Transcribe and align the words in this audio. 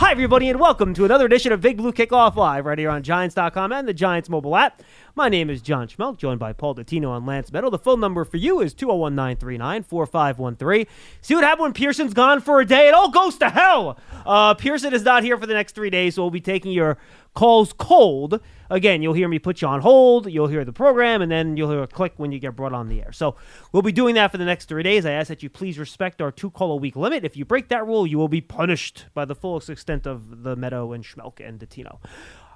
Hi, 0.00 0.12
everybody, 0.12 0.48
and 0.48 0.58
welcome 0.58 0.94
to 0.94 1.04
another 1.04 1.26
edition 1.26 1.52
of 1.52 1.60
Big 1.60 1.76
Blue 1.76 1.92
Kickoff 1.92 2.34
Live 2.34 2.64
right 2.64 2.78
here 2.78 2.88
on 2.88 3.02
Giants.com 3.02 3.70
and 3.70 3.86
the 3.86 3.92
Giants 3.92 4.30
mobile 4.30 4.56
app. 4.56 4.82
My 5.14 5.28
name 5.28 5.50
is 5.50 5.60
John 5.60 5.88
Schmelk, 5.88 6.16
joined 6.16 6.40
by 6.40 6.54
Paul 6.54 6.74
Dottino 6.74 7.14
and 7.14 7.26
Lance 7.26 7.50
Medow. 7.50 7.70
The 7.70 7.78
phone 7.78 8.00
number 8.00 8.24
for 8.24 8.38
you 8.38 8.62
is 8.62 8.72
201 8.72 9.14
939 9.14 9.82
4513. 9.82 10.86
See 11.20 11.34
what 11.34 11.44
happened 11.44 11.64
when 11.64 11.72
Pearson's 11.74 12.14
gone 12.14 12.40
for 12.40 12.62
a 12.62 12.64
day? 12.64 12.88
It 12.88 12.94
all 12.94 13.10
goes 13.10 13.36
to 13.36 13.50
hell. 13.50 13.98
Uh, 14.24 14.54
Pearson 14.54 14.94
is 14.94 15.02
not 15.02 15.22
here 15.22 15.36
for 15.36 15.44
the 15.44 15.52
next 15.52 15.74
three 15.74 15.90
days, 15.90 16.14
so 16.14 16.22
we'll 16.22 16.30
be 16.30 16.40
taking 16.40 16.72
your 16.72 16.96
calls 17.34 17.74
cold. 17.74 18.40
Again, 18.70 19.02
you'll 19.02 19.14
hear 19.14 19.26
me 19.28 19.40
put 19.40 19.60
you 19.60 19.68
on 19.68 19.80
hold, 19.80 20.30
you'll 20.30 20.46
hear 20.46 20.64
the 20.64 20.72
program, 20.72 21.22
and 21.22 21.30
then 21.30 21.56
you'll 21.56 21.70
hear 21.70 21.82
a 21.82 21.88
click 21.88 22.12
when 22.16 22.30
you 22.30 22.38
get 22.38 22.54
brought 22.54 22.72
on 22.72 22.88
the 22.88 23.02
air. 23.02 23.10
So 23.10 23.34
we'll 23.72 23.82
be 23.82 23.90
doing 23.90 24.14
that 24.14 24.30
for 24.30 24.38
the 24.38 24.44
next 24.44 24.66
three 24.66 24.84
days. 24.84 25.04
I 25.04 25.10
ask 25.10 25.26
that 25.28 25.42
you 25.42 25.50
please 25.50 25.76
respect 25.76 26.22
our 26.22 26.30
two 26.30 26.50
call 26.50 26.70
a 26.72 26.76
week 26.76 26.94
limit. 26.94 27.24
If 27.24 27.36
you 27.36 27.44
break 27.44 27.68
that 27.68 27.84
rule, 27.84 28.06
you 28.06 28.16
will 28.16 28.28
be 28.28 28.40
punished 28.40 29.06
by 29.12 29.24
the 29.24 29.34
fullest 29.34 29.68
extent 29.68 30.06
of 30.06 30.44
the 30.44 30.56
Medow 30.56 30.94
and 30.94 31.04
Schmelk 31.04 31.46
and 31.46 31.58
Dottino. 31.58 31.98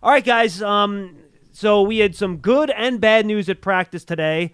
All 0.02 0.12
right, 0.12 0.24
guys. 0.24 0.62
Um, 0.62 1.16
so 1.50 1.82
we 1.82 1.98
had 1.98 2.14
some 2.14 2.36
good 2.36 2.70
and 2.70 3.00
bad 3.00 3.26
news 3.26 3.48
at 3.48 3.60
practice 3.60 4.04
today. 4.04 4.52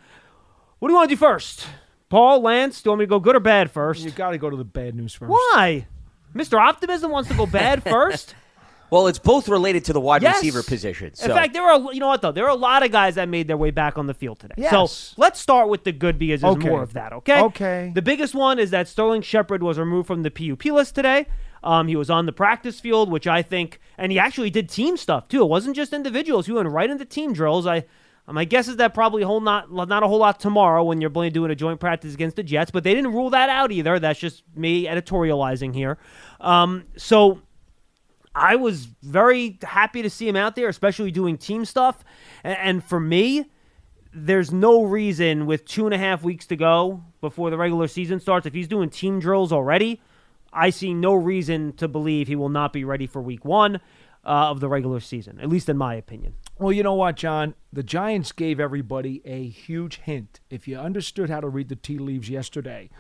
What 0.79 0.89
do 0.89 0.93
you 0.93 0.97
want 0.97 1.11
to 1.11 1.17
do 1.17 1.19
first? 1.19 1.67
Paul, 2.09 2.41
Lance, 2.41 2.81
do 2.81 2.89
you 2.89 2.91
want 2.93 3.01
me 3.01 3.05
to 3.05 3.11
go 3.11 3.21
good 3.21 3.37
or 3.37 3.41
bad 3.41 3.71
first? 3.71 4.03
You 4.03 4.11
got 4.11 4.31
to 4.31 4.39
go 4.39 4.49
to 4.49 4.57
the 4.57 4.65
bad 4.65 4.95
news 4.95 5.15
first. 5.15 5.31
Why? 5.31 5.87
Mr. 6.35 6.59
Optimism 6.59 7.11
wants 7.11 7.29
to 7.29 7.37
go 7.37 7.47
bad 7.47 7.83
first? 7.85 8.35
Well, 8.91 9.07
it's 9.07 9.19
both 9.19 9.49
related 9.49 9.85
to 9.87 9.93
the 9.93 10.01
wide 10.01 10.23
Yes. 10.23 10.37
receiver 10.37 10.63
position. 10.63 11.15
So. 11.15 11.27
In 11.27 11.31
fact, 11.33 11.53
there 11.55 11.63
are 11.65 11.93
you 11.93 12.01
know 12.01 12.09
what 12.09 12.23
though? 12.23 12.33
There 12.33 12.45
are 12.45 12.51
a 12.51 12.55
lot 12.55 12.83
of 12.85 12.91
guys 12.91 13.15
that 13.15 13.29
made 13.29 13.47
their 13.49 13.57
way 13.57 13.71
back 13.71 13.97
on 13.99 14.07
the 14.07 14.15
field 14.15 14.39
today. 14.41 14.55
Yes. 14.59 14.71
So 14.93 15.13
let's 15.21 15.39
start 15.41 15.69
with 15.69 15.85
the 15.85 15.93
good 15.93 16.19
because 16.19 16.41
there's 16.41 16.57
Okay. 16.57 16.69
more 16.69 16.83
of 16.83 16.93
that. 16.95 17.13
Okay. 17.13 17.41
Okay. 17.41 17.93
The 17.95 18.03
biggest 18.03 18.35
one 18.35 18.59
is 18.59 18.71
that 18.71 18.89
Sterling 18.89 19.23
Shepard 19.23 19.63
was 19.63 19.79
removed 19.79 20.07
from 20.07 20.23
the 20.23 20.31
PUP 20.31 20.67
list 20.73 20.95
today. 20.95 21.27
Um, 21.63 21.89
he 21.89 21.97
was 21.97 22.09
on 22.11 22.25
the 22.27 22.33
practice 22.33 22.81
field, 22.81 23.11
which 23.11 23.27
I 23.27 23.43
think, 23.43 23.81
and 23.99 24.11
he 24.11 24.19
actually 24.19 24.49
did 24.51 24.69
team 24.71 24.97
stuff 24.97 25.29
too. 25.29 25.43
It 25.43 25.49
wasn't 25.49 25.77
just 25.77 25.93
individuals. 25.93 26.47
He 26.47 26.53
went 26.53 26.69
right 26.69 26.89
into 26.91 27.05
team 27.05 27.33
drills. 27.33 27.67
I. 27.67 27.85
My 28.27 28.45
guess 28.45 28.69
is 28.69 28.77
that 28.77 28.95
probably 28.95 29.25
whole 29.25 29.41
not 29.41 29.73
not 29.73 30.05
a 30.05 30.07
whole 30.07 30.19
lot 30.19 30.39
tomorrow 30.39 30.85
when 30.85 31.01
you're 31.01 31.11
playing 31.11 31.33
doing 31.33 31.51
a 31.51 31.55
joint 31.57 31.81
practice 31.81 32.15
against 32.15 32.37
the 32.37 32.45
Jets, 32.45 32.71
but 32.71 32.85
they 32.85 32.95
didn't 32.95 33.13
rule 33.13 33.31
that 33.31 33.49
out 33.49 33.73
either. 33.73 33.99
That's 33.99 34.21
just 34.21 34.45
me 34.55 34.87
editorializing 34.87 35.75
here. 35.75 35.99
Um, 36.41 36.85
so 36.97 37.41
I 38.35 38.57
was 38.57 38.87
very 39.03 39.59
happy 39.63 40.03
to 40.03 40.11
see 40.11 40.29
him 40.29 40.37
out 40.37 40.55
there, 40.55 40.69
especially 40.69 41.11
doing 41.11 41.37
team 41.37 41.65
stuff. 41.65 42.05
And, 42.45 42.83
for 42.83 43.01
me, 43.01 43.51
there's 44.13 44.53
no 44.53 44.85
reason 44.85 45.47
with 45.47 45.65
two 45.65 45.87
and 45.87 45.95
a 45.95 45.99
half 45.99 46.23
weeks 46.23 46.47
to 46.47 46.57
go 46.57 47.05
before 47.21 47.51
the 47.51 47.59
regular 47.59 47.89
season 47.89 48.21
starts. 48.21 48.47
If 48.47 48.55
he's 48.55 48.69
doing 48.69 48.89
team 48.91 49.21
drills 49.21 49.53
already, 49.53 50.01
I 50.53 50.71
see 50.71 50.95
no 50.95 51.15
reason 51.15 51.73
to 51.75 51.89
believe 51.89 52.29
he 52.29 52.37
will 52.37 52.49
not 52.49 52.73
be 52.73 52.85
ready 52.85 53.07
for 53.07 53.21
week 53.23 53.45
one 53.45 53.77
uh, 54.25 54.51
of 54.51 54.61
the 54.61 54.69
regular 54.69 55.01
season, 55.01 55.39
at 55.41 55.49
least 55.49 55.69
in 55.69 55.77
my 55.77 55.95
opinion. 55.95 56.35
Well, 56.59 56.73
you 56.73 56.83
know 56.83 56.95
what, 56.95 57.17
John? 57.17 57.55
The 57.73 57.83
Giants 57.83 58.33
gave 58.33 58.61
everybody 58.61 59.23
a 59.25 59.49
huge 59.49 59.99
hint. 59.99 60.41
If 60.51 60.69
you 60.69 60.77
understood 60.77 61.31
how 61.31 61.41
to 61.41 61.49
read 61.49 61.69
the 61.69 61.77
tea 61.77 61.99
leaves 61.99 62.29
yesterday, 62.29 62.91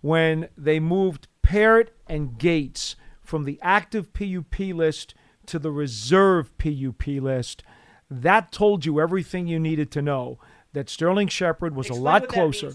when 0.00 0.48
they 0.56 0.78
moved 0.78 1.28
Parrott 1.42 1.94
and 2.06 2.38
Gates 2.38 2.96
from 3.28 3.44
the 3.44 3.58
active 3.62 4.12
PUP 4.14 4.58
list 4.58 5.14
to 5.46 5.58
the 5.58 5.70
reserve 5.70 6.56
PUP 6.56 7.06
list, 7.06 7.62
that 8.10 8.50
told 8.50 8.86
you 8.86 9.00
everything 9.00 9.46
you 9.46 9.58
needed 9.60 9.90
to 9.92 10.02
know. 10.02 10.38
That 10.74 10.90
Sterling 10.90 11.28
Shepard 11.28 11.74
was 11.74 11.88
a 11.88 11.94
lot 11.94 12.28
closer. 12.28 12.72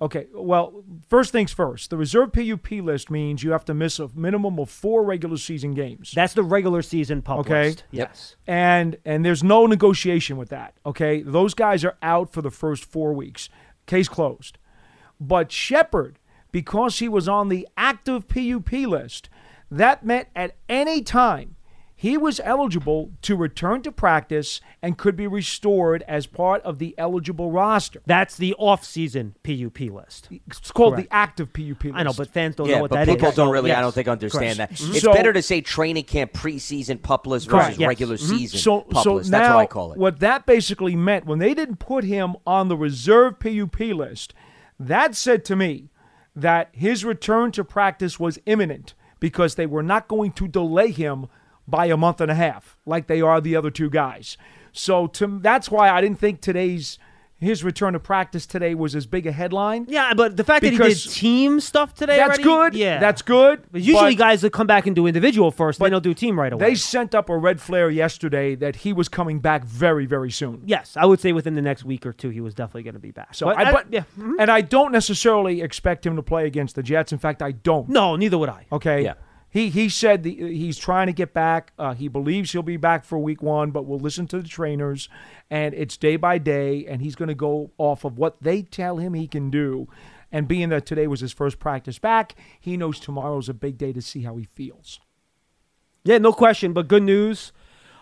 Okay, 0.00 0.26
well, 0.32 0.82
first 1.08 1.30
things 1.30 1.52
first. 1.52 1.90
The 1.90 1.96
reserve 1.98 2.32
PUP 2.32 2.70
list 2.82 3.10
means 3.10 3.42
you 3.42 3.50
have 3.52 3.66
to 3.66 3.74
miss 3.74 3.98
a 3.98 4.08
minimum 4.14 4.58
of 4.58 4.70
four 4.70 5.04
regular 5.04 5.36
season 5.36 5.74
games. 5.74 6.12
That's 6.14 6.32
the 6.32 6.42
regular 6.42 6.80
season 6.82 7.20
pup 7.20 7.40
Okay. 7.40 7.68
list. 7.68 7.84
Yes. 7.90 8.36
and 8.46 8.96
and 9.04 9.24
there's 9.26 9.44
no 9.44 9.66
negotiation 9.66 10.36
with 10.38 10.48
that. 10.48 10.74
Okay, 10.86 11.20
those 11.22 11.52
guys 11.54 11.84
are 11.84 11.96
out 12.02 12.32
for 12.32 12.40
the 12.40 12.50
first 12.50 12.84
four 12.84 13.12
weeks. 13.12 13.50
Case 13.86 14.08
closed. 14.08 14.56
But 15.20 15.52
Shepard, 15.52 16.18
because 16.50 16.98
he 16.98 17.08
was 17.10 17.28
on 17.28 17.50
the 17.50 17.68
active 17.76 18.26
PUP 18.26 18.72
list, 18.72 19.28
that 19.70 20.04
meant 20.04 20.28
at 20.34 20.56
any 20.68 21.02
time 21.02 21.54
he 22.00 22.16
was 22.16 22.40
eligible 22.44 23.10
to 23.22 23.34
return 23.34 23.82
to 23.82 23.90
practice 23.90 24.60
and 24.80 24.96
could 24.96 25.16
be 25.16 25.26
restored 25.26 26.04
as 26.06 26.26
part 26.26 26.62
of 26.62 26.78
the 26.78 26.94
eligible 26.96 27.50
roster. 27.50 28.00
That's 28.06 28.36
the 28.36 28.54
off-season 28.54 29.34
PUP 29.42 29.80
list. 29.80 30.28
It's 30.46 30.70
called 30.70 30.94
Correct. 30.94 31.10
the 31.10 31.14
active 31.16 31.52
PUP 31.52 31.82
list. 31.86 31.96
I 31.96 32.04
know, 32.04 32.12
but 32.16 32.28
fans 32.30 32.54
don't 32.54 32.68
yeah, 32.68 32.76
know 32.76 32.82
what 32.82 32.90
but 32.90 32.96
that 32.98 33.08
is. 33.08 33.14
people 33.16 33.32
don't 33.32 33.48
So, 33.48 33.50
really, 33.50 33.72
I 33.72 33.80
don't 33.80 33.92
think, 33.92 34.06
understand 34.06 34.58
Correct. 34.58 34.78
that. 34.78 34.90
It's 34.94 35.00
So- 35.00 35.12
better 35.12 35.32
to 35.32 35.42
say 35.42 35.60
training 35.60 36.04
camp 36.04 36.34
preseason 36.34 37.02
pup 37.02 37.26
list 37.26 37.48
versus 37.50 37.64
Correct, 37.64 37.80
yes. 37.80 37.88
regular 37.88 38.14
Mhm. 38.16 38.28
season 38.28 38.58
So, 38.60 38.80
pup 38.82 39.02
so 39.02 39.14
list. 39.14 39.32
now 39.32 39.38
That's 39.40 39.54
what 39.54 39.60
I 39.60 39.66
call 39.66 39.92
it. 39.92 39.98
what 39.98 40.20
that 40.20 40.46
basically 40.46 40.94
meant 40.94 41.26
when 41.26 41.40
they 41.40 41.52
didn't 41.52 41.80
put 41.80 42.04
him 42.04 42.36
on 42.46 42.68
the 42.68 42.76
reserve 42.76 43.40
PUP 43.40 43.92
list, 43.92 44.34
that 44.78 45.16
said 45.16 45.44
to 45.46 45.56
me 45.56 45.88
that 46.36 46.68
his 46.70 47.04
return 47.04 47.50
to 47.50 47.64
practice 47.64 48.20
was 48.20 48.38
imminent 48.46 48.94
because 49.20 49.54
they 49.54 49.66
were 49.66 49.82
not 49.82 50.08
going 50.08 50.32
to 50.32 50.48
delay 50.48 50.90
him 50.90 51.26
by 51.66 51.86
a 51.86 51.96
month 51.96 52.20
and 52.20 52.30
a 52.30 52.34
half 52.34 52.76
like 52.86 53.06
they 53.06 53.20
are 53.20 53.40
the 53.40 53.56
other 53.56 53.70
two 53.70 53.90
guys. 53.90 54.36
So 54.72 55.06
to 55.08 55.38
that's 55.40 55.70
why 55.70 55.90
I 55.90 56.00
didn't 56.00 56.18
think 56.18 56.40
today's 56.40 56.98
his 57.40 57.62
return 57.62 57.92
to 57.92 58.00
practice 58.00 58.46
today 58.46 58.74
was 58.74 58.96
as 58.96 59.06
big 59.06 59.26
a 59.26 59.32
headline. 59.32 59.86
Yeah, 59.88 60.12
but 60.14 60.36
the 60.36 60.42
fact 60.44 60.62
that 60.62 60.72
he 60.72 60.76
Because 60.78 61.04
did 61.04 61.12
team 61.12 61.60
stuff 61.60 61.94
today 61.94 62.16
That's 62.16 62.38
already, 62.40 62.42
good. 62.42 62.74
Yeah, 62.74 62.98
That's 62.98 63.22
good. 63.22 63.62
But 63.70 63.80
usually, 63.80 64.16
but- 64.16 64.18
guys 64.18 64.40
that 64.42 64.52
come 64.52 64.66
back 64.66 64.86
and 64.86 64.96
do 64.96 65.06
individual 65.06 65.50
first, 65.50 65.78
But 65.78 65.84
then 65.86 65.92
they'll 65.92 66.00
do 66.00 66.14
team 66.14 66.38
right 66.38 66.52
away. 66.52 66.70
They 66.70 66.74
sent 66.74 67.14
up 67.14 67.28
a 67.28 67.36
red 67.36 67.60
flare 67.60 67.90
yesterday 67.90 68.54
that 68.56 68.76
he 68.76 68.92
was 68.92 69.08
coming 69.08 69.38
back 69.38 69.64
very, 69.64 70.04
very 70.06 70.30
soon. 70.30 70.62
yes, 70.66 70.96
I 70.96 71.06
would 71.06 71.20
say 71.20 71.32
within 71.32 71.54
the 71.54 71.62
next 71.62 71.84
week 71.84 72.04
or 72.04 72.12
two, 72.12 72.30
he 72.30 72.40
was 72.40 72.54
definitely 72.54 72.82
going 72.82 72.94
to 72.94 73.00
be 73.00 73.12
back. 73.12 73.34
So 73.34 73.46
But 73.46 73.56
I, 73.58 73.72
but, 73.72 73.86
yeah, 73.92 74.02
mhm. 74.18 74.34
and 74.40 74.50
I 74.50 74.60
don't 74.60 74.90
necessarily 74.92 75.62
expect 75.62 76.04
him 76.04 76.16
to 76.16 76.22
play 76.22 76.46
against 76.46 76.74
the 76.74 76.82
Jets. 76.82 77.12
In 77.12 77.18
fact, 77.18 77.40
I 77.42 77.52
don't. 77.52 77.88
no, 77.88 78.16
neither 78.16 78.36
would 78.38 78.48
I. 78.48 78.66
Okay. 78.72 79.04
Yeah. 79.04 79.14
He 79.58 79.70
he 79.70 79.88
said 79.88 80.22
the, 80.22 80.32
he's 80.36 80.78
trying 80.78 81.08
to 81.08 81.12
get 81.12 81.34
back. 81.34 81.72
Uh, 81.76 81.92
he 81.92 82.06
believes 82.06 82.52
he'll 82.52 82.62
be 82.62 82.76
back 82.76 83.04
for 83.04 83.18
week 83.18 83.42
one, 83.42 83.72
but 83.72 83.86
we'll 83.86 83.98
listen 83.98 84.28
to 84.28 84.40
the 84.40 84.46
trainers, 84.46 85.08
and 85.50 85.74
it's 85.74 85.96
day 85.96 86.14
by 86.14 86.38
day, 86.38 86.86
and 86.86 87.02
he's 87.02 87.16
going 87.16 87.28
to 87.28 87.34
go 87.34 87.72
off 87.76 88.04
of 88.04 88.18
what 88.18 88.40
they 88.40 88.62
tell 88.62 88.98
him 88.98 89.14
he 89.14 89.26
can 89.26 89.50
do. 89.50 89.88
And 90.30 90.46
being 90.46 90.68
that 90.68 90.86
today 90.86 91.08
was 91.08 91.18
his 91.18 91.32
first 91.32 91.58
practice 91.58 91.98
back, 91.98 92.36
he 92.60 92.76
knows 92.76 93.00
tomorrow's 93.00 93.48
a 93.48 93.54
big 93.54 93.76
day 93.78 93.92
to 93.92 94.00
see 94.00 94.22
how 94.22 94.36
he 94.36 94.44
feels. 94.54 95.00
Yeah, 96.04 96.18
no 96.18 96.32
question. 96.32 96.72
But 96.72 96.86
good 96.86 97.02
news. 97.02 97.50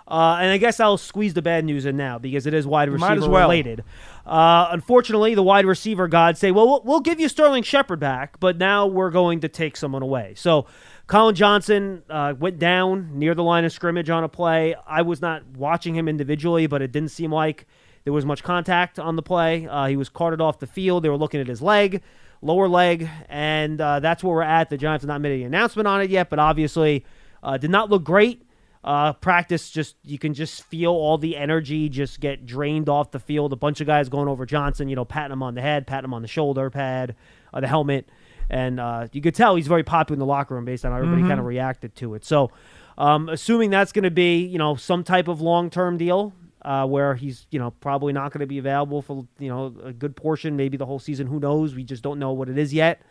Uh, 0.09 0.39
and 0.41 0.53
I 0.53 0.59
guess 0.59 0.79
I'll 0.79 0.99
squeeze 0.99 1.35
the 1.35 1.43
bad 1.43 1.65
news 1.65 1.85
in 1.85 1.97
now 1.97 2.19
because 2.19 2.47
it 2.47 2.55
is 2.55 2.65
wide 2.65 2.89
receiver 2.89 3.29
well. 3.29 3.49
related. 3.49 3.83
Uh, 4.25 4.69
unfortunately, 4.71 5.35
the 5.35 5.43
wide 5.43 5.67
receiver 5.67 6.07
gods 6.07 6.39
say, 6.39 6.53
well, 6.53 6.69
well, 6.69 6.83
we'll 6.85 7.01
give 7.01 7.19
you 7.19 7.29
Sterling 7.29 7.65
Shepard 7.65 7.99
back, 7.99 8.39
but 8.39 8.57
now 8.57 8.87
we're 8.87 9.11
going 9.11 9.41
to 9.41 9.49
take 9.49 9.77
someone 9.77 10.03
away. 10.03 10.35
So 10.37 10.67
Collin 11.07 11.37
Johnson 11.37 12.03
uh, 12.11 12.35
went 12.37 12.59
down 12.59 13.17
near 13.19 13.35
the 13.35 13.43
line 13.43 13.65
of 13.65 13.73
scrimmage 13.73 14.11
on 14.11 14.25
a 14.25 14.29
play. 14.29 14.75
I 14.87 15.03
was 15.03 15.23
not 15.23 15.47
watching 15.57 15.95
him 15.95 16.09
individually, 16.09 16.67
but 16.67 16.83
it 16.83 16.91
didn't 16.91 17.11
seem 17.11 17.33
like 17.33 17.67
there 18.03 18.13
was 18.13 18.25
much 18.25 18.43
contact 18.43 18.99
on 18.99 19.15
the 19.15 19.23
play. 19.23 19.69
Uh, 19.69 19.87
he 19.87 19.97
was 19.97 20.09
carted 20.09 20.41
off 20.41 20.59
the 20.59 20.67
field. 20.67 21.05
They 21.05 21.09
were 21.09 21.17
looking 21.17 21.41
at 21.41 21.47
his 21.47 21.63
leg, 21.63 22.03
lower 22.43 22.69
leg, 22.69 23.09
and 23.29 23.81
uh, 23.81 24.01
that's 24.01 24.25
where 24.25 24.35
we're 24.35 24.43
at. 24.43 24.69
The 24.69 24.77
Giants 24.77 25.05
have 25.05 25.09
not 25.09 25.21
made 25.21 25.33
any 25.33 25.45
announcement 25.45 25.87
on 25.87 26.01
it 26.01 26.11
yet, 26.11 26.29
but 26.29 26.41
obviously 26.41 27.05
uh, 27.41 27.57
did 27.57 27.71
not 27.71 27.89
look 27.89 28.03
great. 28.03 28.43
Uh, 28.83 29.13
practice 29.13 29.71
just 29.71 29.97
you 30.05 30.17
can 30.17 30.33
just 30.33 30.63
feel 30.63 30.93
all 30.93 31.19
the 31.19 31.37
energy 31.37 31.89
just 31.89 32.21
get 32.21 32.47
drained 32.47 32.89
off 32.89 33.11
the 33.11 33.19
field. 33.19 33.53
A 33.53 33.57
bunch 33.57 33.81
of 33.81 33.87
guys 33.87 34.09
going 34.09 34.29
over 34.29 34.47
Johnson, 34.47 34.89
you 34.89 34.95
know, 34.95 35.05
patting 35.05 35.33
him 35.33 35.43
on 35.43 35.55
the 35.55 35.61
head, 35.61 35.87
patting 35.87 36.05
him 36.05 36.15
on 36.15 36.23
the 36.23 36.29
shoulder 36.29 36.71
pad, 36.71 37.17
uh, 37.53 37.61
the 37.61 37.67
helmet, 37.67 38.09
and 38.51 38.81
uh, 38.81 39.09
you 39.13 39.21
could 39.21 39.35
tell 39.35 39.57
he's 39.57 39.67
very 39.67 39.85
popular 39.85 40.15
in 40.15 40.19
the 40.19 40.27
locker 40.27 40.55
room 40.55 40.65
based 40.65 40.85
on 40.85 40.93
how 40.93 40.99
everybody 40.99 41.23
kind 41.23 41.41
of 41.41 41.47
reacted 41.47 41.95
to 41.97 42.15
it. 42.15 42.25
So, 42.25 42.51
um, 42.99 43.29
assuming 43.29 43.71
that's 43.71 43.93
going 43.93 44.05
to 44.05 44.11
be 44.11 44.45
you 44.45 44.59
know 44.59 44.77
some 44.77 45.05
type 45.05 45.29
of 45.29 45.41
long 45.41 45.71
term 45.71 45.97
deal. 45.97 46.33
Uh, 46.63 46.85
where 46.85 47.15
he's, 47.15 47.47
you 47.53 47.61
know, 47.61 47.71
probably 47.71 48.13
not 48.13 48.33
going 48.33 48.41
to 48.41 48.47
be 48.47 48.59
available 48.59 49.01
for, 49.01 49.25
you 49.39 49.49
know, 49.49 49.73
a 49.85 49.93
good 49.93 50.17
portion, 50.17 50.57
maybe 50.57 50.77
the 50.77 50.85
whole 50.85 50.99
season. 50.99 51.29
Who 51.29 51.39
knows? 51.39 51.77
We 51.77 51.85
just 51.85 52.03
don't 52.03 52.19
know 52.19 52.33
what 52.33 52.49
it 52.49 52.59
is 52.59 52.75
yet. 52.75 53.03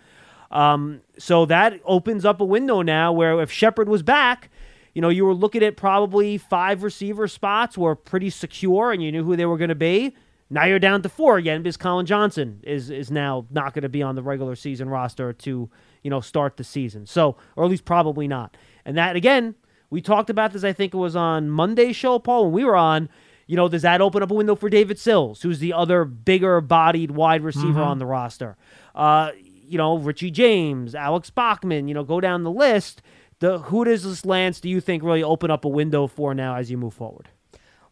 Um, 0.52 1.00
so 1.18 1.46
that 1.46 1.80
opens 1.86 2.26
up 2.26 2.42
a 2.42 2.46
window 2.46 2.82
now 2.82 3.14
where 3.14 3.40
if 3.42 3.50
Shepard 3.50 3.88
was 3.88 4.04
back, 4.04 4.50
you 4.94 5.02
know, 5.02 5.10
you 5.10 5.26
were 5.26 5.34
looking 5.34 5.64
at 5.64 5.78
probably 5.78 6.38
five 6.38 6.84
receiver 6.84 7.28
spots 7.28 7.78
were 7.78 7.96
pretty 7.96 8.30
secure 8.30 8.92
and 8.92 9.04
you 9.04 9.12
knew 9.12 9.24
who 9.24 9.36
they 9.36 9.46
were 9.46 9.58
going 9.58 9.70
to 9.70 9.76
be. 9.76 10.16
Now 10.50 10.66
you're 10.66 10.80
down 10.80 11.02
to 11.02 11.10
four 11.10 11.38
again 11.38 11.64
because 11.64 11.78
Collin 11.78 12.06
Johnson 12.06 12.62
is 12.64 12.90
is 12.90 13.10
now 13.10 13.48
not 13.50 13.74
going 13.74 13.84
to 13.84 13.90
be 13.90 14.04
on 14.04 14.16
the 14.16 14.22
regular 14.22 14.56
season 14.56 14.90
roster 14.90 15.34
to, 15.34 15.70
you 16.04 16.10
know, 16.10 16.22
start 16.22 16.58
the 16.58 16.64
season. 16.64 17.06
So, 17.06 17.36
or 17.56 17.64
at 17.64 17.70
least 17.70 17.86
probably 17.86 18.28
not. 18.28 18.56
And 18.86 18.96
that 18.98 19.16
again, 19.16 19.56
we 19.90 20.02
talked 20.02 20.30
about 20.30 20.54
this 20.54 20.64
I 20.64 20.74
think 20.74 20.94
it 20.94 20.98
was 20.98 21.16
on 21.16 21.50
Monday's 21.50 21.96
show, 21.96 22.20
Paul, 22.20 22.46
when 22.46 22.54
we 22.54 22.64
were 22.64 22.76
on, 22.76 23.10
you 23.48 23.56
know, 23.56 23.68
does 23.68 23.82
that 23.82 24.02
open 24.02 24.22
up 24.22 24.32
a 24.32 24.36
window 24.36 24.56
for 24.56 24.70
David 24.70 25.00
Sills, 25.00 25.42
who's 25.42 25.60
the 25.60 25.74
other 25.74 26.06
bigger 26.06 26.62
bodied 26.62 27.12
wide 27.12 27.44
receiver 27.44 27.82
on 27.82 27.98
the 28.00 28.06
roster? 28.06 28.56
Uh, 28.94 29.32
you 29.68 29.78
know, 29.78 29.98
Richie 29.98 30.32
James, 30.32 30.94
Alex 30.94 31.30
Bachman, 31.32 31.88
you 31.88 31.94
know, 31.94 32.04
go 32.04 32.22
down 32.22 32.44
the 32.44 32.52
list. 32.52 33.02
The 33.40 33.60
who 33.60 33.84
does 33.84 34.04
this 34.04 34.26
Lance 34.26 34.60
do 34.60 34.70
you 34.70 34.80
think 34.80 35.04
really 35.04 35.24
open 35.24 35.52
up 35.52 35.66
a 35.66 35.70
window 35.70 36.08
for 36.08 36.34
now 36.34 36.56
as 36.56 36.72
you 36.72 36.78
move 36.78 36.94
forward? 36.94 37.30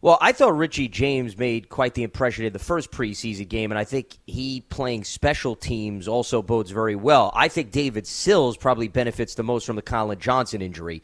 Well, 0.04 0.18
I 0.20 0.32
thought 0.32 0.54
Richie 0.54 0.88
James 0.88 1.38
made 1.38 1.70
quite 1.70 1.94
the 1.94 2.02
impression 2.02 2.44
in 2.44 2.52
the 2.52 2.58
first 2.58 2.90
preseason 2.90 3.48
game, 3.48 3.72
and 3.72 3.78
I 3.78 3.84
think 3.84 4.18
he 4.26 4.60
playing 4.60 5.04
special 5.04 5.56
teams 5.56 6.06
also 6.06 6.42
bodes 6.42 6.70
very 6.70 6.94
well. 6.94 7.32
I 7.34 7.48
think 7.48 7.70
David 7.70 8.06
Sills 8.06 8.58
probably 8.58 8.88
benefits 8.88 9.34
the 9.34 9.42
most 9.42 9.64
from 9.64 9.76
the 9.76 9.82
Collin 9.82 10.18
Johnson 10.18 10.60
injury. 10.60 11.02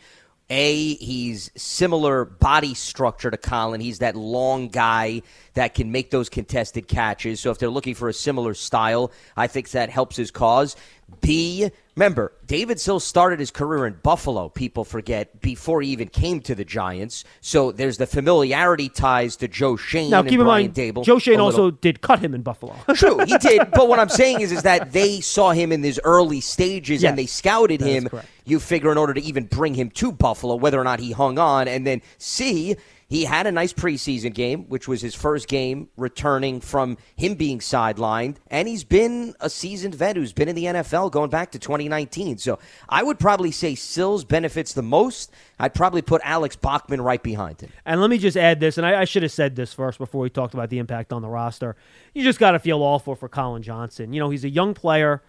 A, 0.51 0.97
he's 0.97 1.51
similar 1.57 2.27
body 2.27 2.75
structure 2.75 3.31
to 3.31 3.39
Collin. 3.39 3.81
He's 3.81 4.01
that 4.01 4.17
long 4.17 4.69
guy 4.69 5.23
that 5.55 5.73
can 5.75 5.91
make 5.91 6.11
those 6.11 6.29
contested 6.29 6.87
catches. 6.87 7.41
So 7.41 7.51
if 7.51 7.59
they're 7.59 7.71
looking 7.71 7.95
for 7.95 8.11
a 8.11 8.13
similar 8.13 8.53
style, 8.53 9.13
I 9.35 9.47
think 9.47 9.71
that 9.71 9.89
helps 9.89 10.17
his 10.17 10.31
cause. 10.31 10.77
B, 11.23 11.71
remember, 12.01 12.33
David 12.47 12.81
Sills 12.81 13.05
started 13.05 13.39
his 13.39 13.51
career 13.51 13.87
in 13.87 13.93
Buffalo, 14.03 14.49
people 14.49 14.85
forget, 14.85 15.43
before 15.43 15.83
he 15.83 15.91
even 15.91 16.09
came 16.09 16.41
to 16.41 16.55
the 16.55 16.65
Giants. 16.65 17.25
So 17.43 17.73
there's 17.73 17.99
the 17.99 18.07
familiarity 18.07 18.89
ties 18.89 19.37
to 19.37 19.49
Joe 19.49 19.77
Schoen 19.77 20.11
Now 20.11 20.21
and 20.21 20.29
keep 20.29 20.41
in 20.41 20.47
Brian 20.47 20.63
mind, 20.65 20.75
Daboll. 20.75 21.05
Joe 21.05 21.19
Schoen 21.19 21.41
also 21.41 21.71
did 21.71 22.01
cut 22.01 22.19
him 22.21 22.35
in 22.35 22.41
Buffalo. 22.41 22.75
True, 22.95 23.19
he 23.27 23.37
did. 23.39 23.61
But 23.81 23.89
what 23.89 23.99
I'm 23.99 24.09
saying 24.09 24.41
is, 24.41 24.53
is 24.53 24.63
that 24.63 24.93
they 24.93 25.21
saw 25.21 25.53
him 25.53 25.73
in 25.73 25.83
these 25.83 26.01
early 26.03 26.41
stages 26.41 27.03
Yes, 27.03 27.11
and 27.11 27.19
they 27.19 27.27
scouted 27.27 27.81
him. 27.81 28.09
You 28.45 28.59
figure 28.59 28.91
in 28.91 28.99
order 28.99 29.15
to 29.15 29.21
even 29.21 29.45
bring 29.45 29.75
him 29.75 29.91
to 29.91 30.11
Buffalo, 30.11 30.57
whether 30.57 30.81
or 30.81 30.85
not 30.85 30.99
he 30.99 31.13
hung 31.13 31.39
on, 31.39 31.69
and 31.69 31.87
then 31.87 32.03
C, 32.19 32.77
he 33.11 33.25
had 33.25 33.49
a 33.49 33.53
nice 33.53 33.73
preseason 33.73 34.33
game, 34.33 34.69
which 34.69 34.87
was 34.87 35.03
his 35.03 35.17
first 35.17 35.49
game 35.49 35.89
returning 35.97 36.61
from 36.61 36.97
him 37.17 37.35
being 37.35 37.59
sidelined, 37.59 38.37
and 38.47 38.69
he's 38.69 38.85
been 38.85 39.35
a 39.41 39.51
seasoned 39.51 39.97
vet 39.97 40.15
who's 40.15 40.33
been 40.33 40.49
in 40.49 40.55
the 40.55 40.67
NFL 40.67 41.11
going 41.11 41.29
back 41.29 41.51
to 41.51 41.59
2019. 41.59 42.39
So 42.39 42.61
I 42.89 43.03
would 43.03 43.19
probably 43.19 43.51
say 43.51 43.75
Sills 43.75 44.25
benefits 44.25 44.75
the 44.75 44.83
most. 44.83 45.33
I'd 45.59 45.75
probably 45.75 46.03
put 46.03 46.23
Alex 46.25 46.55
Bachman 46.55 47.01
right 47.01 47.21
behind 47.21 47.61
him. 47.61 47.71
And 47.85 48.01
let 48.01 48.11
me 48.11 48.17
just 48.17 48.37
add 48.37 48.61
this, 48.61 48.79
and 48.79 48.87
I, 48.87 49.01
I 49.01 49.05
should 49.07 49.25
have 49.25 49.33
said 49.33 49.57
this 49.57 49.75
first 49.75 49.99
before 49.99 50.21
we 50.21 50.31
talked 50.31 50.55
about 50.55 50.71
the 50.71 50.79
impact 50.79 51.13
on 51.13 51.21
the 51.21 51.29
roster. 51.29 51.75
You 52.15 52.23
just 52.23 52.39
got 52.39 52.53
to 52.53 52.61
feel 52.61 52.81
awful 52.81 53.17
for 53.17 53.29
Collin 53.29 53.65
Johnson. 53.65 54.13
You 54.13 54.21
know, 54.21 54.31
he's 54.31 54.45
a 54.45 54.49
young 54.49 54.73
player. 54.73 55.21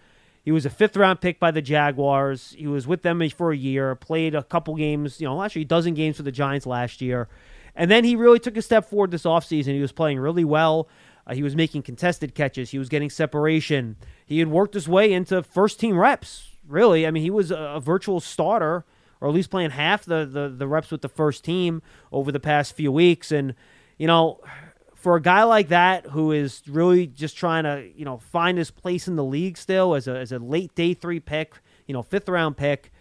He 0.44 0.52
was 0.52 0.64
a 0.64 0.70
fifth 0.70 0.96
round 0.96 1.20
pick 1.20 1.40
by 1.40 1.50
the 1.50 1.62
Jaguars. 1.62 2.54
He 2.56 2.68
was 2.68 2.86
with 2.86 3.02
them 3.02 3.28
for 3.30 3.50
a 3.50 3.56
year, 3.56 3.96
played 3.96 4.36
a 4.36 4.44
couple 4.44 4.76
games, 4.76 5.20
you 5.20 5.26
know, 5.26 5.42
actually 5.42 5.62
a 5.62 5.64
dozen 5.64 5.94
games 5.94 6.16
for 6.16 6.22
the 6.22 6.30
Giants 6.30 6.64
last 6.64 7.00
year. 7.00 7.28
And 7.74 7.90
then 7.90 8.04
he 8.04 8.16
really 8.16 8.38
took 8.38 8.56
a 8.56 8.62
step 8.62 8.88
forward 8.88 9.10
this 9.10 9.24
offseason. 9.24 9.74
He 9.74 9.80
was 9.80 9.92
playing 9.92 10.18
really 10.18 10.44
well. 10.44 10.88
Uh, 11.26 11.34
he 11.34 11.42
was 11.42 11.56
making 11.56 11.82
contested 11.82 12.34
catches. 12.34 12.70
He 12.70 12.78
was 12.78 12.88
getting 12.88 13.08
separation. 13.08 13.96
He 14.26 14.38
had 14.40 14.48
worked 14.48 14.74
his 14.74 14.88
way 14.88 15.12
into 15.12 15.42
first 15.42 15.80
team 15.80 15.96
reps, 15.96 16.50
really. 16.66 17.06
I 17.06 17.10
mean, 17.10 17.22
he 17.22 17.30
was 17.30 17.50
a, 17.50 17.56
a 17.56 17.80
virtual 17.80 18.20
starter, 18.20 18.84
or 19.20 19.28
at 19.28 19.34
least 19.34 19.50
playing 19.50 19.70
half 19.70 20.04
the, 20.04 20.26
the, 20.26 20.48
the 20.48 20.66
reps 20.66 20.90
with 20.90 21.00
the 21.00 21.08
first 21.08 21.44
team 21.44 21.80
over 22.10 22.32
the 22.32 22.40
past 22.40 22.74
few 22.74 22.90
weeks. 22.90 23.30
And, 23.30 23.54
you 23.96 24.06
know, 24.06 24.40
for 24.94 25.16
a 25.16 25.22
guy 25.22 25.44
like 25.44 25.68
that 25.68 26.06
who 26.06 26.32
is 26.32 26.62
really 26.68 27.06
just 27.06 27.36
trying 27.36 27.64
to, 27.64 27.88
you 27.96 28.04
know, 28.04 28.18
find 28.18 28.58
his 28.58 28.70
place 28.70 29.08
in 29.08 29.16
the 29.16 29.24
league 29.24 29.56
still 29.56 29.94
as 29.94 30.08
a, 30.08 30.16
as 30.18 30.32
a 30.32 30.38
late 30.38 30.74
day 30.74 30.92
three 30.92 31.20
pick, 31.20 31.54
you 31.86 31.92
know, 31.92 32.02
fifth 32.02 32.28
round 32.28 32.56
pick, 32.56 32.92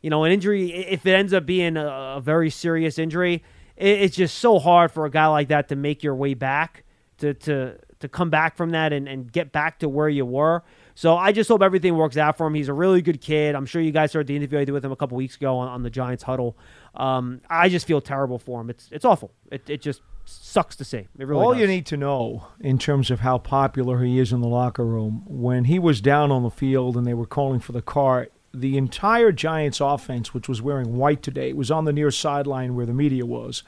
you 0.00 0.10
know, 0.10 0.24
an 0.24 0.32
injury, 0.32 0.72
if 0.72 1.06
it 1.06 1.12
ends 1.12 1.32
up 1.32 1.46
being 1.46 1.76
a, 1.76 1.86
a 1.86 2.20
very 2.20 2.50
serious 2.50 2.98
injury, 2.98 3.42
it, 3.80 4.02
it's 4.02 4.16
just 4.16 4.38
so 4.38 4.58
hard 4.58 4.92
for 4.92 5.06
a 5.06 5.10
guy 5.10 5.26
like 5.26 5.48
that 5.48 5.68
to 5.68 5.76
make 5.76 6.02
your 6.02 6.14
way 6.14 6.34
back, 6.34 6.84
to, 7.18 7.34
to, 7.34 7.78
to 7.98 8.08
come 8.08 8.30
back 8.30 8.56
from 8.56 8.70
that 8.70 8.92
and, 8.92 9.08
and 9.08 9.32
get 9.32 9.52
back 9.52 9.78
to 9.80 9.88
where 9.88 10.08
you 10.08 10.24
were. 10.24 10.62
So 10.94 11.16
I 11.16 11.32
just 11.32 11.48
hope 11.48 11.62
everything 11.62 11.96
works 11.96 12.16
out 12.16 12.36
for 12.36 12.46
him. 12.46 12.54
He's 12.54 12.68
a 12.68 12.74
really 12.74 13.00
good 13.00 13.20
kid. 13.20 13.54
I'm 13.54 13.64
sure 13.66 13.80
you 13.80 13.92
guys 13.92 14.12
heard 14.12 14.26
the 14.26 14.36
interview 14.36 14.58
I 14.58 14.64
did 14.64 14.72
with 14.72 14.84
him 14.84 14.92
a 14.92 14.96
couple 14.96 15.16
weeks 15.16 15.36
ago 15.36 15.56
on, 15.56 15.68
on 15.68 15.82
the 15.82 15.90
Giants 15.90 16.24
huddle. 16.24 16.56
Um, 16.94 17.40
I 17.48 17.68
just 17.68 17.86
feel 17.86 18.00
terrible 18.00 18.38
for 18.38 18.60
him. 18.60 18.68
It's 18.68 18.88
it's 18.90 19.04
awful. 19.04 19.30
It, 19.50 19.68
it 19.70 19.80
just 19.80 20.02
sucks 20.26 20.76
to 20.76 20.84
see. 20.84 21.08
Really 21.16 21.42
All 21.42 21.52
does. 21.52 21.60
you 21.60 21.66
need 21.66 21.86
to 21.86 21.96
know 21.96 22.48
in 22.60 22.78
terms 22.78 23.10
of 23.10 23.20
how 23.20 23.38
popular 23.38 24.02
he 24.02 24.18
is 24.18 24.32
in 24.32 24.40
the 24.40 24.48
locker 24.48 24.84
room, 24.84 25.22
when 25.26 25.64
he 25.64 25.78
was 25.78 26.00
down 26.00 26.30
on 26.30 26.42
the 26.42 26.50
field 26.50 26.96
and 26.96 27.06
they 27.06 27.14
were 27.14 27.26
calling 27.26 27.60
for 27.60 27.72
the 27.72 27.82
cart, 27.82 28.32
the 28.52 28.76
entire 28.76 29.32
Giants 29.32 29.80
offense, 29.80 30.34
which 30.34 30.48
was 30.48 30.60
wearing 30.60 30.96
white 30.96 31.22
today, 31.22 31.52
was 31.52 31.70
on 31.70 31.84
the 31.84 31.92
near 31.92 32.10
sideline 32.10 32.74
where 32.74 32.86
the 32.86 32.92
media 32.92 33.24
was. 33.24 33.62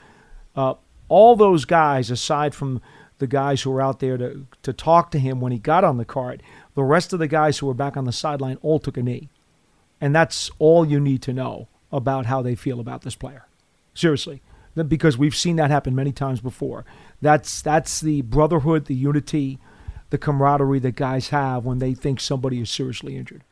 Uh, 0.54 0.74
all 1.08 1.36
those 1.36 1.64
guys, 1.64 2.10
aside 2.10 2.54
from 2.54 2.80
the 3.18 3.26
guys 3.26 3.62
who 3.62 3.70
were 3.70 3.82
out 3.82 4.00
there 4.00 4.16
to, 4.16 4.46
to 4.62 4.72
talk 4.72 5.10
to 5.10 5.18
him 5.18 5.40
when 5.40 5.52
he 5.52 5.58
got 5.58 5.84
on 5.84 5.96
the 5.96 6.04
cart, 6.04 6.42
the 6.74 6.82
rest 6.82 7.12
of 7.12 7.18
the 7.18 7.28
guys 7.28 7.58
who 7.58 7.66
were 7.66 7.74
back 7.74 7.96
on 7.96 8.04
the 8.04 8.12
sideline 8.12 8.58
all 8.62 8.78
took 8.78 8.96
a 8.96 9.02
knee. 9.02 9.28
And 10.00 10.14
that's 10.14 10.50
all 10.58 10.84
you 10.84 10.98
need 10.98 11.22
to 11.22 11.32
know 11.32 11.68
about 11.92 12.26
how 12.26 12.42
they 12.42 12.54
feel 12.54 12.80
about 12.80 13.02
this 13.02 13.14
player. 13.14 13.46
Seriously. 13.94 14.42
Because 14.74 15.18
we've 15.18 15.36
seen 15.36 15.56
that 15.56 15.70
happen 15.70 15.94
many 15.94 16.12
times 16.12 16.40
before. 16.40 16.86
That's 17.20 17.60
that's 17.60 18.00
the 18.00 18.22
brotherhood, 18.22 18.86
the 18.86 18.94
unity, 18.94 19.58
the 20.08 20.18
camaraderie 20.18 20.78
that 20.80 20.96
guys 20.96 21.28
have 21.28 21.64
when 21.64 21.78
they 21.78 21.92
think 21.92 22.20
somebody 22.20 22.60
is 22.60 22.70
seriously 22.70 23.16
injured. 23.16 23.44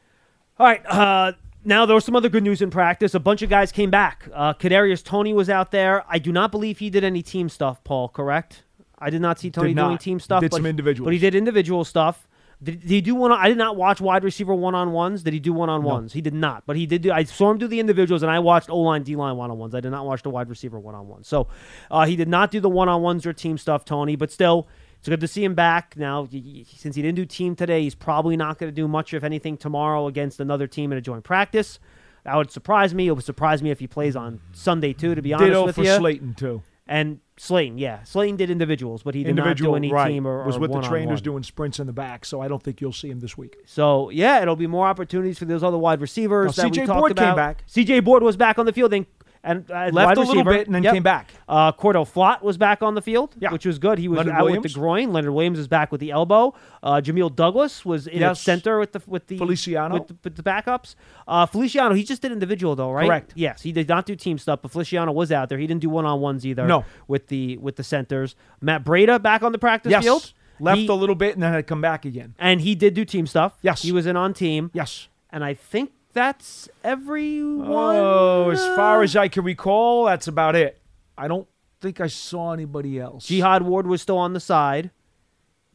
All 0.58 0.66
right. 0.66 0.84
Uh, 0.86 1.32
now 1.64 1.86
there 1.86 1.94
was 1.94 2.04
some 2.04 2.16
other 2.16 2.28
good 2.28 2.42
news 2.42 2.62
in 2.62 2.70
practice. 2.70 3.14
A 3.14 3.20
bunch 3.20 3.42
of 3.42 3.50
guys 3.50 3.72
came 3.72 3.90
back. 3.90 4.28
Uh, 4.32 4.54
Kadarius 4.54 5.04
Toney 5.04 5.32
was 5.32 5.50
out 5.50 5.70
there. 5.70 6.04
I 6.08 6.18
do 6.18 6.32
not 6.32 6.50
believe 6.50 6.78
he 6.78 6.90
did 6.90 7.04
any 7.04 7.22
team 7.22 7.48
stuff. 7.48 7.82
Paul, 7.84 8.08
correct? 8.08 8.64
I 8.98 9.10
did 9.10 9.22
not 9.22 9.38
see 9.38 9.50
Toney 9.50 9.74
Did 9.74 9.80
doing 9.80 9.98
team 9.98 10.20
stuff. 10.20 10.40
Did 10.40 10.50
but, 10.50 10.58
some 10.58 10.66
individuals. 10.66 11.06
but 11.06 11.12
he 11.12 11.18
did 11.18 11.34
individual 11.34 11.84
stuff. 11.84 12.28
Did, 12.62 12.82
did 12.82 12.90
he 12.90 13.00
do 13.00 13.14
one? 13.14 13.32
I 13.32 13.48
did 13.48 13.56
not 13.56 13.76
watch 13.76 14.02
wide 14.02 14.22
receiver 14.22 14.54
one 14.54 14.74
on 14.74 14.92
ones. 14.92 15.22
Did 15.22 15.32
he 15.32 15.40
do 15.40 15.54
one 15.54 15.70
on 15.70 15.82
ones? 15.82 16.12
He 16.12 16.20
did 16.20 16.34
not. 16.34 16.64
But 16.66 16.76
he 16.76 16.84
did 16.84 17.00
do. 17.02 17.10
I 17.10 17.24
saw 17.24 17.50
him 17.50 17.56
do 17.56 17.66
the 17.66 17.80
individuals, 17.80 18.22
and 18.22 18.30
I 18.30 18.38
watched 18.38 18.68
O 18.68 18.78
line, 18.80 19.02
D 19.02 19.16
line 19.16 19.36
one 19.36 19.50
on 19.50 19.56
ones. 19.56 19.74
I 19.74 19.80
did 19.80 19.90
not 19.90 20.04
watch 20.04 20.22
the 20.22 20.28
wide 20.28 20.50
receiver 20.50 20.78
one 20.78 20.94
on 20.94 21.08
ones. 21.08 21.26
So 21.26 21.48
uh, 21.90 22.04
he 22.04 22.16
did 22.16 22.28
not 22.28 22.50
do 22.50 22.60
the 22.60 22.68
one 22.68 22.90
on 22.90 23.00
ones 23.00 23.24
or 23.24 23.32
team 23.32 23.56
stuff, 23.56 23.86
Toney. 23.86 24.14
But 24.16 24.30
still, 24.30 24.68
it's 25.00 25.08
good 25.08 25.20
to 25.20 25.28
see 25.28 25.42
him 25.42 25.54
back. 25.54 25.96
Now, 25.96 26.28
since 26.28 26.94
he 26.94 27.00
didn't 27.00 27.16
do 27.16 27.24
team 27.24 27.56
today, 27.56 27.82
he's 27.82 27.94
probably 27.94 28.36
not 28.36 28.58
going 28.58 28.70
to 28.70 28.74
do 28.74 28.86
much, 28.86 29.14
if 29.14 29.24
anything, 29.24 29.56
tomorrow 29.56 30.06
against 30.06 30.40
another 30.40 30.66
team 30.66 30.92
in 30.92 30.98
a 30.98 31.00
joint 31.00 31.24
practice. 31.24 31.78
That 32.24 32.36
would 32.36 32.50
surprise 32.50 32.94
me. 32.94 33.08
It 33.08 33.12
would 33.12 33.24
surprise 33.24 33.62
me 33.62 33.70
if 33.70 33.80
he 33.80 33.86
plays 33.86 34.14
on 34.14 34.40
Sunday 34.52 34.92
too. 34.92 35.14
To 35.14 35.22
be 35.22 35.32
honest 35.32 35.48
Ditto 35.48 35.64
with 35.64 35.76
for 35.76 35.84
you, 35.84 35.96
Slayton 35.96 36.34
too. 36.34 36.62
and 36.86 37.20
Slayton, 37.38 37.78
yeah, 37.78 38.02
Slayton 38.02 38.36
did 38.36 38.50
individuals, 38.50 39.02
but 39.02 39.14
he 39.14 39.22
did 39.22 39.30
Individual, 39.30 39.72
not 39.72 39.76
do 39.80 39.84
any 39.86 39.90
right? 39.90 40.08
team 40.08 40.26
or, 40.26 40.44
was 40.44 40.56
or 40.56 40.60
with 40.60 40.72
the 40.72 40.82
trainers 40.82 41.22
doing 41.22 41.42
sprints 41.42 41.80
in 41.80 41.86
the 41.86 41.94
back, 41.94 42.26
so 42.26 42.42
I 42.42 42.48
don't 42.48 42.62
think 42.62 42.82
you'll 42.82 42.92
see 42.92 43.08
him 43.08 43.20
this 43.20 43.38
week. 43.38 43.56
So 43.64 44.10
yeah, 44.10 44.42
it'll 44.42 44.56
be 44.56 44.66
more 44.66 44.86
opportunities 44.86 45.38
for 45.38 45.46
those 45.46 45.62
other 45.62 45.78
wide 45.78 46.02
receivers 46.02 46.58
Now, 46.58 46.64
that 46.64 46.72
CJ 46.74 46.86
Board 46.88 47.16
came 47.16 47.34
back. 47.34 47.64
CJ 47.66 48.04
Board 48.04 48.22
was 48.22 48.36
back 48.36 48.58
on 48.58 48.66
the 48.66 48.74
field, 48.74 48.92
and 48.92 49.06
and 49.42 49.70
uh, 49.70 49.88
Left 49.92 50.18
a 50.18 50.20
little 50.20 50.44
bit 50.44 50.66
and 50.66 50.74
then 50.74 50.82
Yep. 50.82 50.92
came 50.94 51.02
back. 51.02 51.30
Uh, 51.48 51.72
Cor'Dale 51.72 52.04
Flott 52.04 52.42
was 52.42 52.58
back 52.58 52.82
on 52.82 52.94
the 52.94 53.00
field, 53.00 53.34
Yeah. 53.38 53.50
which 53.52 53.64
was 53.64 53.78
good. 53.78 53.98
He 53.98 54.06
was 54.06 54.18
Leonard 54.18 54.34
out 54.34 54.42
Williams. 54.44 54.62
with 54.64 54.72
the 54.74 54.78
groin. 54.78 55.12
Leonard 55.12 55.32
Williams 55.32 55.58
is 55.58 55.66
back 55.66 55.90
with 55.90 56.00
the 56.00 56.10
elbow. 56.10 56.52
Uh, 56.82 57.00
Jamil 57.02 57.34
Douglas 57.34 57.84
was 57.84 58.06
in 58.06 58.20
Yes. 58.20 58.40
center 58.40 58.78
with 58.78 58.92
the 58.92 59.02
with 59.06 59.26
the 59.28 59.38
Feliciano. 59.38 59.94
with 59.94 60.08
the, 60.08 60.16
with 60.22 60.36
the 60.36 60.42
backups. 60.42 60.94
Uh, 61.26 61.46
Feliciano, 61.46 61.94
he 61.94 62.04
just 62.04 62.20
did 62.22 62.32
individual 62.32 62.76
though, 62.76 62.92
right? 62.92 63.06
Correct. 63.06 63.32
Yes, 63.34 63.62
he 63.62 63.72
did 63.72 63.88
not 63.88 64.04
do 64.06 64.14
team 64.14 64.36
stuff, 64.38 64.60
but 64.62 64.70
Feliciano 64.70 65.10
was 65.12 65.32
out 65.32 65.48
there. 65.48 65.58
He 65.58 65.66
didn't 65.66 65.80
do 65.80 65.88
one 65.90 66.04
on 66.04 66.20
ones 66.20 66.44
either. 66.44 66.66
No. 66.66 66.84
with 67.08 67.28
the 67.28 67.56
with 67.58 67.76
the 67.76 67.84
centers. 67.84 68.36
Matt 68.60 68.84
Breida 68.84 69.20
back 69.22 69.42
on 69.42 69.52
the 69.52 69.58
practice 69.58 69.90
Yes. 69.90 70.04
field. 70.04 70.32
Left 70.62 70.78
He- 70.78 70.86
a 70.88 70.92
little 70.92 71.14
bit 71.14 71.32
and 71.34 71.42
then 71.42 71.52
had 71.54 71.66
come 71.66 71.80
back 71.80 72.04
again. 72.04 72.34
and 72.38 72.60
he 72.60 72.74
did 72.74 72.92
do 72.92 73.06
team 73.06 73.26
stuff. 73.26 73.56
Yes. 73.62 73.80
he 73.82 73.92
was 73.92 74.04
in 74.06 74.16
on 74.16 74.34
team. 74.34 74.70
Yes. 74.74 75.08
and 75.30 75.42
I 75.44 75.54
think 75.54 75.92
that's 76.12 76.68
everyone. 76.82 77.68
Oh, 77.96 78.50
as 78.50 78.64
far 78.76 79.02
as 79.02 79.16
I 79.16 79.28
can 79.28 79.44
recall, 79.44 80.04
that's 80.06 80.26
about 80.28 80.56
it. 80.56 80.80
I 81.16 81.28
don't 81.28 81.46
think 81.80 82.00
I 82.00 82.06
saw 82.08 82.52
anybody 82.52 82.98
else. 82.98 83.26
Jihad 83.26 83.62
Ward 83.62 83.86
was 83.86 84.02
still 84.02 84.18
on 84.18 84.32
the 84.32 84.40
side. 84.40 84.90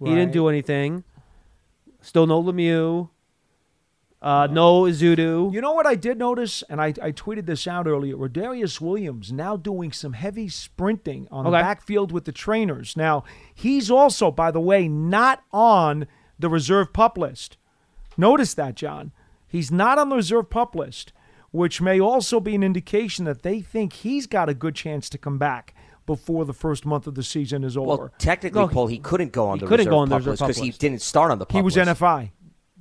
He 0.03 0.09
didn't 0.09 0.33
do 0.33 0.47
anything. 0.49 1.03
Still 2.01 2.27
no 2.27 2.41
Lemieux. 2.43 3.09
Uh, 4.21 4.47
no 4.49 4.83
Zudu. 4.83 5.53
You 5.53 5.61
know 5.61 5.73
what 5.73 5.85
I 5.85 5.93
did 5.95 6.17
notice, 6.17 6.63
and 6.69 6.81
I, 6.81 6.87
I 7.01 7.11
tweeted 7.11 7.45
this 7.45 7.67
out 7.67 7.85
earlier. 7.85 8.15
Rodarius 8.15 8.81
Williams 8.81 9.31
now 9.31 9.55
doing 9.55 9.91
some 9.91 10.13
heavy 10.13 10.49
sprinting 10.49 11.27
on 11.31 11.43
the 11.43 11.51
Okay. 11.51 11.61
backfield 11.61 12.11
with 12.11 12.25
the 12.25 12.31
trainers. 12.31 12.97
Now 12.97 13.23
he's 13.53 13.91
also, 13.91 14.31
by 14.31 14.49
the 14.51 14.59
way, 14.59 14.87
not 14.87 15.43
on 15.53 16.07
the 16.39 16.49
reserve 16.49 16.91
pup 16.91 17.17
list. 17.19 17.57
Notice 18.17 18.53
that, 18.55 18.75
John. 18.75 19.11
He's 19.55 19.71
not 19.71 19.97
on 19.97 20.09
the 20.09 20.17
reserve 20.17 20.50
pup 20.50 20.75
list, 20.75 21.13
which 21.51 21.79
may 21.79 21.97
also 21.97 22.41
be 22.41 22.55
an 22.55 22.62
indication 22.63 23.24
that 23.24 23.41
they 23.41 23.62
think 23.62 23.93
he's 23.93 24.27
got 24.27 24.50
a 24.50 24.53
good 24.53 24.75
chance 24.75 25.09
to 25.09 25.17
come 25.17 25.38
back 25.38 25.74
before 26.05 26.43
the 26.43 26.53
first 26.53 26.85
month 26.85 27.07
of 27.07 27.15
the 27.15 27.24
season 27.24 27.63
is 27.63 27.77
over. 27.77 27.88
Well, 27.88 28.13
technically, 28.17 28.59
No, 28.59 28.67
Paul, 28.67 28.88
he 28.88 28.97
couldn't 28.97 29.31
go 29.31 29.47
on 29.47 29.59
the 29.59 29.65
couldn't 29.65 29.85
reserve 29.85 29.91
go 29.91 29.97
on 30.00 30.09
the 30.09 30.15
pup 30.15 30.25
reserve 30.25 30.47
list 30.47 30.59
because 30.59 30.75
he 30.75 30.77
didn't 30.77 31.01
start 31.01 31.31
on 31.31 31.39
the 31.39 31.45
pup 31.45 31.55
he 31.55 31.62
was 31.62 31.77
list. 31.77 31.89
NFI. 32.01 32.31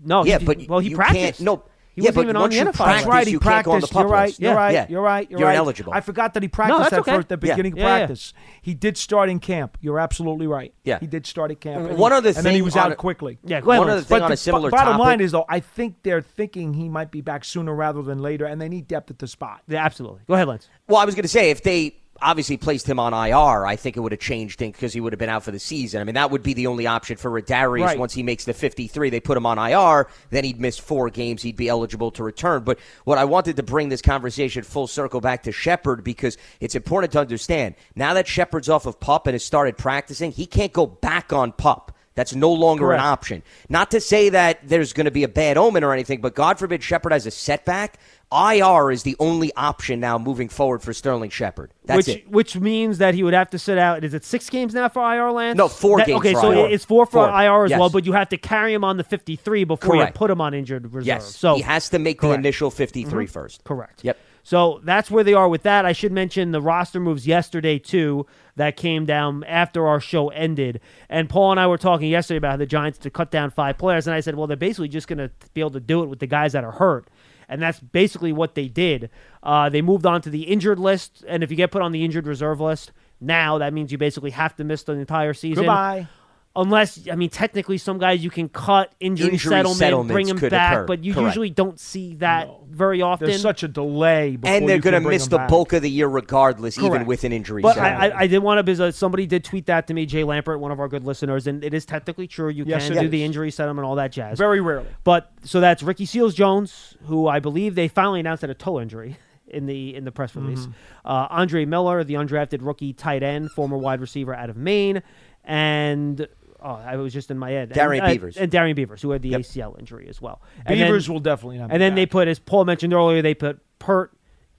no, 0.05 0.25
Yeah, 0.25 0.41
he, 0.41 0.45
but 0.45 0.67
well, 0.69 0.81
he 0.81 0.91
you 0.91 0.97
practiced. 0.97 1.39
can't. 1.39 1.41
No, 1.41 1.63
He 1.95 2.03
yeah, 2.03 2.09
wasn't 2.09 2.15
but 2.17 2.23
even 2.23 2.37
on 2.37 2.43
once 2.43 2.55
the 2.55 2.59
you 2.59 2.65
NFL. 2.67 2.75
practice, 2.75 2.95
That's 2.97 3.07
right. 3.07 3.27
He 3.27 3.33
you 3.33 3.41
can't 3.41 3.65
go 3.65 3.71
on 3.73 3.81
the 3.81 3.87
practiced. 3.87 3.93
pup 3.93 4.01
You're 4.03 4.11
right. 4.11 4.41
You're 4.41 4.55
right. 4.55 4.73
Yeah. 4.73 4.87
You're 4.89 5.01
right. 5.03 5.31
You're 5.31 5.39
You're 5.41 5.49
right. 5.49 5.55
ineligible. 5.55 5.93
I 5.95 6.01
forgot 6.01 6.35
that 6.35 6.43
he 6.43 6.49
practiced 6.49 6.79
that's 6.91 6.93
at 6.95 6.99
okay. 7.01 7.15
first, 7.15 7.29
the 7.29 7.37
beginning 7.37 7.77
Yeah, 7.77 7.83
of 7.85 7.89
yeah. 7.89 7.99
practice. 8.07 8.33
He 8.63 8.75
did 8.75 8.97
start 8.97 9.29
in 9.29 9.39
camp. 9.39 9.79
You're 9.81 10.01
absolutely 10.01 10.47
right. 10.49 10.75
Yeah. 10.83 10.99
He 10.99 11.07
did 11.07 11.25
start 11.27 11.53
at 11.53 11.61
camp. 11.61 11.85
Uh, 11.85 11.89
and 11.91 11.99
One 11.99 12.11
he- 12.13 12.19
other 12.19 12.29
and 12.31 12.39
then 12.45 12.55
he 12.55 12.63
was 12.63 12.77
out 12.77 12.91
a- 12.91 12.97
quickly. 12.97 13.39
Yeah, 13.45 13.61
go 13.61 13.71
ahead. 13.71 13.79
One 13.79 13.89
Lance. 13.89 13.99
other 13.99 14.05
thing 14.07 14.19
But 14.19 14.23
on 14.23 14.31
the 14.31 14.35
a 14.35 14.37
similar 14.37 14.71
b- 14.71 14.77
bottom 14.77 14.93
topic. 14.95 15.07
line 15.07 15.21
is 15.21 15.31
though, 15.33 15.45
I 15.49 15.61
think 15.61 15.97
they're 16.03 16.21
thinking 16.21 16.75
he 16.75 16.89
might 16.89 17.11
be 17.13 17.21
back 17.21 17.45
sooner 17.45 17.73
rather 17.75 18.03
than 18.03 18.21
later, 18.21 18.45
and 18.45 18.61
they 18.61 18.69
need 18.69 18.89
depth 18.89 19.11
at 19.11 19.21
the 19.21 19.29
spot. 19.29 19.63
Yeah, 19.69 19.85
absolutely. 19.85 20.21
Go 20.27 20.35
ahead, 20.35 20.49
Lance. 20.49 20.69
Well, 20.89 20.99
I 20.99 21.05
was 21.05 21.15
going 21.15 21.23
to 21.23 21.29
say 21.29 21.51
if 21.51 21.63
they 21.63 21.95
obviously 22.25 22.57
placed 22.57 22.89
him 22.89 22.99
on 22.99 23.13
IR, 23.13 23.67
I 23.67 23.77
think 23.77 23.97
it 23.97 24.01
would 24.01 24.13
have 24.13 24.21
changed 24.21 24.59
things 24.59 24.73
because 24.73 24.93
he 24.93 25.01
would 25.01 25.13
have 25.13 25.19
been 25.19 25.29
out 25.29 25.43
for 25.45 25.51
the 25.51 25.59
season. 25.59 26.01
I 26.01 26.05
mean, 26.05 26.15
that 26.15 26.31
would 26.31 26.43
be 26.43 26.55
the 26.55 26.67
only 26.67 26.87
option 26.87 27.17
for 27.17 27.31
Rodarius 27.31 27.85
Right. 27.85 27.99
once 27.99 28.15
he 28.15 28.23
makes 28.23 28.45
the 28.45 28.55
53. 28.55 29.11
They 29.11 29.21
put 29.21 29.37
him 29.37 29.47
on 29.47 29.59
IR, 29.59 30.09
then 30.31 30.45
he'd 30.45 30.61
miss 30.61 30.79
four 30.79 31.11
games. 31.11 31.43
He'd 31.43 31.57
be 31.57 31.69
eligible 31.69 32.11
to 32.13 32.25
return. 32.25 32.65
But 32.65 32.79
what 33.05 33.19
I 33.19 33.25
wanted 33.25 33.57
to 33.57 33.63
bring 33.63 33.91
this 33.91 34.03
conversation 34.03 34.63
full 34.65 34.87
circle 34.87 35.21
back 35.21 35.43
to 35.45 35.53
Shepard 35.53 36.03
because 36.03 36.39
it's 36.61 36.75
important 36.75 37.13
to 37.13 37.21
understand 37.21 37.75
now 37.95 38.15
that 38.15 38.27
Shepard's 38.27 38.69
off 38.69 38.87
of 38.87 38.99
pup 38.99 39.27
and 39.27 39.35
has 39.35 39.45
started 39.45 39.77
practicing, 39.77 40.33
he 40.33 40.47
can't 40.47 40.73
go 40.73 40.87
back 40.87 41.33
on 41.33 41.53
pup. 41.53 41.93
That's 42.15 42.35
no 42.35 42.53
longer 42.53 42.87
Correct. 42.87 43.01
an 43.03 43.09
option. 43.09 43.43
Not 43.69 43.91
to 43.91 44.01
say 44.01 44.29
that 44.29 44.61
there's 44.69 44.93
going 44.93 45.07
to 45.07 45.11
be 45.11 45.25
a 45.25 45.29
bad 45.29 45.57
omen 45.57 45.83
or 45.83 45.93
anything, 45.93 46.21
but 46.21 46.35
God 46.37 46.59
forbid 46.61 46.83
Shepard 46.83 47.13
has 47.13 47.27
a 47.27 47.31
setback. 47.33 47.99
IR 48.33 48.91
is 48.91 49.03
the 49.03 49.17
only 49.21 49.53
option 49.57 50.01
now 50.01 50.17
moving 50.19 50.49
forward 50.49 50.83
for 50.83 50.93
Sterling 50.93 51.31
Shepard. 51.31 51.73
That's 51.85 52.07
which 52.07 52.17
it. 52.17 52.31
which 52.31 52.57
means 52.57 52.99
that 52.99 53.15
he 53.15 53.23
would 53.23 53.35
have 53.35 53.51
to 53.51 53.59
sit 53.59 53.79
out. 53.79 54.05
Is 54.05 54.15
it 54.15 54.25
six 54.25 54.49
games 54.51 54.75
now 54.75 54.89
for 54.89 55.03
IR, 55.03 55.31
Lance? 55.33 55.57
No, 55.57 55.69
four 55.69 55.99
That- 55.99 56.07
games 56.07 56.19
Okay, 56.21 56.35
so 56.35 56.51
IR. 56.53 56.67
it's 56.71 56.85
four 56.85 57.05
for 57.07 57.27
Four. 57.27 57.29
IR 57.31 57.65
as 57.65 57.71
Yes. 57.71 57.81
well, 57.81 57.91
but 57.91 58.05
you 58.07 58.13
have 58.13 58.29
to 58.31 58.37
carry 58.37 58.73
him 58.75 58.85
on 58.85 58.97
the 58.97 59.05
53 59.05 59.65
before 59.65 59.95
Correct. 59.97 60.15
you 60.15 60.19
put 60.19 60.31
him 60.31 60.41
on 60.41 60.55
injured 60.55 60.93
reserve. 60.93 61.07
Yes. 61.07 61.35
So 61.37 61.57
he 61.57 61.63
has 61.63 61.89
to 61.91 61.99
make 61.99 62.21
the 62.21 62.29
correct. 62.29 62.39
Mm-hmm. 62.39 62.47
initial 62.47 62.71
53 62.71 63.27
first. 63.27 63.63
Correct. 63.65 64.01
Yep. 64.03 64.19
So 64.43 64.81
that's 64.85 65.11
where 65.11 65.25
they 65.25 65.33
are 65.35 65.49
with 65.49 65.63
that. 65.63 65.85
I 65.87 65.93
should 65.93 66.13
mention 66.13 66.51
the 66.53 66.61
roster 66.61 67.01
moves 67.01 67.27
yesterday 67.27 67.79
too 67.79 68.27
that 68.57 68.77
came 68.77 69.05
down 69.05 69.45
after 69.45 69.87
our 69.87 70.01
show 70.01 70.29
ended. 70.29 70.81
And 71.09 71.29
Paul 71.29 71.53
and 71.53 71.61
I 71.61 71.67
were 71.67 71.79
talking 71.79 72.11
yesterday 72.11 72.39
about 72.39 72.53
how 72.53 72.57
the 72.57 72.67
Giants 72.67 72.99
to 72.99 73.11
cut 73.11 73.31
down 73.31 73.51
five 73.51 73.79
players, 73.79 74.07
and 74.07 74.15
I 74.15 74.21
said, 74.21 74.37
well, 74.37 74.47
they're 74.47 74.57
basically 74.57 74.89
just 74.89 75.09
going 75.09 75.19
to 75.19 75.31
be 75.55 75.61
able 75.61 75.73
to 75.73 75.81
do 75.81 76.03
it 76.03 76.07
with 76.07 76.21
the 76.21 76.27
guys 76.27 76.53
that 76.53 76.65
are 76.65 76.73
hurt. 76.73 77.09
And 77.49 77.61
that's 77.61 77.81
basically 77.81 78.33
what 78.33 78.55
they 78.55 78.69
did. 78.69 79.11
Uh, 79.43 79.69
they 79.69 79.83
moved 79.83 80.07
on 80.07 80.23
to 80.23 80.31
the 80.31 80.43
injured 80.45 80.79
list, 80.79 81.25
and 81.29 81.43
if 81.43 81.51
you 81.51 81.57
get 81.57 81.71
put 81.71 81.83
on 81.83 81.93
the 81.93 82.05
injured 82.05 82.27
reserve 82.27 82.61
list 82.61 82.93
now, 83.21 83.59
that 83.59 83.73
means 83.73 83.93
you 83.93 83.99
basically 83.99 84.31
have 84.31 84.57
to 84.57 84.65
miss 84.65 84.83
the 84.83 84.93
entire 84.93 85.35
season. 85.35 85.65
Goodbye. 85.65 86.09
Unless, 86.57 87.09
I 87.11 87.17
mean, 87.17 87.31
technically, 87.31 87.79
some 87.79 87.99
guys 87.99 88.23
you 88.23 88.31
can 88.31 88.49
cut 88.49 88.93
injury, 89.01 89.31
Injury 89.33 89.51
settlement, 89.51 89.77
settlements 89.79 90.13
bring 90.13 90.27
them 90.29 90.39
back, 90.51 90.73
occur. 90.75 90.87
but 90.87 91.03
you 91.03 91.13
Correct. 91.13 91.27
usually 91.31 91.51
don't 91.51 91.81
see 91.81 92.15
that 92.17 92.49
very 92.71 93.03
often. 93.03 93.27
There's 93.27 93.43
such 93.43 93.65
a 93.65 93.69
delay, 93.69 94.37
before 94.37 94.55
And 94.55 94.69
they're 94.69 94.79
going 94.79 94.95
to 95.03 95.09
miss 95.09 95.27
the 95.27 95.39
back. 95.39 95.49
bulk 95.49 95.73
of 95.73 95.83
the 95.83 95.91
year 95.91 96.07
regardless, 96.07 96.79
even 96.79 97.07
with 97.07 97.25
an 97.25 97.33
injury. 97.33 97.61
But. 97.61 97.77
I, 97.77 98.07
I, 98.09 98.19
I 98.21 98.27
did 98.29 98.39
want 98.39 98.59
to 98.59 98.63
because 98.63 98.95
somebody 98.95 99.27
did 99.27 99.43
tweet 99.43 99.67
that 99.67 99.89
to 99.89 99.95
me, 99.95 100.07
Jay 100.07 100.23
Lampert, 100.23 100.61
one 100.61 100.71
of 100.71 100.79
our 100.79 100.87
good 100.87 101.03
listeners, 101.05 101.49
and 101.49 101.65
it 101.65 101.75
is 101.75 101.85
technically 101.85 102.29
true. 102.29 102.51
You 102.51 102.65
Yes, 102.67 102.87
can 102.87 102.99
do 102.99 103.05
is. 103.07 103.11
the 103.11 103.25
injury 103.25 103.51
settlement, 103.51 103.85
all 103.87 103.97
that 103.97 104.13
jazz. 104.13 104.39
Very 104.39 104.61
rarely. 104.61 104.87
But 105.03 105.33
so 105.43 105.61
that's 105.61 105.83
Ricky 105.83 106.07
Seals 106.07 106.35
Jones, 106.35 106.97
who 107.07 107.27
I 107.27 107.41
believe 107.41 107.75
they 107.75 107.89
finally 107.89 108.21
announced 108.21 108.43
had 108.43 108.51
a 108.51 108.55
toe 108.55 108.81
injury 108.81 109.17
in 109.49 109.67
the 109.67 109.97
in 109.97 110.05
the 110.05 110.13
press 110.13 110.37
release. 110.37 110.61
Mm-hmm. 110.61 110.73
Uh, 111.05 111.27
Andre 111.31 111.65
Miller, 111.65 112.05
the 112.05 112.15
undrafted 112.15 112.59
rookie 112.65 112.93
tight 112.93 113.25
end, 113.25 113.51
former 113.51 113.77
wide 113.77 114.01
receiver 114.01 114.33
out 114.33 114.51
of 114.51 114.57
Maine, 114.57 115.03
and 115.43 116.27
oh, 116.65 116.75
I 116.85 116.97
was 116.97 117.13
just 117.13 117.31
in 117.31 117.39
my 117.39 117.51
head. 117.51 117.73
Darrian 117.73 118.03
and, 118.03 118.11
uh, 118.11 118.15
Beavers. 118.15 118.37
and 118.37 118.51
Darrian 118.51 118.75
Beavers, 118.75 119.03
who 119.03 119.11
had 119.11 119.23
the 119.23 119.29
Yep. 119.31 119.41
ACL 119.43 119.77
injury 119.79 120.09
as 120.09 120.21
well. 120.21 120.41
And 120.67 120.81
then- 120.81 120.87
Beavers 120.89 121.09
will 121.11 121.21
definitely 121.21 121.59
not. 121.59 121.69
be 121.69 121.75
and 121.75 121.83
then 121.83 121.95
they 121.95 122.07
put, 122.07 122.27
as 122.27 122.39
Paul 122.39 122.65
mentioned 122.65 122.93
earlier, 122.93 123.23
they 123.23 123.35
put 123.35 123.61
Pert 123.79 124.13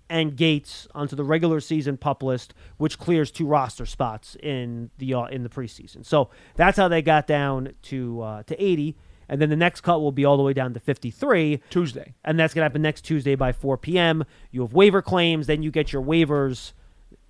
and 0.08 0.36
Gates 0.38 0.88
onto 0.94 1.16
the 1.16 1.24
regular 1.24 1.60
season 1.60 1.98
pup 1.98 2.22
list, 2.22 2.54
which 2.78 3.00
clears 3.00 3.32
two 3.32 3.48
roster 3.48 3.88
spots 3.88 4.38
in 4.44 4.92
the 5.00 5.16
uh, 5.16 5.26
in 5.26 5.42
the 5.42 5.50
preseason. 5.50 6.06
So 6.06 6.30
that's 6.56 6.78
how 6.78 6.88
they 6.88 7.02
got 7.02 7.26
down 7.26 7.74
to 7.84 8.22
uh, 8.22 8.44
to 8.44 8.64
80, 8.64 8.96
and 9.28 9.42
then 9.42 9.50
the 9.50 9.56
next 9.56 9.82
cut 9.82 10.00
will 10.02 10.12
be 10.12 10.24
all 10.24 10.38
the 10.38 10.44
way 10.44 10.54
down 10.54 10.76
to 10.76 10.80
53, 10.80 11.60
Tuesday. 11.72 12.14
and 12.24 12.38
that's 12.40 12.54
gonna 12.54 12.66
happen 12.66 12.84
next 12.84 13.02
Tuesday 13.02 13.34
by 13.34 13.52
4 13.52 13.80
p.m. 13.80 14.24
You 14.52 14.62
have 14.62 14.74
waiver 14.74 15.02
claims, 15.02 15.48
then 15.48 15.64
you 15.64 15.72
get 15.72 15.92
your 15.92 16.04
waivers 16.04 16.74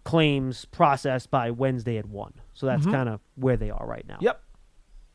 claims 0.03 0.65
processed 0.65 1.31
by 1.31 1.51
Wednesday 1.51 1.97
at 1.97 2.05
one. 2.05 2.33
So 2.53 2.65
that's 2.65 2.85
kind 2.85 3.09
of 3.09 3.21
where 3.35 3.57
they 3.57 3.71
are 3.71 3.85
right 3.87 4.05
now. 4.07 4.17
Yep. 4.19 4.41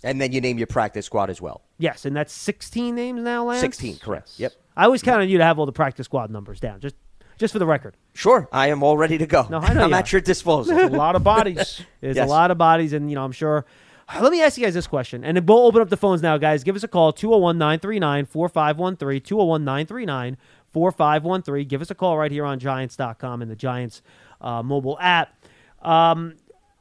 And 0.02 0.20
then 0.20 0.32
you 0.32 0.40
name 0.40 0.58
your 0.58 0.66
practice 0.66 1.06
squad 1.06 1.30
as 1.30 1.40
well. 1.40 1.62
Yes, 1.78 2.04
and 2.04 2.16
that's 2.16 2.32
16 2.32 2.94
names 2.94 3.22
now, 3.22 3.44
Lance. 3.44 3.60
16, 3.60 3.98
correct. 3.98 4.32
Yep. 4.38 4.52
I 4.76 4.84
always 4.84 5.02
count 5.02 5.20
on 5.22 5.28
you 5.28 5.38
to 5.38 5.44
have 5.44 5.58
all 5.58 5.66
the 5.66 5.72
practice 5.72 6.06
squad 6.06 6.30
numbers 6.30 6.60
down, 6.60 6.80
just 6.80 6.96
just 7.38 7.52
for 7.52 7.58
the 7.58 7.66
record. 7.66 7.96
Sure, 8.14 8.48
I 8.52 8.68
am 8.68 8.82
all 8.82 8.98
ready 8.98 9.16
to 9.18 9.26
go. 9.26 9.46
No, 9.48 9.58
I 9.58 9.72
know 9.72 9.82
I'm 9.84 9.90
you 9.90 9.96
at 9.96 10.12
are. 10.12 10.16
your 10.16 10.20
disposal. 10.20 10.78
A 10.78 10.88
lot 10.88 11.16
of 11.16 11.24
bodies. 11.24 11.80
There's 12.00 12.16
Yes. 12.16 12.26
a 12.26 12.30
lot 12.30 12.50
of 12.50 12.58
bodies, 12.58 12.92
and 12.92 13.08
you 13.10 13.14
know, 13.16 13.24
I'm 13.24 13.32
sure. 13.32 13.64
Let 14.20 14.32
me 14.32 14.42
ask 14.42 14.58
you 14.58 14.64
guys 14.64 14.74
this 14.74 14.86
question, 14.86 15.24
and 15.24 15.36
then 15.36 15.46
we'll 15.46 15.58
open 15.66 15.80
up 15.80 15.88
the 15.88 15.96
phones 15.96 16.20
now, 16.22 16.36
guys. 16.36 16.64
Give 16.64 16.76
us 16.76 16.82
a 16.82 16.88
call 16.88 17.12
201 17.12 17.56
939 17.58 18.26
4513. 18.26 19.20
201 19.22 19.64
939 19.64 20.36
4513. 20.72 21.68
Give 21.68 21.80
us 21.80 21.90
a 21.90 21.94
call 21.94 22.18
right 22.18 22.30
here 22.30 22.44
on 22.44 22.58
Giants.com 22.58 23.42
and 23.42 23.50
the 23.50 23.56
Giants 23.56 24.02
uh, 24.40 24.62
mobile 24.62 24.98
app. 25.00 25.34
Um, 25.82 26.34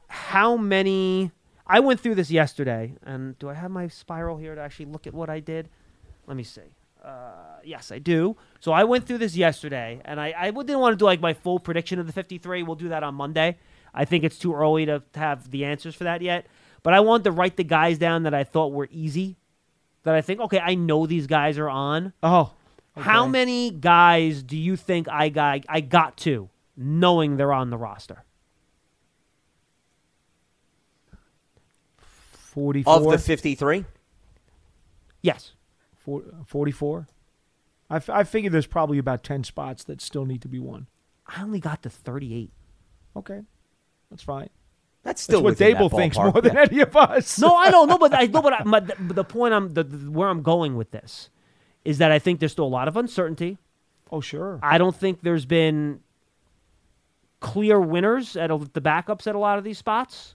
how 0.08 0.56
many. 0.56 1.30
I 1.70 1.78
went 1.78 2.00
through 2.00 2.16
this 2.16 2.32
yesterday, 2.32 2.96
and 3.04 3.38
do 3.38 3.48
I 3.48 3.54
have 3.54 3.70
my 3.70 3.86
spiral 3.86 4.36
here 4.36 4.56
to 4.56 4.60
actually 4.60 4.86
look 4.86 5.06
at 5.06 5.14
what 5.14 5.30
I 5.30 5.38
did? 5.38 5.68
Let 6.26 6.36
me 6.36 6.42
see. 6.42 6.74
Uh, 7.00 7.60
yes, 7.62 7.92
I 7.92 8.00
do. 8.00 8.36
So 8.58 8.72
I 8.72 8.82
went 8.82 9.06
through 9.06 9.18
this 9.18 9.36
yesterday, 9.36 10.00
and 10.04 10.20
I, 10.20 10.34
I 10.36 10.50
didn't 10.50 10.80
want 10.80 10.94
to 10.94 10.96
do 10.96 11.04
like 11.04 11.20
my 11.20 11.32
full 11.32 11.60
prediction 11.60 12.00
of 12.00 12.08
the 12.08 12.12
53. 12.12 12.64
We'll 12.64 12.74
do 12.74 12.88
that 12.88 13.04
on 13.04 13.14
Monday. 13.14 13.56
I 13.94 14.04
think 14.04 14.24
it's 14.24 14.36
too 14.36 14.52
early 14.52 14.86
to 14.86 15.04
have 15.14 15.52
the 15.52 15.64
answers 15.64 15.94
for 15.94 16.02
that 16.04 16.22
yet. 16.22 16.46
But 16.82 16.92
I 16.92 17.00
wanted 17.00 17.24
to 17.24 17.30
write 17.30 17.56
the 17.56 17.64
guys 17.64 17.98
down 17.98 18.24
that 18.24 18.34
I 18.34 18.42
thought 18.42 18.72
were 18.72 18.88
easy. 18.90 19.36
That 20.02 20.16
I 20.16 20.22
think, 20.22 20.40
okay, 20.40 20.58
I 20.58 20.74
know 20.74 21.06
these 21.06 21.28
guys 21.28 21.56
are 21.56 21.70
on. 21.70 22.14
Oh. 22.20 22.52
How 22.96 23.28
many 23.28 23.70
guys 23.70 24.42
do 24.42 24.56
you 24.56 24.74
think 24.74 25.08
I 25.08 25.28
got, 25.28 25.60
I 25.68 25.80
got 25.82 26.16
to 26.18 26.50
knowing 26.76 27.36
they're 27.36 27.52
on 27.52 27.70
the 27.70 27.78
roster? 27.78 28.24
44. 32.50 32.94
of 32.96 33.04
the 33.10 33.18
53, 33.18 33.84
Yes. 35.22 35.52
Four- 35.98 36.22
44. 36.46 37.06
I, 37.90 37.96
f- 37.96 38.08
I 38.10 38.24
figure 38.24 38.50
there's 38.50 38.66
probably 38.66 38.98
about 38.98 39.22
10 39.22 39.44
spots 39.44 39.84
that 39.84 40.00
still 40.00 40.24
need 40.24 40.42
to 40.42 40.48
be 40.48 40.58
won. 40.58 40.86
I 41.26 41.42
only 41.42 41.60
got 41.60 41.82
to 41.82 41.90
38. 41.90 42.50
Okay. 43.16 43.42
That's 44.10 44.22
fine. 44.22 44.48
that's 45.02 45.20
still 45.22 45.42
That's 45.42 45.60
what 45.60 45.68
Daboll 45.68 45.90
thinks 45.94 46.16
more 46.16 46.32
than 46.32 46.54
Yeah. 46.54 46.66
any 46.70 46.80
of 46.80 46.96
us. 46.96 47.38
No, 47.38 47.54
I 47.54 47.70
don't 47.70 47.88
know, 47.88 47.98
but 47.98 48.12
I 48.14 48.26
know, 48.26 48.42
but, 48.42 48.52
I, 48.52 48.62
but 48.64 48.86
the, 49.08 49.14
the 49.14 49.24
point 49.24 49.54
I'm 49.54 49.74
the, 49.74 49.84
the, 49.84 50.10
where 50.10 50.28
I'm 50.28 50.42
going 50.42 50.76
with 50.76 50.90
this 50.90 51.30
is 51.84 51.98
that 51.98 52.10
I 52.12 52.18
think 52.18 52.40
there's 52.40 52.52
still 52.52 52.66
a 52.66 52.68
lot 52.68 52.88
of 52.88 52.96
uncertainty. 52.96 53.58
Oh, 54.10 54.20
sure. 54.20 54.58
I 54.62 54.78
don't 54.78 54.94
think 54.96 55.20
there's 55.22 55.44
been 55.46 56.00
clear 57.40 57.80
winners 57.80 58.36
at 58.36 58.50
a, 58.50 58.58
the 58.58 58.80
backups 58.80 59.26
at 59.26 59.34
a 59.34 59.38
lot 59.38 59.58
of 59.58 59.64
these 59.64 59.78
spots. 59.78 60.34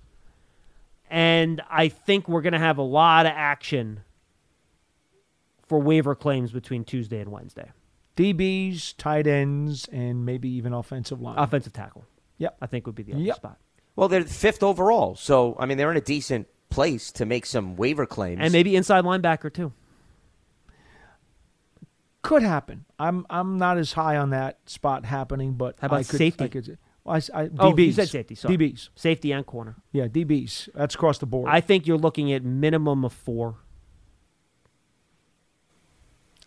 And 1.09 1.61
I 1.69 1.89
think 1.89 2.27
we're 2.27 2.41
going 2.41 2.53
to 2.53 2.59
have 2.59 2.77
a 2.77 2.83
lot 2.83 3.25
of 3.25 3.31
action 3.35 4.01
for 5.67 5.79
waiver 5.79 6.15
claims 6.15 6.51
between 6.51 6.83
Tuesday 6.83 7.19
and 7.19 7.31
Wednesday. 7.31 7.71
DBs, 8.15 8.95
tight 8.97 9.27
ends, 9.27 9.87
and 9.91 10.25
maybe 10.25 10.49
even 10.49 10.73
offensive 10.73 11.21
line. 11.21 11.37
Offensive 11.37 11.73
tackle. 11.73 12.05
Yep. 12.37 12.57
I 12.61 12.65
think 12.67 12.85
would 12.85 12.95
be 12.95 13.03
the 13.03 13.13
other 13.13 13.21
Yep. 13.21 13.35
spot. 13.35 13.57
Well, 13.95 14.07
they're 14.09 14.23
fifth 14.23 14.61
overall, 14.63 15.15
so 15.15 15.55
I 15.59 15.65
mean 15.65 15.77
they're 15.77 15.91
in 15.91 15.97
a 15.97 16.01
decent 16.01 16.47
place 16.69 17.11
to 17.13 17.25
make 17.25 17.45
some 17.45 17.75
waiver 17.77 18.05
claims. 18.05 18.39
And 18.41 18.51
maybe 18.51 18.75
inside 18.75 19.05
linebacker 19.05 19.53
too. 19.53 19.71
Could 22.21 22.41
happen. 22.41 22.85
I'm 22.97 23.25
I'm 23.29 23.57
not 23.57 23.77
as 23.77 23.93
high 23.93 24.17
on 24.17 24.31
that 24.31 24.57
spot 24.65 25.05
happening, 25.05 25.53
but 25.53 25.75
How 25.79 25.85
about 25.87 25.99
I 25.99 26.03
could, 26.03 26.17
safety? 26.17 26.45
I 26.45 26.47
could, 26.47 26.67
well, 26.67 26.77
I, 27.05 27.17
I, 27.17 27.19
DBs. 27.19 27.55
Oh, 27.59 27.77
you 27.77 27.91
said 27.91 28.09
safety. 28.09 28.35
Sorry. 28.35 28.57
DBs. 28.57 28.89
Safety 28.95 29.31
and 29.31 29.45
corner. 29.45 29.75
Yeah, 29.91 30.07
DBs. 30.07 30.69
That's 30.73 30.95
across 30.95 31.19
the 31.19 31.25
board. 31.27 31.49
I 31.51 31.61
think 31.61 31.85
you're 31.85 31.97
looking 31.99 32.31
at 32.33 32.43
minimum 32.43 33.05
of 33.05 33.13
four. 33.13 33.57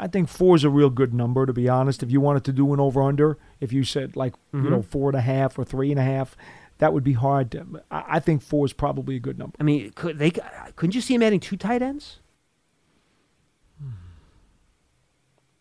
I 0.00 0.06
think 0.06 0.28
four 0.28 0.54
is 0.56 0.64
a 0.64 0.70
real 0.70 0.90
good 0.90 1.12
number, 1.14 1.44
to 1.46 1.52
be 1.52 1.68
honest. 1.68 2.02
If 2.02 2.10
you 2.10 2.20
wanted 2.20 2.44
to 2.44 2.52
do 2.52 2.72
an 2.72 2.80
over 2.80 3.02
under, 3.02 3.36
if 3.60 3.72
you 3.72 3.84
said 3.84 4.16
like 4.16 4.34
you 4.52 4.60
Mm-hmm. 4.60 4.70
know 4.70 4.82
four 4.82 5.08
and 5.10 5.18
a 5.18 5.20
half 5.20 5.58
or 5.58 5.64
three 5.64 5.90
and 5.90 5.98
a 5.98 6.04
half, 6.04 6.36
that 6.78 6.92
would 6.92 7.02
be 7.04 7.14
hard. 7.14 7.50
To, 7.52 7.82
I, 7.90 8.04
I 8.08 8.20
think 8.20 8.42
four 8.42 8.64
is 8.64 8.72
probably 8.72 9.16
a 9.16 9.20
good 9.20 9.38
number. 9.38 9.56
I 9.60 9.62
mean, 9.64 9.90
could 9.94 10.18
they? 10.18 10.30
Couldn't 10.76 10.94
you 10.94 11.00
see 11.00 11.14
him 11.14 11.22
adding 11.22 11.40
two 11.40 11.56
tight 11.56 11.82
ends? 11.82 12.18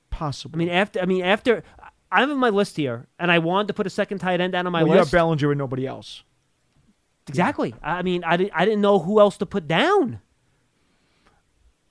Possible. 0.09 0.55
I 0.55 0.57
mean, 0.57 0.69
after 0.69 0.99
I 0.99 1.05
mean 1.05 1.23
after 1.23 1.63
I 2.11 2.21
have 2.21 2.29
in 2.29 2.37
my 2.37 2.49
list 2.49 2.77
here, 2.77 3.07
and 3.19 3.31
I 3.31 3.39
wanted 3.39 3.67
to 3.67 3.73
put 3.73 3.85
a 3.85 3.89
second 3.89 4.19
tight 4.19 4.39
end 4.39 4.53
down 4.53 4.65
on 4.65 4.71
my 4.71 4.83
well, 4.83 4.93
you 4.93 4.97
have 4.97 5.05
list. 5.05 5.11
Bellinger 5.11 5.51
and 5.51 5.57
nobody 5.57 5.85
else. 5.85 6.23
exactly. 7.27 7.73
I 7.83 8.01
mean, 8.01 8.23
I 8.23 8.37
didn't 8.37 8.53
I 8.55 8.65
didn't 8.65 8.81
know 8.81 8.99
who 8.99 9.19
else 9.19 9.37
to 9.37 9.45
put 9.45 9.67
down. 9.67 10.21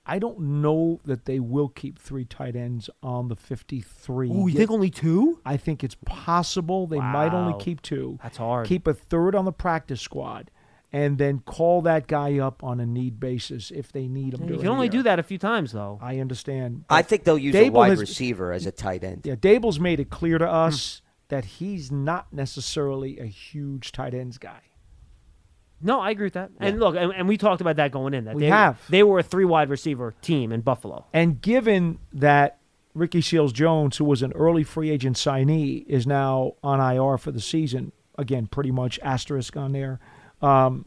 I 0.09 0.21
don't 0.21 0.39
know 0.39 1.01
that 1.05 1.25
they 1.25 1.41
will 1.41 1.69
keep 1.69 1.99
three 1.99 2.25
tight 2.25 2.55
ends 2.55 2.89
on 3.03 3.27
the 3.27 3.35
53. 3.35 4.31
Ooh, 4.31 4.47
you 4.47 4.57
think 4.57 4.71
only 4.71 4.89
two? 4.89 5.41
I 5.45 5.57
think 5.57 5.83
it's 5.83 5.97
possible 6.05 6.87
they 6.87 7.01
might 7.01 7.35
only 7.35 7.59
keep 7.59 7.83
two. 7.83 8.17
That's 8.23 8.37
hard. 8.37 8.69
Keep 8.69 8.87
a 8.87 8.95
third 8.95 9.35
on 9.35 9.45
the 9.45 9.53
practice 9.53 10.01
squad, 10.01 10.53
and 10.97 11.19
then 11.19 11.41
call 11.41 11.83
that 11.83 12.07
guy 12.07 12.39
up 12.39 12.65
on 12.65 12.81
a 12.81 12.87
need 12.87 13.21
basis 13.21 13.71
if 13.71 13.93
they 13.93 14.09
need 14.09 14.33
him. 14.35 14.49
You 14.49 14.57
can 14.59 14.69
only 14.69 14.89
the 14.89 14.97
do 14.99 15.03
that 15.03 15.19
a 15.19 15.23
few 15.23 15.37
times 15.39 15.73
though. 15.73 15.99
I 16.01 16.19
understand. 16.21 16.85
I 16.89 17.03
think 17.03 17.25
they'll 17.25 17.37
use 17.37 17.55
a 17.55 17.69
wide 17.71 17.91
has- 17.91 18.01
receiver 18.01 18.53
as 18.53 18.65
a 18.65 18.73
tight 18.73 19.05
end. 19.05 19.23
Yeah, 19.25 19.35
Daboll's 19.35 19.79
made 19.79 20.01
it 20.01 20.09
clear 20.11 20.39
Hmm. 20.39 20.45
to 20.45 20.51
us 20.51 21.03
that 21.29 21.45
he's 21.45 21.91
not 21.93 22.33
necessarily 22.33 23.19
a 23.19 23.27
huge 23.27 23.93
tight 23.93 24.15
ends 24.15 24.39
guy. 24.39 24.61
No, 25.83 26.01
I 26.01 26.11
agree 26.11 26.27
with 26.27 26.33
that. 26.35 26.51
And 26.59 26.81
look, 26.81 26.97
and, 26.97 27.13
and 27.13 27.29
we 27.29 27.37
talked 27.37 27.61
about 27.61 27.77
that 27.77 27.93
going 27.93 28.15
in. 28.15 28.25
That 28.25 28.35
We 28.35 28.43
they, 28.45 28.49
have. 28.49 28.81
They 28.89 29.03
were 29.03 29.19
a 29.19 29.23
three 29.23 29.45
wide 29.45 29.69
receiver 29.69 30.15
team 30.23 30.51
in 30.53 30.63
Buffalo. 30.63 31.05
And 31.13 31.43
given 31.43 31.99
that 32.15 32.59
Ricky 32.95 33.21
Seals 33.21 33.53
Jones, 33.53 33.99
who 33.99 34.05
was 34.07 34.23
an 34.23 34.33
early 34.33 34.65
free 34.65 34.89
agent 34.91 35.17
signee, 35.17 35.85
is 35.87 36.07
now 36.07 36.53
on 36.63 36.81
IR 36.81 37.19
for 37.19 37.31
the 37.31 37.43
season, 37.43 37.93
again, 38.17 38.47
pretty 38.47 38.71
much 38.71 38.99
asterisk 39.03 39.55
on 39.57 39.73
there, 39.73 40.01
um, 40.43 40.87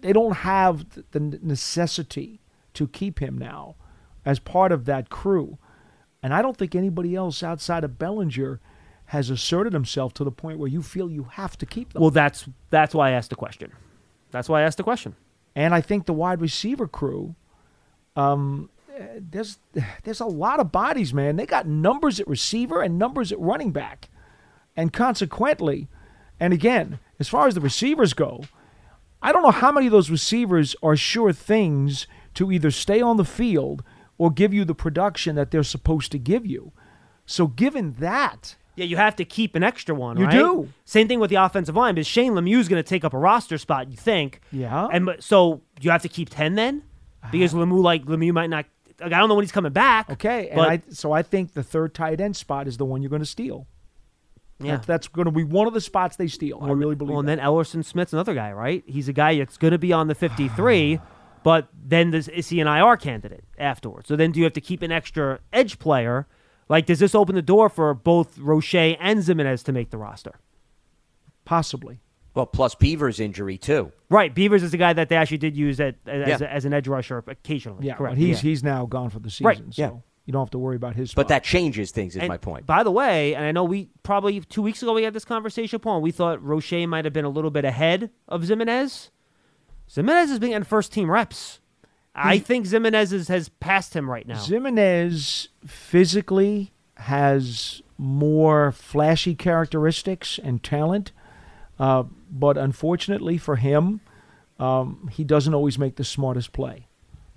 they 0.00 0.12
don't 0.12 0.38
have 0.38 0.86
the 1.12 1.20
necessity 1.20 2.40
to 2.74 2.88
keep 2.88 3.20
him 3.20 3.38
now 3.38 3.76
as 4.24 4.38
part 4.38 4.72
of 4.72 4.84
that 4.86 5.10
crew. 5.10 5.58
And 6.22 6.32
I 6.32 6.42
don't 6.42 6.56
think 6.56 6.74
anybody 6.74 7.14
else 7.14 7.42
outside 7.42 7.84
of 7.84 7.98
Bellinger 7.98 8.60
has 9.06 9.28
asserted 9.28 9.72
himself 9.72 10.14
to 10.14 10.24
the 10.24 10.30
point 10.30 10.58
where 10.58 10.68
you 10.68 10.82
feel 10.82 11.10
you 11.10 11.24
have 11.32 11.58
to 11.58 11.66
keep 11.66 11.92
them. 11.92 12.00
Well, 12.00 12.10
that's 12.10 12.48
that's 12.70 12.94
why 12.94 13.08
I 13.08 13.12
asked 13.12 13.30
the 13.30 13.36
question. 13.36 13.72
That's 14.30 14.48
why 14.48 14.60
I 14.60 14.64
asked 14.64 14.78
the 14.78 14.84
question. 14.84 15.16
And 15.54 15.74
I 15.74 15.80
think 15.80 16.06
the 16.06 16.14
wide 16.14 16.40
receiver 16.40 16.88
crew, 16.88 17.34
um, 18.16 18.70
there's 19.18 19.58
there's 20.04 20.20
a 20.20 20.26
lot 20.26 20.60
of 20.60 20.72
bodies, 20.72 21.12
man. 21.12 21.36
They 21.36 21.46
got 21.46 21.66
numbers 21.66 22.20
at 22.20 22.28
receiver 22.28 22.80
and 22.80 22.98
numbers 22.98 23.32
at 23.32 23.40
running 23.40 23.70
back, 23.70 24.08
and 24.76 24.92
consequently, 24.92 25.88
and 26.40 26.52
again, 26.52 26.98
as 27.18 27.28
far 27.28 27.46
as 27.46 27.54
the 27.54 27.60
receivers 27.60 28.14
go, 28.14 28.44
I 29.22 29.32
don't 29.32 29.42
know 29.42 29.50
how 29.50 29.72
many 29.72 29.86
of 29.86 29.92
those 29.92 30.10
receivers 30.10 30.74
are 30.82 30.96
sure 30.96 31.32
things 31.32 32.06
to 32.34 32.50
either 32.50 32.70
stay 32.70 33.00
on 33.00 33.16
the 33.16 33.24
field 33.24 33.82
or 34.18 34.30
give 34.30 34.52
you 34.52 34.64
the 34.64 34.74
production 34.74 35.36
that 35.36 35.50
they're 35.50 35.62
supposed 35.62 36.12
to 36.12 36.18
give 36.18 36.44
you. 36.44 36.72
So, 37.24 37.46
given 37.46 37.94
that, 37.94 38.56
Yeah, 38.74 38.84
you 38.84 38.96
have 38.96 39.16
to 39.16 39.24
keep 39.24 39.54
an 39.54 39.62
extra 39.62 39.94
one. 39.94 40.16
You 40.16 40.24
right? 40.24 40.32
do. 40.32 40.68
Same 40.84 41.06
thing 41.08 41.20
with 41.20 41.30
the 41.30 41.36
offensive 41.36 41.76
line, 41.76 41.94
because 41.94 42.06
Shane 42.06 42.32
Lemieux's 42.32 42.68
going 42.68 42.82
to 42.82 42.88
take 42.88 43.04
up 43.04 43.14
a 43.14 43.18
roster 43.18 43.58
spot. 43.58 43.90
You 43.90 43.96
think? 43.96 44.40
Yeah. 44.50 44.88
And 44.92 45.16
so 45.20 45.62
you 45.80 45.90
have 45.90 46.02
to 46.02 46.08
keep 46.08 46.28
ten 46.30 46.54
then, 46.54 46.82
because 47.30 47.54
ah. 47.54 47.58
Lemieux 47.58 47.82
like 47.82 48.04
Lemieux 48.06 48.32
might 48.32 48.50
not. 48.50 48.66
Like, 49.00 49.12
I 49.12 49.18
don't 49.18 49.28
know 49.28 49.34
when 49.34 49.42
he's 49.44 49.52
coming 49.52 49.72
back. 49.72 50.10
okay, 50.10 50.48
and 50.48 50.56
but 50.56 50.68
I 50.68 50.82
so 50.90 51.12
I 51.12 51.22
think 51.22 51.54
the 51.54 51.62
third 51.62 51.94
tight 51.94 52.20
end 52.20 52.36
spot 52.36 52.68
is 52.68 52.76
the 52.76 52.84
one 52.84 53.02
you're 53.02 53.10
going 53.10 53.22
to 53.22 53.26
steal. 53.26 53.66
Yeah. 54.60 54.76
That- 54.76 54.86
that's 54.86 55.08
going 55.08 55.24
to 55.26 55.30
be 55.32 55.44
one 55.44 55.66
of 55.66 55.74
the 55.74 55.80
spots 55.80 56.16
they 56.16 56.28
steal. 56.28 56.58
I 56.62 56.70
really 56.70 56.94
believe 56.94 57.10
Well, 57.10 57.20
and 57.20 57.28
that. 57.28 57.36
then 57.36 57.44
Elerson 57.44 57.84
Smith's 57.84 58.12
another 58.12 58.34
guy, 58.34 58.52
right? 58.52 58.84
He's 58.86 59.08
a 59.08 59.12
guy 59.12 59.36
that's 59.38 59.56
going 59.56 59.72
to 59.72 59.78
be 59.78 59.92
on 59.92 60.06
the 60.08 60.14
53, 60.14 61.00
but 61.42 61.68
then 61.84 62.10
does, 62.12 62.28
is 62.28 62.48
he 62.48 62.60
an 62.60 62.68
IR 62.68 62.96
candidate 62.96 63.44
afterwards? 63.58 64.08
So 64.08 64.14
then 64.16 64.30
do 64.32 64.38
you 64.40 64.44
have 64.44 64.52
to 64.52 64.60
keep 64.60 64.82
an 64.82 64.92
extra 64.92 65.40
edge 65.52 65.78
player? 65.78 66.26
Like, 66.68 66.86
does 66.86 67.00
this 67.00 67.14
open 67.14 67.34
the 67.34 67.42
door 67.42 67.68
for 67.68 67.92
both 67.92 68.38
Roche 68.38 68.74
and 68.74 69.18
Ximines 69.18 69.64
to 69.64 69.72
make 69.72 69.90
the 69.90 69.98
roster? 69.98 70.38
Possibly. 71.44 71.98
Well, 72.34 72.46
plus 72.46 72.74
Beaver's 72.74 73.20
injury 73.20 73.58
too. 73.58 73.92
Right. 74.08 74.34
Beavers 74.34 74.62
is 74.62 74.70
the 74.70 74.78
guy 74.78 74.92
that 74.94 75.08
they 75.10 75.16
actually 75.16 75.38
did 75.38 75.54
use 75.56 75.80
at, 75.80 75.96
as, 76.06 76.40
Yeah. 76.40 76.46
as 76.46 76.64
an 76.64 76.72
edge 76.72 76.88
rusher 76.88 77.22
occasionally. 77.26 77.86
Yeah, 77.86 77.94
correct. 77.96 78.12
but 78.16 78.18
he's 78.18 78.42
yeah. 78.42 78.48
he's 78.50 78.62
now 78.64 78.86
gone 78.86 79.10
for 79.10 79.18
the 79.18 79.28
season, 79.28 79.46
Right, 79.46 79.58
so 79.70 79.82
yeah. 79.82 79.90
You 80.24 80.32
don't 80.32 80.42
have 80.42 80.50
to 80.50 80.58
worry 80.58 80.76
about 80.76 80.94
his. 80.94 81.14
But 81.14 81.28
that 81.28 81.42
changes 81.42 81.90
things. 81.90 82.14
Is 82.14 82.20
And 82.20 82.28
my 82.28 82.36
point. 82.36 82.64
By 82.64 82.84
the 82.84 82.92
way, 82.92 83.34
and 83.34 83.44
I 83.44 83.50
know 83.50 83.64
we 83.64 83.90
probably 84.02 84.40
two 84.40 84.62
weeks 84.62 84.82
ago 84.82 84.92
we 84.92 85.02
had 85.02 85.14
this 85.14 85.24
conversation, 85.24 85.80
Paul, 85.80 85.96
and 85.96 86.02
we 86.02 86.12
thought 86.12 86.42
Roche 86.42 86.72
might 86.86 87.04
have 87.04 87.12
been 87.12 87.24
a 87.24 87.30
little 87.30 87.50
bit 87.50 87.64
ahead 87.64 88.10
of 88.28 88.42
Ximines. 88.42 89.10
Ximines 89.90 90.30
is 90.30 90.38
being 90.38 90.52
in 90.52 90.64
first 90.64 90.92
team 90.92 91.10
reps. 91.10 91.58
I 92.14 92.38
think 92.38 92.66
Ximines 92.66 93.12
is, 93.12 93.28
has 93.28 93.48
passed 93.48 93.94
him 93.94 94.08
right 94.08 94.26
now. 94.26 94.36
Ximines 94.36 95.48
physically 95.66 96.72
has 96.96 97.82
more 97.98 98.70
flashy 98.72 99.34
characteristics 99.34 100.38
and 100.42 100.62
talent, 100.62 101.12
uh, 101.78 102.04
but 102.30 102.56
unfortunately 102.58 103.38
for 103.38 103.56
him, 103.56 104.00
um, 104.58 105.08
he 105.10 105.24
doesn't 105.24 105.54
always 105.54 105.78
make 105.78 105.96
the 105.96 106.04
smartest 106.04 106.52
play. 106.52 106.86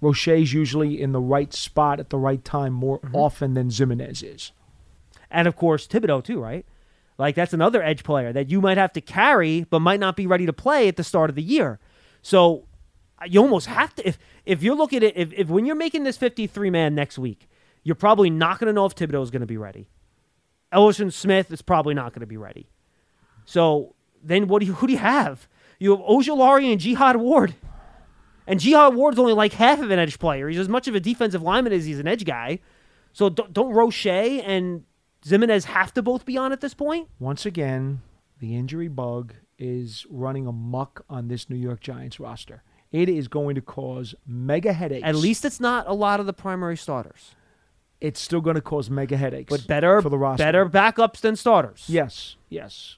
Roche's 0.02 0.54
usually 0.54 1.02
in 1.02 1.12
the 1.14 1.20
right 1.22 1.54
spot 1.54 2.00
at 2.00 2.10
the 2.10 2.18
right 2.18 2.44
time 2.44 2.74
more 2.74 3.00
Mm-hmm. 3.00 3.16
often 3.16 3.54
than 3.54 3.70
Ximines 3.70 4.24
is. 4.24 4.52
and 5.32 5.48
of 5.48 5.56
course 5.56 5.88
Thibodeaux 5.88 6.24
too, 6.24 6.40
right? 6.40 6.66
Like 7.18 7.36
that's 7.36 7.54
another 7.54 7.82
edge 7.82 8.04
player 8.04 8.34
that 8.34 8.50
you 8.50 8.60
might 8.62 8.78
have 8.78 8.92
to 8.94 9.02
carry, 9.02 9.64
but 9.70 9.80
might 9.80 10.00
not 10.02 10.16
be 10.18 10.28
ready 10.28 10.46
to 10.46 10.54
play 10.54 10.88
at 10.88 10.98
the 10.98 11.04
start 11.04 11.30
of 11.30 11.36
the 11.36 11.42
year. 11.44 11.80
So 12.22 12.66
uh, 13.22 13.26
you 13.30 13.40
almost 13.42 13.68
have 13.68 13.96
to 13.96 14.08
if 14.08 14.18
if 14.46 14.62
you're 14.62 14.76
looking 14.76 15.02
at 15.04 15.16
if, 15.16 15.32
if 15.34 15.48
when 15.48 15.66
you're 15.66 15.76
making 15.76 16.04
this 16.04 16.18
53 16.18 16.70
man 16.70 16.94
next 16.94 17.18
week, 17.18 17.48
you're 17.84 17.96
probably 17.96 18.30
not 18.30 18.60
going 18.60 18.68
to 18.68 18.74
know 18.74 18.86
if 18.86 18.96
Thibodeaux 18.96 19.24
is 19.24 19.32
going 19.32 19.40
to 19.42 19.46
be 19.48 19.58
ready. 19.58 19.88
Elerson 20.74 21.12
Smith 21.14 21.52
is 21.54 21.62
probably 21.62 21.94
not 21.94 22.12
going 22.12 22.20
to 22.22 22.26
be 22.28 22.38
ready. 22.38 22.68
So 23.46 23.96
then 24.22 24.48
what 24.48 24.60
do 24.60 24.66
you 24.66 24.74
who 24.74 24.88
do 24.88 24.94
you 24.94 25.00
have? 25.00 25.48
You 25.80 25.92
have 25.92 26.00
Ojulari 26.06 26.72
and 26.72 26.82
Jihad 26.82 27.16
Ward. 27.18 27.54
And 28.48 28.60
Jihad 28.60 28.96
Ward's 28.96 29.18
only 29.20 29.34
like 29.34 29.54
half 29.54 29.82
of 29.82 29.90
an 29.92 30.00
edge 30.00 30.20
player. 30.20 30.48
He's 30.50 30.60
as 30.60 30.70
much 30.70 30.88
of 30.88 30.96
a 30.96 31.00
defensive 31.00 31.42
lineman 31.42 31.74
as 31.74 31.86
he's 31.86 32.00
an 32.00 32.08
edge 32.08 32.26
guy. 32.26 32.60
So 33.14 33.30
don't, 33.30 33.52
don't 33.54 33.74
Roche 33.74 34.06
and 34.06 34.84
Ximines 35.26 35.64
have 35.66 35.94
to 35.96 36.02
both 36.02 36.26
be 36.26 36.38
on 36.38 36.52
at 36.52 36.62
this 36.62 36.74
point? 36.74 37.08
Once 37.20 37.46
again, 37.46 38.02
the 38.40 38.56
injury 38.56 38.88
bug 38.88 39.34
is 39.58 40.06
running 40.10 40.46
amok 40.46 41.04
on 41.10 41.28
this 41.30 41.50
New 41.50 41.56
York 41.56 41.80
Giants 41.80 42.20
roster. 42.20 42.62
It 42.92 43.10
is 43.10 43.28
going 43.28 43.56
to 43.56 43.62
cause 43.62 44.14
mega 44.28 44.74
headaches. 44.74 45.04
At 45.06 45.16
least 45.16 45.44
it's 45.46 45.60
not 45.60 45.88
a 45.88 45.94
lot 45.94 46.20
of 46.20 46.26
the 46.26 46.34
primary 46.34 46.78
starters. 46.78 47.36
it's 48.02 48.20
still 48.20 48.42
going 48.42 48.56
to 48.56 48.62
cause 48.62 48.90
mega 48.90 49.18
headaches. 49.18 49.50
But 49.50 49.66
better 49.66 50.02
for 50.02 50.10
the 50.10 50.18
roster. 50.18 50.44
better 50.44 50.66
backups 50.68 51.22
than 51.22 51.36
starters. 51.36 51.86
Yes, 51.88 52.36
yes, 52.50 52.98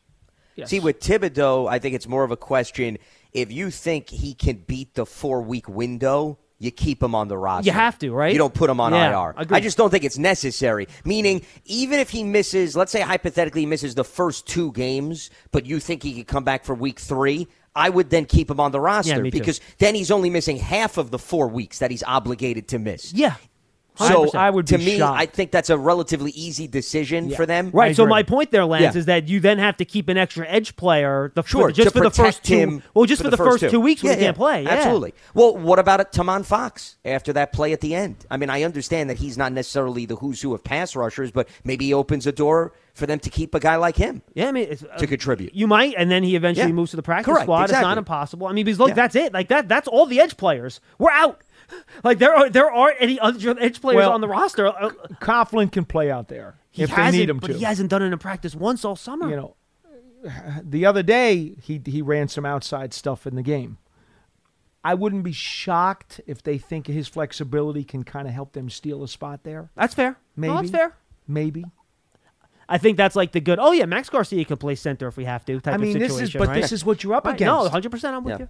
yes. 0.56 0.70
See, 0.70 0.80
with 0.80 1.00
Thibodeaux, 1.00 1.70
I 1.70 1.80
think 1.80 1.96
it's 1.96 2.08
more 2.08 2.24
of 2.24 2.32
a 2.32 2.38
question. 2.38 2.98
If 3.38 3.52
you 3.52 3.70
think 3.70 4.10
he 4.10 4.34
can 4.34 4.58
beat 4.58 4.96
the 4.96 5.06
four 5.06 5.42
week 5.42 5.70
window, 5.70 6.40
you 6.60 6.72
keep 6.72 7.04
him 7.04 7.14
on 7.14 7.28
the 7.28 7.38
roster. 7.38 7.68
You 7.68 7.72
have 7.72 8.00
to, 8.00 8.12
right? 8.12 8.32
You 8.34 8.40
don't 8.40 8.54
put 8.54 8.68
him 8.70 8.80
on 8.80 8.92
Yeah, 8.92 9.12
IR. 9.28 9.36
agreed. 9.38 9.58
I 9.58 9.60
just 9.60 9.78
don't 9.78 9.92
think 9.92 10.04
it's 10.04 10.18
necessary. 10.18 10.88
Meaning, 11.06 11.44
even 11.66 12.00
if 12.00 12.10
he 12.10 12.24
misses, 12.24 12.76
let's 12.76 12.92
say 12.92 13.02
hypothetically 13.02 13.62
he 13.62 13.68
misses 13.68 13.94
the 13.94 14.04
first 14.04 14.48
two 14.48 14.72
games, 14.72 15.30
but 15.52 15.68
you 15.68 15.80
think 15.80 16.02
he 16.02 16.16
could 16.16 16.28
come 16.28 16.44
back 16.44 16.66
for 16.66 16.74
week 16.74 17.00
three, 17.00 17.48
I 17.76 17.90
would 17.90 18.10
then 18.10 18.26
keep 18.26 18.50
him 18.50 18.60
on 18.60 18.72
the 18.72 18.80
roster 18.80 19.24
too. 19.24 19.30
because 19.30 19.62
then 19.78 19.94
he's 19.94 20.10
only 20.10 20.32
missing 20.32 20.58
half 20.58 20.98
of 20.98 21.12
the 21.12 21.20
four 21.20 21.48
weeks 21.48 21.78
that 21.78 21.92
he's 21.92 22.02
obligated 22.04 22.68
to 22.70 22.80
miss. 22.80 23.14
Yeah. 23.14 23.36
So 23.98 24.32
I 24.38 24.50
would 24.50 24.68
to 24.68 24.78
me, 24.78 24.98
shocked. 24.98 25.20
I 25.20 25.26
think 25.26 25.52
that's 25.52 25.70
a 25.70 25.78
relatively 25.78 26.32
easy 26.32 26.68
decision 26.68 27.32
for 27.32 27.46
them. 27.46 27.72
Right. 27.74 27.96
So 27.96 28.04
agree. 28.04 28.10
my 28.12 28.24
point 28.24 28.52
there, 28.52 28.66
Lance, 28.66 28.96
Yeah. 28.96 29.00
is 29.00 29.06
that 29.06 29.28
you 29.28 29.40
then 29.40 29.58
have 29.60 29.78
to 29.78 29.86
keep 29.86 30.10
an 30.10 30.18
extra 30.18 30.48
edge 30.48 30.76
player. 30.76 31.32
The 31.36 31.44
Sure, 31.44 31.72
just 31.72 31.94
for 31.94 32.02
the 32.04 32.12
first 32.12 32.44
two. 32.44 32.56
him 32.58 32.84
well, 32.94 33.06
just 33.06 33.22
for, 33.22 33.30
the, 33.30 33.38
first 33.38 33.70
two, 33.70 33.80
weeks 33.80 34.04
when 34.04 34.14
Yeah, 34.14 34.18
he 34.20 34.26
can't 34.26 34.38
play. 34.38 34.64
Yeah. 34.64 34.70
Absolutely. 34.70 35.14
Well, 35.34 35.58
what 35.58 35.80
about 35.80 36.00
it, 36.00 36.12
Tomon 36.12 36.46
Fox 36.46 36.98
after 37.06 37.34
that 37.34 37.54
play 37.54 37.74
at 37.74 37.82
the 37.82 37.96
end? 37.96 38.26
I 38.30 38.38
mean, 38.38 38.50
I 38.50 38.64
understand 38.64 39.10
that 39.10 39.18
he's 39.18 39.38
not 39.38 39.52
necessarily 39.52 40.06
the 40.06 40.16
who's 40.18 40.42
who 40.42 40.54
of 40.54 40.64
pass 40.64 40.96
rushers, 40.96 41.32
but 41.32 41.48
maybe 41.64 41.86
he 41.86 41.94
opens 41.94 42.28
a 42.28 42.32
door 42.32 42.74
for 42.94 43.06
them 43.06 43.20
to 43.20 43.30
keep 43.30 43.54
a 43.54 43.60
guy 43.60 43.76
like 43.76 43.96
him. 43.96 44.24
Yeah, 44.34 44.48
I 44.48 44.52
mean, 44.52 44.68
it's, 44.72 44.84
uh, 44.84 44.98
To 44.98 45.06
contribute. 45.06 45.54
you 45.54 45.68
might, 45.68 45.94
and 45.98 46.10
then 46.10 46.24
he 46.24 46.36
eventually 46.36 46.68
Yeah. 46.68 46.74
moves 46.74 46.92
to 46.92 46.98
the 46.98 47.04
practice 47.04 47.26
Correct, 47.32 47.46
squad. 47.46 47.64
It's 47.70 47.74
not 47.74 47.98
impossible. 48.00 48.48
I 48.48 48.54
mean, 48.54 48.66
because 48.66 48.80
look, 48.80 48.90
Yeah. 48.90 48.96
that's 48.96 49.16
it. 49.16 49.34
Like 49.34 49.50
that. 49.50 49.70
That's 49.70 49.88
all 49.88 50.08
the 50.08 50.20
edge 50.20 50.36
players. 50.36 50.80
We're 50.98 51.12
out. 51.12 51.42
Like 52.04 52.20
there 52.20 52.34
are 52.34 52.50
there 52.50 52.72
aren't 52.72 52.98
any 53.00 53.20
other 53.20 53.56
edge 53.60 53.82
players 53.82 53.98
Well, 53.98 54.12
on 54.14 54.22
the 54.22 54.28
roster. 54.28 54.68
Uh, 54.68 54.90
Coughlin 55.22 55.72
can 55.72 55.86
play 55.86 56.10
out 56.12 56.28
there 56.28 56.56
he 56.72 56.84
if 56.84 56.96
they 56.96 57.12
need 57.12 57.30
him 57.30 57.40
but 57.40 57.48
to. 57.48 57.54
he 57.58 57.64
hasn't 57.64 57.90
done 57.90 58.02
it 58.02 58.12
in 58.14 58.18
practice 58.20 58.56
once 58.56 58.86
all 58.86 58.96
summer. 58.96 59.30
you 59.30 59.36
know, 59.36 59.56
the 60.64 60.86
other 60.86 61.04
day 61.04 61.56
he 61.62 61.82
he 61.86 62.02
ran 62.02 62.28
some 62.28 62.46
outside 62.46 62.94
stuff 62.94 63.26
in 63.28 63.36
the 63.36 63.42
game. 63.44 63.78
I 64.84 64.94
wouldn't 64.94 65.24
be 65.24 65.34
shocked 65.34 66.22
if 66.28 66.42
they 66.42 66.58
think 66.58 66.88
his 66.88 67.08
flexibility 67.10 67.84
can 67.84 68.04
kind 68.04 68.28
of 68.28 68.34
help 68.34 68.54
them 68.54 68.70
steal 68.70 69.04
a 69.04 69.08
spot 69.08 69.44
there. 69.44 69.70
that's 69.76 69.94
fair. 69.94 70.18
Maybe. 70.38 70.54
No, 70.54 70.60
that's 70.62 70.72
fair. 70.72 70.96
Maybe. 71.28 71.66
I 72.70 72.78
think 72.78 72.96
that's 72.98 73.16
like 73.16 73.32
the 73.34 73.40
good. 73.42 73.60
Oh 73.60 73.72
yeah, 73.72 73.86
Max 73.86 74.10
Garcia 74.10 74.46
can 74.46 74.58
play 74.58 74.76
center 74.76 75.08
if 75.08 75.18
we 75.18 75.26
have 75.26 75.44
to. 75.46 75.60
Type 75.60 75.74
I 75.74 75.76
of 75.76 75.82
mean, 75.82 76.00
this 76.00 76.20
is 76.20 76.32
but 76.34 76.48
right? 76.50 76.62
this 76.62 76.72
is 76.72 76.86
what 76.86 77.04
you're 77.04 77.16
up 77.16 77.26
Right, 77.26 77.36
against. 77.36 77.64
No, 77.66 77.70
hundred 77.70 77.92
percent. 77.92 78.16
I'm 78.16 78.24
with 78.24 78.34
Yeah. 78.34 78.40
you. 78.40 78.50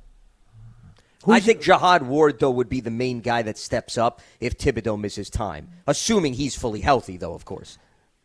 I 1.25 1.39
think 1.39 1.62
Jihad 1.62 2.03
Ward, 2.03 2.39
though, 2.39 2.51
would 2.51 2.69
be 2.69 2.80
the 2.80 2.91
main 2.91 3.21
guy 3.21 3.41
that 3.41 3.58
steps 3.58 3.97
up 3.97 4.21
if 4.39 4.58
Thibodeaux 4.58 4.99
misses 4.99 5.30
time, 5.30 5.69
assuming 5.88 6.34
he's 6.34 6.56
fully 6.56 6.82
healthy, 6.82 7.17
though, 7.17 7.34
of 7.34 7.45
course. 7.45 7.77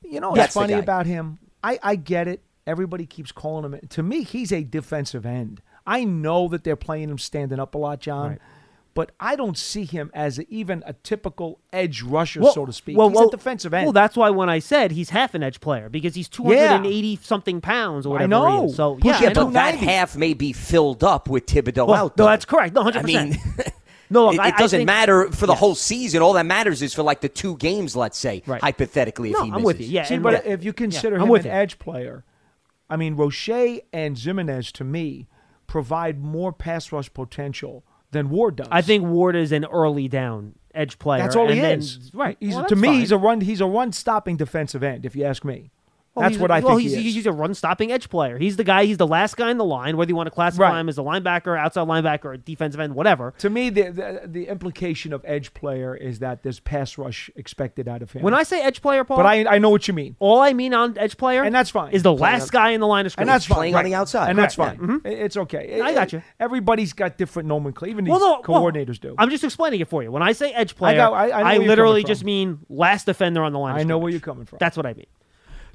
You 0.02 0.20
know 0.20 0.34
That's 0.34 0.54
what's 0.54 0.70
funny 0.70 0.80
about 0.80 1.06
him? 1.06 1.38
I, 1.62 1.78
I 1.82 1.96
get 1.96 2.28
it. 2.28 2.42
Everybody 2.66 3.06
keeps 3.06 3.32
calling 3.32 3.72
him. 3.72 3.80
To 3.88 4.02
me, 4.02 4.22
he's 4.22 4.52
a 4.52 4.62
defensive 4.62 5.26
end. 5.26 5.62
I 5.86 6.04
know 6.04 6.48
that 6.48 6.64
they're 6.64 6.76
playing 6.76 7.08
him 7.08 7.18
standing 7.18 7.58
up 7.58 7.74
a 7.74 7.78
lot, 7.78 8.00
John, 8.00 8.30
Right. 8.30 8.38
But 8.94 9.12
I 9.18 9.36
don't 9.36 9.56
see 9.56 9.84
him 9.86 10.10
as 10.12 10.38
a, 10.38 10.52
even 10.52 10.82
a 10.86 10.92
typical 10.92 11.60
edge 11.72 12.02
rusher, 12.02 12.42
Well- 12.42 12.52
so 12.52 12.66
to 12.66 12.72
speak. 12.74 12.96
well, 12.98 13.08
he's 13.08 13.16
well- 13.16 13.28
a 13.28 13.30
defensive 13.30 13.72
end. 13.72 13.86
Well, 13.86 13.92
that's 13.94 14.16
why 14.16 14.28
when 14.30 14.50
I 14.50 14.58
said 14.58 14.90
he's 14.90 15.08
half 15.10 15.34
an 15.34 15.42
edge 15.42 15.60
player 15.60 15.88
because 15.88 16.14
he's 16.14 16.28
two 16.28 16.44
hundred 16.44 16.58
and 16.58 16.86
eighty 16.86 17.18
something 17.22 17.60
pounds 17.62 18.04
or 18.04 18.10
I 18.18 18.26
whatever. 18.26 18.46
he 18.50 18.56
know. 18.58 18.64
is. 18.66 18.76
So 18.76 18.96
Push 18.96 19.04
yeah, 19.20 19.28
it 19.28 19.38
I 19.38 19.40
know. 19.40 19.46
but 19.46 19.52
that 19.54 19.74
half 19.76 20.14
may 20.16 20.34
be 20.34 20.52
filled 20.52 21.02
up 21.02 21.28
with 21.28 21.46
Thibodeaux 21.46 21.86
Well, 21.86 22.06
out. 22.06 22.18
no, 22.18 22.26
that's 22.26 22.44
correct. 22.44 22.74
No, 22.74 22.84
100%. 22.84 23.04
mean, 23.04 23.38
No, 24.10 24.26
look, 24.26 24.34
it, 24.34 24.40
it 24.40 24.40
I 24.42 24.50
doesn't 24.58 24.80
think- 24.80 24.86
matter 24.86 25.30
for 25.32 25.46
the 25.46 25.52
Yes. 25.54 25.60
whole 25.60 25.74
season. 25.74 26.20
All 26.20 26.34
that 26.34 26.44
matters 26.44 26.82
is 26.82 26.92
for 26.92 27.02
like 27.02 27.22
the 27.22 27.30
two 27.30 27.56
games, 27.56 27.96
let's 27.96 28.18
say, 28.18 28.42
Right. 28.46 28.60
hypothetically, 28.60 29.30
if 29.30 29.38
No, 29.38 29.44
he 29.44 29.48
I'm 29.50 29.62
misses. 29.62 29.64
with 29.64 29.80
you. 29.80 29.86
Yeah, 29.86 30.04
See, 30.04 30.18
but 30.18 30.44
yeah. 30.44 30.52
if 30.52 30.62
you 30.64 30.74
consider 30.74 31.16
I'm 31.16 31.22
him 31.22 31.28
with 31.30 31.46
an 31.46 31.50
you. 31.50 31.56
edge 31.56 31.78
player, 31.78 32.24
I 32.90 32.98
mean, 32.98 33.16
Roche 33.16 33.48
and 33.90 34.16
Ximines 34.18 34.70
to 34.72 34.84
me 34.84 35.28
provide 35.66 36.22
more 36.22 36.52
pass 36.52 36.92
rush 36.92 37.10
potential 37.14 37.84
than 38.12 38.30
Ward 38.30 38.56
does. 38.56 38.68
I 38.70 38.80
think 38.82 39.04
Ward 39.04 39.34
is 39.34 39.50
an 39.50 39.64
early 39.64 40.06
down 40.06 40.54
edge 40.74 40.98
player. 41.00 41.20
that's 41.22 41.34
all 41.36 41.48
he 41.48 41.58
then- 41.60 41.80
is. 41.80 42.10
right. 42.14 42.36
He's, 42.40 42.54
Well, 42.54 42.66
to 42.66 42.76
me, 42.76 42.88
fine. 42.88 43.00
he's 43.00 43.12
a 43.12 43.18
run. 43.18 43.40
He's 43.40 43.60
a 43.60 43.66
run 43.66 43.90
stopping 43.92 44.36
defensive 44.36 44.82
end. 44.84 45.04
If 45.04 45.16
you 45.16 45.24
ask 45.24 45.44
me, 45.44 45.71
Well, 46.14 46.24
that's 46.24 46.32
he's- 46.34 46.42
what 46.42 46.50
I 46.50 46.60
well, 46.60 46.76
think 46.76 46.82
he's, 46.90 46.92
he 46.94 47.10
he's 47.12 47.24
a 47.26 47.32
run 47.32 47.54
stopping 47.54 47.90
edge 47.90 48.10
player. 48.10 48.36
He's 48.36 48.56
the 48.56 48.64
guy. 48.64 48.84
He's 48.84 48.98
the 48.98 49.06
last 49.06 49.36
guy 49.38 49.50
in 49.50 49.56
the 49.56 49.64
line, 49.64 49.96
whether 49.96 50.10
you 50.10 50.16
want 50.16 50.26
to 50.26 50.30
classify 50.30 50.64
Right. 50.70 50.80
him 50.80 50.90
as 50.90 50.98
a 50.98 51.00
linebacker, 51.00 51.58
outside 51.58 51.86
linebacker, 51.88 52.24
or 52.26 52.36
defensive 52.36 52.80
end, 52.80 52.94
whatever. 52.94 53.32
to 53.38 53.48
me, 53.48 53.70
the, 53.70 53.84
the 53.90 54.20
the 54.26 54.48
implication 54.48 55.14
of 55.14 55.24
edge 55.26 55.54
player 55.54 55.94
is 55.94 56.18
that 56.18 56.42
there's 56.42 56.60
pass 56.60 56.98
rush 56.98 57.30
expected 57.34 57.88
out 57.88 58.02
of 58.02 58.12
him. 58.12 58.20
When 58.22 58.34
I 58.34 58.42
say 58.42 58.60
edge 58.60 58.82
player, 58.82 59.04
Paul, 59.04 59.16
but 59.16 59.24
I 59.26 59.46
I 59.46 59.56
know 59.58 59.70
what 59.70 59.88
you 59.88 59.94
mean, 59.94 60.16
all 60.18 60.40
I 60.40 60.52
mean 60.52 60.74
on 60.74 60.98
edge 60.98 61.16
player, 61.16 61.44
and 61.44 61.54
that's 61.54 61.70
fine. 61.70 61.92
is 61.94 62.02
the 62.02 62.12
last 62.12 62.52
guy 62.52 62.70
in 62.72 62.80
the 62.80 62.86
line 62.86 63.06
of 63.06 63.12
scrimmage. 63.12 63.22
and 63.28 63.34
that's 63.34 63.46
fine. 63.46 63.56
Playing 63.56 63.74
on 63.76 63.84
the 63.86 63.94
outside. 63.94 64.28
and 64.28 64.38
that's 64.38 64.56
Correct, 64.56 64.80
fine. 64.80 65.00
It- 65.06 65.18
It's 65.18 65.36
okay. 65.38 65.70
Mm-hmm. 65.76 65.86
I 65.86 65.94
got 65.94 66.12
you. 66.12 66.22
Everybody's 66.38 66.92
got 66.92 67.16
different 67.16 67.48
nomenclature. 67.48 67.90
Even 67.90 68.04
these 68.04 68.10
Well, 68.12 68.20
no, 68.20 68.42
well, 68.46 68.62
coordinators 68.62 69.00
do. 69.00 69.14
I'm 69.16 69.30
just 69.30 69.44
explaining 69.44 69.80
it 69.80 69.88
for 69.88 70.02
you. 70.02 70.12
When 70.12 70.22
I 70.22 70.32
say 70.32 70.52
edge 70.52 70.76
player, 70.76 70.96
got- 70.98 71.14
I- 71.14 71.30
I 71.54 71.56
know 71.56 71.64
literally 71.64 72.04
just 72.04 72.22
mean 72.22 72.58
last 72.68 73.06
defender 73.06 73.42
on 73.42 73.52
the 73.54 73.58
line. 73.58 73.76
of 73.76 73.80
I 73.80 73.84
know 73.84 73.96
where 73.96 74.10
you're 74.10 74.20
coming 74.20 74.44
from. 74.44 74.58
That's 74.60 74.76
what 74.76 74.84
I 74.84 74.92
mean. 74.92 75.06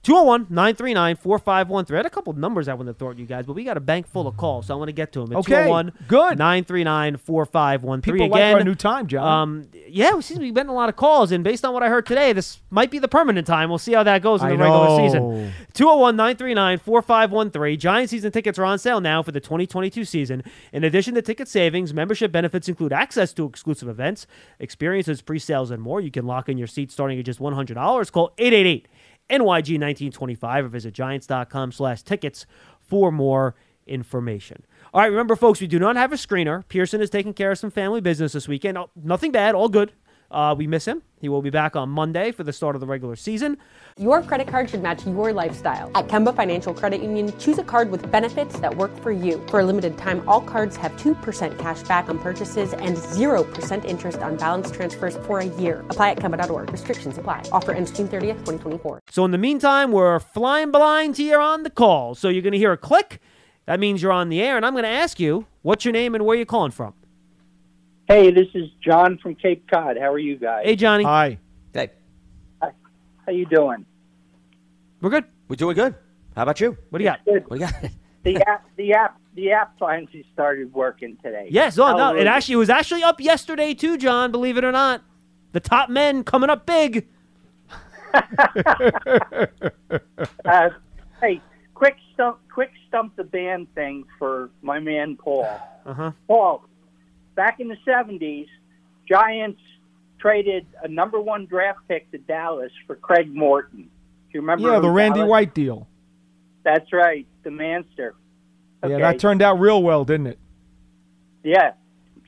201 0.07 0.47
939 0.49 1.17
4513. 1.17 1.93
I 1.93 1.97
had 1.99 2.05
a 2.05 2.09
couple 2.09 2.31
numbers 2.31 2.69
I 2.69 2.73
wanted 2.75 2.93
to 2.93 2.97
throw 2.97 3.11
at 3.11 3.19
you 3.19 3.25
guys, 3.25 3.45
but 3.45 3.57
we 3.57 3.65
got 3.65 3.75
a 3.75 3.81
bank 3.81 4.07
full 4.07 4.25
of 4.25 4.37
calls, 4.37 4.67
so 4.67 4.73
I 4.73 4.77
want 4.77 4.87
to 4.87 4.93
get 4.93 5.11
to 5.11 5.19
them. 5.19 5.33
It's 5.33 5.39
Okay, 5.39 5.65
201 5.65 5.91
good. 6.07 6.37
939 6.37 7.17
4513. 7.17 8.01
People 8.01 8.33
Again, 8.33 8.53
like 8.53 8.61
our 8.61 8.63
new 8.63 8.73
time, 8.73 9.07
John. 9.07 9.27
Um, 9.27 9.67
yeah, 9.89 10.13
we 10.13 10.21
seem 10.21 10.37
to 10.37 10.43
be 10.43 10.51
getting 10.51 10.69
a 10.69 10.73
lot 10.73 10.87
of 10.87 10.95
calls, 10.95 11.33
and 11.33 11.43
based 11.43 11.65
on 11.65 11.73
what 11.73 11.83
I 11.83 11.89
heard 11.89 12.05
today, 12.05 12.31
this 12.31 12.61
might 12.69 12.89
be 12.89 12.99
the 12.99 13.09
permanent 13.09 13.45
time. 13.45 13.67
We'll 13.67 13.79
see 13.79 13.91
how 13.95 14.03
that 14.03 14.21
goes 14.21 14.39
in 14.39 14.47
I 14.47 14.51
the 14.51 14.57
regular 14.59 14.87
know. 14.87 14.97
season. 14.97 15.53
201 15.73 16.15
939 16.15 16.77
4513. 16.79 17.77
Giant 17.77 18.09
season 18.09 18.31
tickets 18.31 18.57
are 18.57 18.63
on 18.63 18.79
sale 18.79 19.01
now 19.01 19.21
for 19.21 19.33
the 19.33 19.41
2022 19.41 20.05
season. 20.05 20.41
In 20.71 20.85
addition 20.85 21.15
to 21.15 21.21
ticket 21.21 21.49
savings, 21.49 21.93
membership 21.93 22.31
benefits 22.31 22.69
include 22.69 22.93
access 22.93 23.33
to 23.33 23.45
exclusive 23.45 23.89
events, 23.89 24.25
experiences, 24.61 25.21
pre 25.21 25.37
sales, 25.37 25.69
and 25.69 25.81
more. 25.83 25.99
You 25.99 26.11
can 26.11 26.25
lock 26.25 26.47
in 26.47 26.57
your 26.57 26.67
seat 26.67 26.93
starting 26.93 27.19
at 27.19 27.25
just 27.25 27.41
$100. 27.41 28.09
Call 28.13 28.31
888 28.37 28.87
NYG 29.29 29.79
1925 29.79 30.65
or 30.65 30.67
visit 30.67 30.93
giants.com 30.93 31.71
slash 31.71 32.01
tickets 32.03 32.45
for 32.79 33.11
more 33.11 33.55
information. 33.85 34.65
All 34.93 35.01
right, 35.01 35.07
remember, 35.07 35.35
folks, 35.35 35.61
we 35.61 35.67
do 35.67 35.79
not 35.79 35.95
have 35.95 36.11
a 36.13 36.15
screener. 36.15 36.67
Pearson 36.67 37.01
is 37.01 37.09
taking 37.09 37.33
care 37.33 37.51
of 37.51 37.57
some 37.57 37.71
family 37.71 38.01
business 38.01 38.33
this 38.33 38.47
weekend. 38.47 38.77
Oh, 38.77 38.89
nothing 38.95 39.31
bad, 39.31 39.55
all 39.55 39.69
good. 39.69 39.91
Uh, 40.29 40.53
we 40.57 40.67
miss 40.67 40.85
him. 40.85 41.01
He 41.19 41.29
will 41.29 41.41
be 41.41 41.49
back 41.49 41.75
on 41.75 41.89
Monday 41.89 42.31
for 42.31 42.43
the 42.43 42.53
start 42.53 42.75
of 42.75 42.81
the 42.81 42.85
regular 42.85 43.15
season. 43.15 43.57
Your 43.97 44.21
credit 44.21 44.47
card 44.47 44.69
should 44.69 44.83
match 44.83 45.05
your 45.05 45.33
lifestyle. 45.33 45.89
At 45.95 46.07
Kemba 46.07 46.35
Financial 46.35 46.73
Credit 46.73 47.01
Union, 47.01 47.35
choose 47.39 47.57
a 47.57 47.63
card 47.63 47.89
with 47.89 48.11
benefits 48.11 48.59
that 48.59 48.75
work 48.75 48.95
for 49.01 49.11
you. 49.11 49.43
For 49.47 49.61
a 49.61 49.65
limited 49.65 49.97
time, 49.97 50.27
all 50.27 50.41
cards 50.41 50.75
have 50.75 50.91
2% 50.97 51.57
cash 51.57 51.81
back 51.83 52.09
on 52.09 52.19
purchases 52.19 52.73
and 52.73 52.95
0% 52.95 53.85
interest 53.85 54.19
on 54.19 54.37
balance 54.37 54.69
transfers 54.69 55.17
for 55.25 55.39
a 55.39 55.45
year. 55.45 55.81
Apply 55.89 56.11
at 56.11 56.17
Kemba.org. 56.17 56.71
Restrictions 56.71 57.17
apply. 57.17 57.43
Offer 57.51 57.71
ends 57.71 57.91
June 57.91 58.07
30th, 58.07 58.39
2024. 58.45 58.99
So 59.09 59.25
in 59.25 59.31
the 59.31 59.37
meantime, 59.37 59.91
we're 59.91 60.19
flying 60.19 60.71
blind 60.71 61.17
here 61.17 61.39
on 61.39 61.63
the 61.63 61.71
call. 61.71 62.13
So 62.15 62.29
you're 62.29 62.43
going 62.43 62.51
to 62.51 62.59
hear 62.59 62.73
a 62.73 62.77
click. 62.77 63.21
That 63.65 63.79
means 63.79 64.01
you're 64.01 64.13
on 64.13 64.29
the 64.29 64.41
air, 64.41 64.55
and 64.55 64.65
I'm 64.65 64.73
going 64.73 64.83
to 64.83 64.89
ask 64.89 65.19
you, 65.19 65.45
what's 65.61 65.83
your 65.83 65.91
name 65.91 66.15
and 66.15 66.25
where 66.25 66.37
you 66.37 66.45
calling 66.45 66.71
from? 66.71 66.93
Hey, 68.07 68.31
this 68.31 68.47
is 68.53 68.69
John 68.81 69.17
from 69.17 69.35
Cape 69.35 69.69
Cod. 69.69 69.97
How 69.97 70.11
are 70.13 70.19
you 70.19 70.37
guys? 70.37 70.63
Hey, 70.65 70.75
Johnny. 70.77 71.03
Hi. 71.03 71.37
Hey, 71.73 71.89
How 72.61 73.31
you 73.31 73.45
doing? 73.45 73.85
We're 75.01 75.09
good. 75.09 75.25
we're 75.49 75.57
doing 75.57 75.75
good. 75.75 75.93
How 76.35 76.43
about 76.43 76.59
you? 76.61 76.77
What 76.89 76.99
do 76.99 77.03
you 77.03 77.09
got? 77.09 77.25
Good. 77.25 77.43
What 77.49 77.59
do 77.59 77.65
you 77.65 77.69
got? 77.69 77.91
The 78.23 78.35
app, 78.45 78.65
the 78.75 78.91
app, 78.93 79.21
the 79.35 79.51
app 79.53 79.79
finally 79.79 80.25
started 80.33 80.73
working 80.73 81.15
today. 81.23 81.47
Yes. 81.49 81.77
Oh, 81.79 81.95
no. 81.95 82.13
It 82.13 82.27
actually 82.27 82.55
it 82.55 82.57
was 82.57 82.69
actually 82.69 83.01
up 83.01 83.21
yesterday 83.21 83.73
too, 83.73 83.97
John. 83.97 84.33
Believe 84.33 84.57
it 84.57 84.65
or 84.65 84.71
not, 84.73 85.01
the 85.53 85.61
top 85.61 85.89
men 85.89 86.25
coming 86.25 86.49
up 86.49 86.65
big. 86.65 87.07
Uh, 90.43 90.69
hey, 91.21 91.39
quick 91.73 91.95
stump, 92.13 92.39
quick 92.51 92.71
stump 92.87 93.15
the 93.15 93.23
band 93.23 93.73
thing 93.75 94.03
for 94.19 94.49
my 94.61 94.79
man 94.79 95.15
Paul. 95.15 95.47
Uh-huh. 95.85 96.11
Paul, 96.27 96.65
back 97.37 97.61
in 97.61 97.69
the 97.69 97.77
'70s, 97.87 98.47
Giants 99.07 99.61
traded 100.19 100.65
a 100.83 100.89
number 100.89 101.21
one 101.21 101.45
draft 101.45 101.79
pick 101.87 102.11
to 102.11 102.17
Dallas 102.17 102.71
for 102.85 102.97
Craig 102.97 103.33
Morton. 103.33 103.83
Do 103.83 103.89
you 104.33 104.41
remember? 104.41 104.69
Yeah, 104.69 104.79
the 104.79 104.89
Randy 104.89 105.19
Dallas- 105.19 105.29
White 105.29 105.53
deal. 105.53 105.87
That's 106.63 106.91
right, 106.91 107.25
the 107.43 107.51
Manster. 107.51 108.15
Yeah, 108.85 108.97
that 108.99 109.19
turned 109.19 109.41
out 109.41 109.59
real 109.59 109.81
well, 109.81 110.03
didn't 110.03 110.27
it? 110.27 110.39
Yeah, 111.43 111.71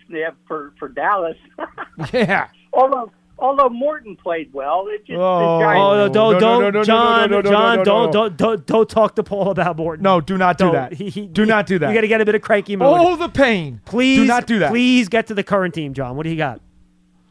yeah, 0.10 0.30
for 0.48 0.74
for 0.80 0.88
Dallas. 0.88 1.36
Yeah. 2.14 2.48
although 2.72 3.12
although 3.42 3.70
Morton 3.70 4.16
played 4.16 4.52
well, 4.54 4.86
it 4.90 5.06
just 5.06 5.18
Oh. 5.20 5.58
the 5.60 5.64
Giants. 5.66 5.82
Oh, 5.82 5.96
no, 5.96 6.10
don't, 6.10 6.40
don't, 6.40 6.74
John, 6.74 6.84
John, 6.86 7.30
no, 7.32 7.42
no, 7.42 7.84
don't, 7.84 8.12
don't, 8.12 8.38
don't, 8.38 8.66
don't 8.66 8.90
talk 8.90 9.16
to 9.16 9.24
Paul 9.24 9.50
about 9.52 9.78
Morton. 9.78 10.04
No, 10.04 10.22
do 10.22 10.38
not 10.38 10.58
do 10.58 10.66
Don't. 10.66 10.74
that. 10.74 10.94
He- 10.94 11.10
he- 11.10 11.28
do 11.28 11.46
not 11.46 11.66
do 11.68 11.80
that. 11.80 11.90
You 11.90 11.96
got 11.96 12.02
to 12.02 12.08
get 12.08 12.22
a 12.22 12.26
bit 12.26 12.36
of 12.36 12.42
cranky 12.42 12.76
mood. 12.76 12.88
oh, 12.90 13.16
the 13.16 13.30
pain. 13.30 13.82
please, 13.86 14.18
do 14.20 14.26
not 14.26 14.46
do 14.48 14.60
that. 14.60 14.70
Please 14.72 15.10
get 15.10 15.28
to 15.28 15.34
the 15.34 15.44
current 15.44 15.74
team, 15.74 15.94
John. 15.94 16.16
What 16.16 16.24
do 16.24 16.30
you 16.30 16.38
got? 16.38 16.62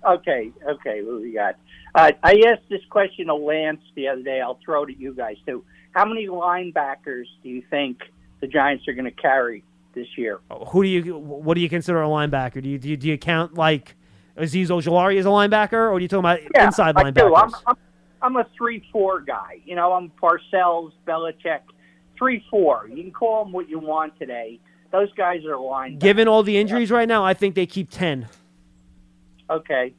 Okay, 0.07 0.51
okay, 0.67 1.03
what 1.03 1.19
do 1.19 1.21
we 1.23 1.33
got? 1.33 1.57
Uh, 1.95 2.13
I 2.23 2.43
asked 2.47 2.69
this 2.71 2.81
question 2.91 3.27
to 3.27 3.35
Lance 3.35 3.83
the 3.95 4.09
other 4.09 4.23
day. 4.23 4.41
I'll 4.41 4.59
throw 4.65 4.85
it 4.85 4.91
at 4.91 5.01
you 5.01 5.13
guys 5.15 5.37
too. 5.47 5.65
How 5.93 6.05
many 6.05 6.27
linebackers 6.29 7.25
do 7.43 7.49
you 7.49 7.63
think 7.69 7.99
the 8.41 8.47
Giants 8.47 8.87
are 8.89 8.93
going 8.93 9.05
to 9.07 9.11
carry 9.11 9.65
this 9.95 10.07
year? 10.17 10.39
Who 10.69 10.83
do 10.83 10.89
you? 10.89 11.17
What 11.19 11.55
do 11.55 11.61
you 11.61 11.69
consider 11.69 12.03
a 12.03 12.07
linebacker? 12.07 12.63
Do 12.63 12.69
you 12.69 12.79
do 12.79 12.91
you, 12.91 12.97
do 12.97 13.09
you 13.09 13.19
count 13.19 13.55
like 13.55 13.97
Azeez 14.39 14.69
Ojulari 14.69 15.19
as 15.19 15.27
a 15.27 15.29
linebacker, 15.29 15.73
or 15.75 15.93
are 15.95 16.01
you 16.01 16.09
talking 16.09 16.21
about 16.21 16.41
Yeah, 16.55 16.67
inside 16.67 16.97
I 16.97 17.05
linebackers? 17.05 17.15
do. 17.29 17.35
I'm, 17.35 17.51
I'm, 17.67 17.77
I'm 18.23 18.37
a 18.37 18.47
three-four 18.57 19.21
guy. 19.23 19.61
You 19.65 19.75
know, 19.77 19.93
I'm 19.93 20.11
Parcells, 20.23 20.93
Belichick, 21.07 21.61
three-four. 22.17 22.89
You 22.93 23.03
can 23.03 23.13
call 23.13 23.45
them 23.45 23.53
what 23.53 23.69
you 23.69 23.79
want 23.79 24.19
today. 24.19 24.61
Those 24.91 25.13
guys 25.15 25.45
are 25.45 25.55
linebackers. 25.57 25.99
Given 26.01 26.29
all 26.29 26.43
the 26.43 26.57
injuries 26.59 26.91
right 26.91 27.09
now, 27.09 27.25
I 27.25 27.35
think 27.35 27.55
they 27.55 27.67
keep 27.67 27.91
ten. 27.91 28.29
Okay. 29.51 29.95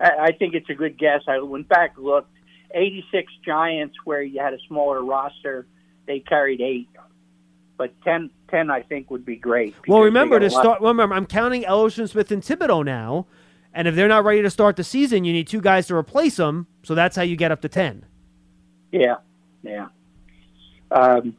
I, 0.00 0.10
I 0.20 0.32
think 0.32 0.54
it's 0.54 0.68
a 0.70 0.74
good 0.74 0.98
guess. 0.98 1.22
I 1.28 1.38
went 1.38 1.68
back 1.68 1.96
looked. 1.98 2.28
86 2.74 3.30
Giants, 3.44 3.94
where 4.04 4.22
you 4.22 4.40
had 4.40 4.54
a 4.54 4.58
smaller 4.66 5.04
roster, 5.04 5.66
they 6.06 6.20
carried 6.20 6.62
eight. 6.62 6.88
But 7.76 7.92
10, 8.02 8.30
10 8.50 8.70
I 8.70 8.80
think, 8.82 9.10
would 9.10 9.26
be 9.26 9.36
great. 9.36 9.74
Well, 9.86 10.00
remember 10.00 10.40
to 10.40 10.48
start. 10.48 10.80
Remember, 10.80 11.14
I'm 11.14 11.26
counting 11.26 11.64
Elerson, 11.64 12.08
Smith, 12.08 12.30
and 12.30 12.42
Thibodeaux 12.42 12.84
now, 12.84 13.26
and 13.74 13.88
if 13.88 13.94
they're 13.94 14.08
not 14.08 14.24
ready 14.24 14.42
to 14.42 14.50
start 14.50 14.76
the 14.76 14.84
season, 14.84 15.24
you 15.24 15.32
need 15.32 15.46
two 15.48 15.60
guys 15.60 15.86
to 15.88 15.94
replace 15.94 16.36
them. 16.36 16.66
So 16.82 16.94
that's 16.94 17.16
how 17.16 17.22
you 17.22 17.36
get 17.36 17.50
up 17.52 17.60
to 17.62 17.68
ten. 17.68 18.04
Yeah, 18.90 19.16
yeah. 19.62 19.88
Um, 20.90 21.34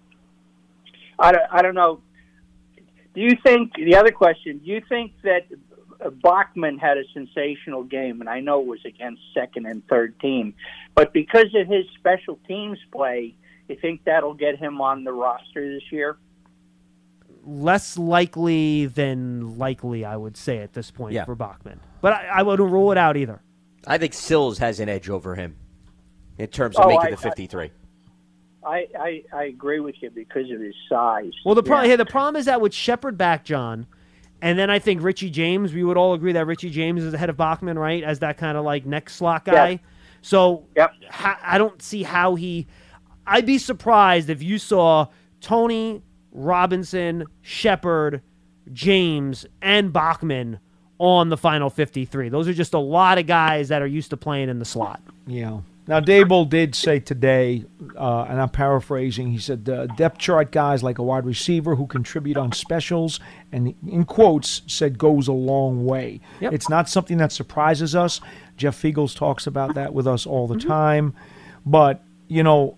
I, 1.20 1.32
don't, 1.32 1.44
I 1.52 1.62
don't 1.62 1.76
know. 1.76 2.02
Do 3.14 3.22
you 3.22 3.38
think 3.44 3.74
the 3.76 3.96
other 3.96 4.12
question? 4.12 4.58
Do 4.58 4.66
you 4.66 4.82
think 4.90 5.12
that 5.24 5.46
uh, 6.04 6.10
Bachman 6.10 6.80
had 6.80 6.98
a 6.98 7.04
sensational 7.14 7.84
game, 7.84 8.20
and 8.22 8.30
I 8.30 8.40
know 8.40 8.60
it 8.62 8.66
was 8.66 8.80
against 8.86 9.22
second 9.34 9.68
and 9.68 9.88
third 9.88 10.20
team, 10.20 10.56
but 10.96 11.14
because 11.14 11.54
of 11.56 11.68
his 11.68 11.86
special 12.00 12.40
teams 12.48 12.80
play, 12.92 13.36
you 13.70 13.76
think 13.76 14.04
that'll 14.06 14.34
get 14.34 14.58
him 14.58 14.82
on 14.82 15.04
the 15.04 15.14
roster 15.14 15.72
this 15.74 15.92
year? 15.92 16.18
Less 17.46 17.98
likely 17.98 18.88
than 18.88 19.58
likely, 19.58 20.04
I 20.06 20.18
would 20.18 20.36
say 20.38 20.58
at 20.60 20.74
this 20.74 20.90
point 20.90 21.14
Yeah. 21.14 21.26
for 21.26 21.36
Bachman. 21.36 21.80
But 22.04 22.12
I, 22.12 22.26
I 22.40 22.44
wouldn't 22.44 22.70
rule 22.70 22.92
it 22.92 22.98
out 22.98 23.16
either. 23.16 23.42
I 23.88 23.98
think 23.98 24.14
Sills 24.14 24.58
has 24.58 24.82
an 24.82 24.90
edge 24.90 25.10
over 25.10 25.36
him 25.36 25.56
in 26.38 26.48
terms 26.48 26.76
Oh, 26.78 26.82
of 26.84 26.88
making 26.90 27.08
I- 27.08 27.12
the 27.12 27.18
53. 27.18 27.72
I, 28.66 28.88
I, 29.00 29.24
I 29.34 29.44
agree 29.46 29.80
with 29.80 29.96
you 30.02 30.10
because 30.10 30.52
of 30.52 30.60
his 30.60 30.76
size. 30.90 31.32
Well, 31.46 31.56
the 31.56 31.64
problem 31.64 31.86
Yeah. 31.86 31.92
here, 31.92 31.98
the 31.98 32.06
problem 32.06 32.36
is 32.36 32.46
that 32.46 32.60
with 32.60 32.74
Shepard 32.74 33.18
back, 33.18 33.46
John, 33.46 33.88
and 34.42 34.60
then 34.60 34.70
I 34.70 34.80
think 34.80 35.02
Richie 35.02 35.30
James, 35.30 35.72
we 35.74 35.84
would 35.86 35.96
all 35.96 36.14
agree 36.14 36.34
that 36.34 36.46
Richie 36.46 36.70
James 36.70 37.04
is 37.04 37.14
ahead 37.14 37.30
of 37.30 37.38
Bachman, 37.38 37.80
right, 37.80 38.04
as 38.04 38.20
that 38.20 38.38
kind 38.38 38.58
of 38.58 38.66
like 38.66 38.86
next 38.86 39.16
slot 39.16 39.46
guy. 39.46 39.70
Yep. 39.70 39.80
So 40.24 40.66
Yep. 40.76 40.92
ha- 41.10 41.40
I 41.42 41.58
don't 41.58 41.82
see 41.82 42.04
how 42.04 42.36
he. 42.36 42.68
I'd 43.26 43.46
be 43.46 43.58
surprised 43.58 44.30
if 44.30 44.44
you 44.44 44.58
saw 44.58 45.08
Toney 45.40 46.02
Robinson, 46.34 47.26
Shepard, 47.42 48.22
James, 48.74 49.46
and 49.62 49.94
Bachman 49.94 50.60
on 51.00 51.30
the 51.30 51.38
final 51.38 51.70
53. 51.70 52.30
Those 52.30 52.48
are 52.48 52.54
just 52.54 52.74
a 52.74 52.80
lot 52.80 53.18
of 53.18 53.28
guys 53.28 53.70
that 53.70 53.82
are 53.82 53.88
used 53.88 54.10
to 54.12 54.18
playing 54.18 54.50
in 54.50 54.60
the 54.60 54.66
slot. 54.66 55.02
Yeah. 55.28 55.60
Now, 55.86 56.00
Daboll 56.00 56.50
did 56.50 56.76
say 56.76 57.00
today, 57.00 57.66
uh, 57.98 58.24
and 58.30 58.40
I'm 58.40 58.50
paraphrasing, 58.50 59.32
he 59.32 59.38
said, 59.38 59.68
uh, 59.68 59.88
depth 59.88 60.18
chart 60.18 60.54
guys 60.54 60.82
like 60.82 60.98
a 60.98 61.04
wide 61.04 61.26
receiver 61.26 61.76
who 61.76 61.88
contribute 61.88 62.38
on 62.38 62.54
specials, 62.54 63.20
and 63.52 63.76
in 63.86 64.06
quotes, 64.06 64.62
said 64.66 64.98
goes 64.98 65.28
a 65.28 65.34
long 65.34 65.84
way. 65.84 66.22
Yep. 66.40 66.54
It's 66.54 66.70
not 66.70 66.88
something 66.88 67.18
that 67.18 67.34
surprises 67.34 67.98
us. 67.98 68.22
Jeff 68.56 68.82
Feagles 68.82 69.14
talks 69.14 69.46
about 69.46 69.76
that 69.76 69.94
with 69.94 70.08
us 70.08 70.26
all 70.26 70.48
the 70.48 70.58
time. 70.58 71.14
But, 71.66 72.02
you 72.30 72.44
know, 72.44 72.78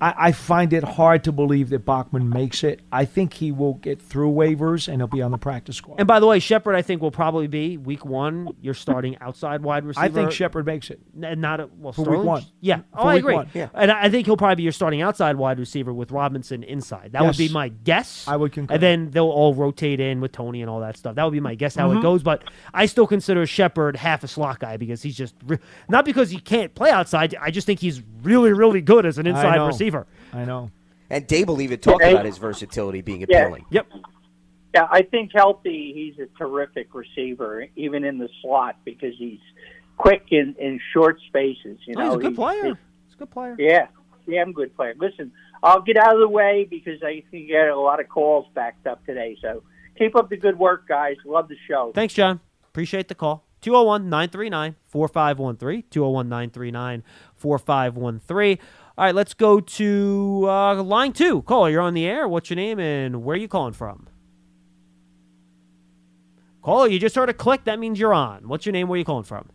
I, 0.00 0.14
I 0.18 0.32
find 0.32 0.72
it 0.72 0.84
hard 0.84 1.24
to 1.24 1.32
believe 1.32 1.70
that 1.70 1.84
Bachman 1.84 2.28
makes 2.28 2.62
it. 2.64 2.80
I 2.92 3.04
think 3.04 3.34
he 3.34 3.52
will 3.52 3.74
get 3.74 4.00
through 4.00 4.30
waivers 4.32 4.88
and 4.88 4.98
he'll 5.00 5.06
be 5.06 5.22
on 5.22 5.30
the 5.30 5.38
practice 5.38 5.76
squad. 5.76 5.96
And 5.98 6.06
by 6.06 6.20
the 6.20 6.26
way, 6.26 6.38
Shepard, 6.38 6.74
I 6.74 6.82
think 6.82 7.00
will 7.02 7.10
probably 7.10 7.46
be 7.46 7.76
week 7.76 8.04
one. 8.04 8.48
You're 8.60 8.74
starting 8.74 9.16
outside 9.20 9.62
wide 9.62 9.84
receiver. 9.84 10.04
I 10.04 10.08
think 10.08 10.32
Shepard 10.32 10.66
makes 10.66 10.90
it. 10.90 11.00
N- 11.22 11.40
Not 11.40 11.60
a, 11.60 11.68
well, 11.78 11.92
For 11.92 12.02
week 12.02 12.20
one. 12.24 12.44
Yeah. 12.60 12.78
For 12.92 13.00
Oh, 13.00 13.06
I 13.06 13.14
agree. 13.16 13.34
one. 13.34 13.50
Yeah. 13.54 13.68
And 13.74 13.90
I 13.90 14.04
I 14.04 14.10
think 14.10 14.26
he'll 14.26 14.36
probably 14.36 14.56
be 14.56 14.62
your 14.64 14.72
starting 14.72 15.00
outside 15.02 15.36
wide 15.36 15.58
receiver 15.58 15.92
with 15.92 16.10
Robinson 16.12 16.62
inside. 16.62 17.12
That 17.12 17.24
would 17.24 17.36
be 17.36 17.48
my 17.48 17.68
guess. 17.68 18.26
I 18.28 18.36
would 18.36 18.52
concur. 18.52 18.74
And 18.74 18.82
then 18.82 19.10
they'll 19.10 19.24
all 19.30 19.54
rotate 19.54 19.98
in 20.00 20.20
with 20.20 20.32
Toney 20.32 20.60
and 20.60 20.70
all 20.70 20.80
that 20.80 20.96
stuff. 20.96 21.14
That 21.16 21.24
would 21.24 21.32
be 21.32 21.40
my 21.40 21.54
guess 21.54 21.74
how 21.74 21.90
Mhm. 21.90 21.98
it 21.98 22.02
goes. 22.02 22.22
But 22.22 22.44
I 22.74 22.86
still 22.86 23.06
consider 23.06 23.46
Shepard 23.46 23.96
half 23.96 24.22
a 24.24 24.28
slot 24.28 24.58
guy 24.60 24.76
because 24.76 25.02
he's 25.02 25.16
just 25.16 25.34
re- 25.46 25.58
not 25.88 26.04
because 26.04 26.30
he 26.30 26.38
can't 26.38 26.74
play 26.74 26.90
outside. 26.90 27.34
I 27.40 27.50
just 27.50 27.66
think 27.66 27.80
he's 27.80 28.02
really, 28.22 28.52
really 28.52 28.80
good 28.80 29.06
as 29.06 29.18
an 29.18 29.26
inside 29.26 29.56
know. 29.56 29.66
Receiver. 29.86 30.06
I 30.32 30.44
know. 30.44 30.70
And 31.10 31.26
Daboll 31.28 31.60
even 31.60 31.78
talked 31.78 32.02
Yeah. 32.02 32.10
about 32.10 32.24
his 32.26 32.38
versatility 32.38 33.00
being 33.00 33.24
Yeah. 33.28 33.42
appealing. 33.44 33.64
Yep. 33.70 33.86
Yeah, 34.74 34.88
I 34.90 35.02
think 35.02 35.30
healthy, 35.32 35.92
he's 35.94 36.18
a 36.18 36.26
terrific 36.36 36.94
receiver, 36.94 37.66
even 37.76 38.04
in 38.04 38.18
the 38.18 38.28
slot, 38.42 38.76
because 38.84 39.14
he's 39.16 39.38
quick 39.96 40.24
in, 40.30 40.54
in 40.58 40.80
short 40.92 41.18
spaces. 41.28 41.78
You 41.86 41.94
Oh, 41.96 42.00
know, 42.00 42.04
he's 42.10 42.14
a 42.14 42.18
good 42.18 42.30
He- 42.32 42.34
player. 42.36 42.64
He's 43.06 43.14
a 43.14 43.18
good 43.18 43.30
player. 43.30 43.56
Yeah, 43.58 43.86
damn 44.28 44.52
good 44.52 44.74
player. 44.76 44.94
Listen, 44.98 45.32
I'll 45.62 45.80
get 45.80 45.96
out 45.96 46.14
of 46.14 46.20
the 46.20 46.28
way 46.28 46.66
because 46.68 47.02
I 47.02 47.22
think 47.30 47.32
you 47.32 47.46
get 47.46 47.68
a 47.68 47.78
lot 47.80 48.00
of 48.00 48.08
calls 48.08 48.46
backed 48.54 48.86
up 48.86 49.04
today. 49.06 49.38
So 49.40 49.62
keep 49.96 50.14
up 50.16 50.28
the 50.28 50.36
good 50.36 50.58
work, 50.58 50.86
guys. 50.88 51.16
Love 51.24 51.48
the 51.48 51.56
show. 51.68 51.92
Thanks, 51.94 52.12
John. 52.12 52.40
Appreciate 52.68 53.08
the 53.08 53.14
call. 53.14 53.44
201 53.62 54.10
939 54.10 54.74
4513. 54.86 55.84
201 55.90 56.28
939 56.28 57.02
4513. 57.36 58.58
All 58.98 59.04
right, 59.04 59.14
let's 59.14 59.34
go 59.34 59.60
to 59.60 60.44
uh, 60.48 60.82
line 60.82 61.12
two. 61.12 61.42
Caller, 61.42 61.68
you're 61.70 61.82
on 61.82 61.92
the 61.92 62.06
air. 62.06 62.26
What's 62.26 62.48
your 62.48 62.56
name 62.56 62.78
and 62.78 63.22
where 63.24 63.34
are 63.34 63.38
you 63.38 63.48
calling 63.48 63.74
from? 63.74 64.08
Caller, 66.62 66.88
you 66.88 66.98
just 66.98 67.14
heard 67.14 67.28
a 67.28 67.34
click. 67.34 67.64
That 67.64 67.78
means 67.78 68.00
you're 68.00 68.14
on. 68.14 68.48
What's 68.48 68.64
your 68.64 68.72
name? 68.72 68.88
Where 68.88 68.96
are 68.96 68.98
you 68.98 69.04
calling 69.04 69.24
from? 69.24 69.50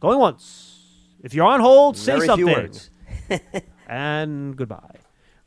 Going 0.00 0.18
once. 0.18 0.72
If 1.22 1.32
you're 1.32 1.46
on 1.46 1.60
hold, 1.60 1.96
say 1.96 2.16
Very 2.16 2.26
something. 2.26 2.46
few 2.46 2.54
words. 2.54 2.90
and 3.88 4.56
goodbye. 4.56 4.96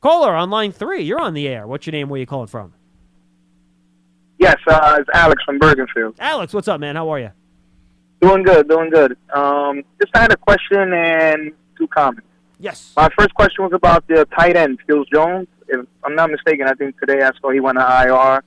Caller 0.01 0.33
on 0.33 0.49
line 0.49 0.71
three. 0.71 1.03
You're 1.03 1.19
on 1.19 1.33
the 1.33 1.47
air. 1.47 1.67
What's 1.67 1.85
your 1.85 1.91
name? 1.91 2.07
Where 2.09 2.17
are 2.17 2.21
you 2.21 2.25
calling 2.25 2.47
from? 2.47 2.73
Yes, 4.39 4.55
uh, 4.67 4.97
it's 4.99 5.09
Alex 5.13 5.43
from 5.43 5.59
Bergenfield. 5.59 6.15
Alex, 6.19 6.53
what's 6.53 6.69
up, 6.69 6.79
man? 6.79 6.95
How 6.95 7.09
are 7.09 7.19
you? 7.19 7.31
Doing 8.21 8.43
good, 8.43 8.67
doing 8.67 8.89
good. 8.89 9.17
Um, 9.34 9.84
just 10.01 10.15
had 10.15 10.32
a 10.32 10.38
question 10.38 10.93
and 10.93 11.51
two 11.77 11.88
comments. 11.88 12.27
Yes. 12.60 12.93
My 12.97 13.10
first 13.17 13.34
question 13.34 13.63
was 13.63 13.73
about 13.73 14.05
the 14.08 14.27
tight 14.38 14.58
end, 14.58 14.79
Phil 14.86 15.05
Jones. 15.05 15.47
If 15.69 15.86
I'm 16.03 16.15
not 16.15 16.29
mistaken, 16.29 16.67
I 16.67 16.73
think 16.73 16.99
today 16.99 17.21
I 17.23 17.32
saw 17.39 17.51
he 17.51 17.60
went 17.60 17.77
to 17.77 18.03
IR. 18.05 18.43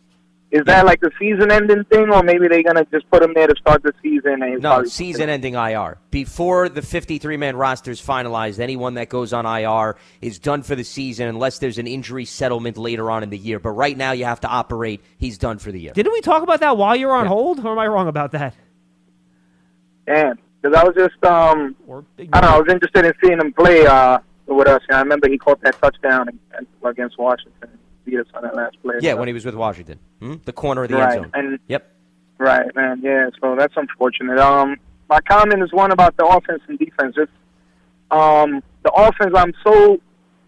Is 0.51 0.61
that 0.67 0.85
like 0.85 1.01
the 1.01 1.11
season-ending 1.19 1.85
thing, 1.85 2.11
or 2.11 2.23
maybe 2.23 2.47
they're 2.47 2.63
gonna 2.63 2.85
just 2.93 3.11
put 3.11 3.23
him 3.23 3.33
there 3.33 3.47
to 3.47 3.55
start 3.59 3.83
the 3.83 3.95
season? 4.03 4.43
And 4.43 4.61
No, 4.61 4.85
season-ending 4.85 5.55
IR. 5.55 5.97
Before 6.11 6.69
the 6.69 6.83
53-man 6.83 7.57
roster 7.57 7.91
is 7.91 8.03
finalized, 8.03 8.59
anyone 8.59 8.93
that 8.95 9.09
goes 9.09 9.33
on 9.33 9.47
IR 9.47 9.97
is 10.21 10.39
done 10.39 10.63
for 10.63 10.75
the 10.77 10.85
season 10.85 11.27
unless 11.27 11.59
there's 11.59 11.79
an 11.79 11.87
injury 11.87 12.27
settlement 12.27 12.77
later 12.77 13.11
on 13.11 13.23
in 13.23 13.31
the 13.31 13.39
year. 13.39 13.61
But 13.61 13.71
right 13.71 13.97
now, 13.97 14.13
you 14.13 14.27
have 14.27 14.41
to 14.41 14.49
operate. 14.49 15.03
He's 15.17 15.39
done 15.39 15.57
for 15.57 15.73
the 15.73 15.81
year. 15.81 15.93
Didn't 15.95 16.13
we 16.13 16.21
talk 16.21 16.43
about 16.43 16.61
that 16.61 16.77
while 16.77 16.95
you 16.95 17.07
were 17.07 17.15
on 17.15 17.27
hold, 17.27 17.65
or 17.65 17.73
am 17.73 17.79
I 17.79 17.87
wrong 17.87 18.09
about 18.09 18.33
that? 18.33 18.55
Damn, 20.07 20.39
because 20.61 20.77
I 20.77 20.85
was 20.85 20.95
just 20.97 21.25
um, 21.25 21.77
I 21.89 21.93
don't 21.93 22.51
know, 22.51 22.57
I 22.57 22.59
was 22.59 22.69
interested 22.71 23.05
in 23.05 23.13
seeing 23.23 23.39
him 23.41 23.53
play 23.53 23.87
uh 23.87 24.19
with 24.47 24.69
us. 24.69 24.83
And 24.89 24.97
I 24.97 25.01
remember 25.01 25.29
he 25.29 25.39
caught 25.39 25.61
that 25.63 25.81
touchdown 25.81 26.29
against 26.85 27.19
Washington, 27.19 27.69
beat 28.05 28.19
us 28.19 28.27
on 28.35 28.43
that 28.43 28.55
last 28.55 28.77
play. 28.83 28.97
Yeah, 29.01 29.13
So- 29.13 29.19
when 29.19 29.29
he 29.29 29.35
was 29.35 29.45
with 29.45 29.55
Washington, 29.55 29.99
hmm? 30.21 30.35
the 30.45 30.53
corner 30.53 30.85
of 30.85 30.91
the 30.91 30.97
right, 30.97 31.13
end 31.19 31.25
zone. 31.25 31.31
and 31.35 31.59
Yep. 31.69 31.89
Right, 32.39 32.75
man. 32.75 33.01
Yeah, 33.03 33.31
so 33.41 33.55
that's 33.57 33.75
unfortunate. 33.77 34.39
Um, 34.39 34.77
my 35.09 35.21
comment 35.21 35.63
is 35.63 35.73
one 35.73 35.93
about 35.93 36.17
the 36.17 36.27
offense 36.27 36.63
and 36.69 36.77
defense. 36.79 37.15
It's, 37.17 37.31
um, 38.11 38.63
the 38.83 38.91
offense, 38.93 39.33
I'm 39.37 39.53
so 39.63 40.01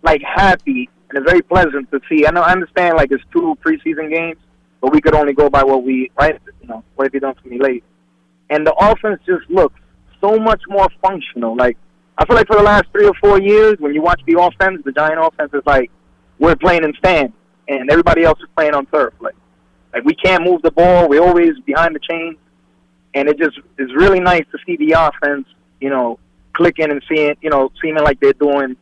like 0.03 0.21
happy 0.23 0.91
and 1.09 1.19
it's 1.19 1.31
very 1.31 1.43
pleasant 1.43 1.91
to 1.93 2.01
see. 2.09 2.27
I 2.27 2.31
know, 2.31 2.43
I 2.43 2.53
understand 2.53 2.97
like 2.97 3.13
it's 3.13 3.23
two 3.33 3.57
preseason 3.65 4.11
games, 4.11 4.39
but 4.81 4.93
we 4.93 5.01
could 5.01 5.15
only 5.15 5.33
go 5.33 5.49
by 5.49 5.63
what 5.63 5.85
we 5.85 6.11
right. 6.19 6.41
You 6.63 6.69
know, 6.69 6.85
what 6.97 7.05
have 7.05 7.15
you 7.15 7.21
done 7.21 7.35
for 7.41 7.49
me 7.49 7.59
late? 7.61 7.85
And 8.51 8.67
the 8.67 8.75
offense 8.75 9.21
just 9.27 9.49
looks 9.51 9.79
so 10.21 10.39
much 10.39 10.63
more 10.69 10.89
functional. 11.03 11.57
Like 11.57 11.77
I 12.19 12.25
feel 12.27 12.37
like 12.37 12.47
for 12.47 12.57
the 12.57 12.63
last 12.63 12.85
three 12.93 13.07
or 13.07 13.15
four 13.15 13.41
years, 13.41 13.77
when 13.79 13.95
you 13.95 14.03
watch 14.03 14.21
the 14.27 14.41
offense, 14.41 14.83
the 14.85 14.93
Giant 14.93 15.19
offense 15.21 15.51
is 15.53 15.63
like 15.67 15.91
we're 16.39 16.57
playing 16.57 16.85
in 16.85 16.95
stand, 16.95 17.33
and 17.69 17.91
everybody 17.91 18.25
else 18.25 18.39
is 18.41 18.49
playing 18.57 18.75
on 18.75 18.87
turf. 18.87 19.15
Like 19.21 19.35
like 19.93 20.05
we 20.05 20.15
can't 20.15 20.45
move 20.45 20.63
the 20.63 20.71
ball. 20.71 21.09
We're 21.09 21.23
always 21.23 21.59
behind 21.65 21.95
the 21.95 22.01
chains, 22.01 22.37
and 23.15 23.29
it 23.29 23.39
just 23.39 23.59
is 23.79 23.93
really 23.95 24.21
nice 24.21 24.45
to 24.53 24.59
see 24.67 24.77
the 24.77 24.93
offense, 24.93 25.47
you 25.81 25.91
know, 25.91 26.19
clicking 26.53 26.91
and 26.91 27.03
seeing, 27.09 27.37
you 27.41 27.51
know, 27.51 27.71
seeming 27.81 28.03
like 28.03 28.21
they're 28.21 28.33
doing 28.33 28.77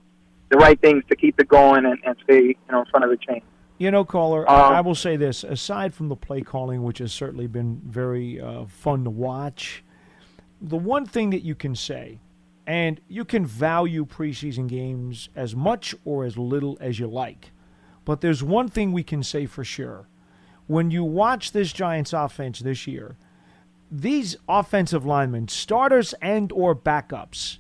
the 0.51 0.59
right 0.59 0.81
things 0.81 1.03
to 1.09 1.17
keep 1.17 1.39
it 1.41 1.49
going 1.49 1.87
and, 1.87 1.99
and 2.05 2.17
stay, 2.25 2.41
you 2.41 2.57
know, 2.71 2.81
in 2.81 2.87
front 2.87 3.05
of 3.05 3.11
the 3.11 3.17
chain. 3.17 3.43
You 3.83 3.91
know, 3.91 4.05
caller, 4.05 4.49
Um, 4.49 4.75
I 4.75 4.79
I 4.79 4.81
will 4.81 4.95
say 4.95 5.17
this: 5.17 5.43
aside 5.43 5.93
from 5.93 6.09
the 6.09 6.15
play 6.15 6.41
calling, 6.43 6.85
which 6.85 6.99
has 6.99 7.13
certainly 7.13 7.49
been 7.49 7.81
very 7.85 8.41
uh, 8.41 8.67
fun 8.67 9.03
to 9.03 9.11
watch, 9.11 9.83
the 10.61 10.77
one 10.77 11.05
thing 11.05 11.31
that 11.31 11.43
you 11.43 11.57
can 11.57 11.75
say, 11.75 12.21
and 12.65 13.01
you 13.09 13.25
can 13.25 13.45
value 13.45 14.07
preseason 14.07 14.69
games 14.69 15.31
as 15.35 15.57
much 15.57 15.97
or 16.05 16.25
as 16.25 16.39
little 16.39 16.79
as 16.81 17.01
you 17.01 17.09
like, 17.09 17.51
but 18.05 18.21
there's 18.21 18.41
one 18.41 18.69
thing 18.69 18.93
we 18.93 19.03
can 19.03 19.25
say 19.25 19.47
for 19.47 19.65
sure: 19.65 20.07
when 20.69 20.93
you 20.93 21.03
watch 21.03 21.51
this 21.51 21.73
Giants 21.73 22.13
offense 22.13 22.61
this 22.61 22.87
year, 22.87 23.17
these 23.91 24.37
offensive 24.49 25.05
linemen, 25.05 25.49
starters 25.49 26.15
and 26.23 26.53
or 26.53 26.77
backups, 26.77 27.59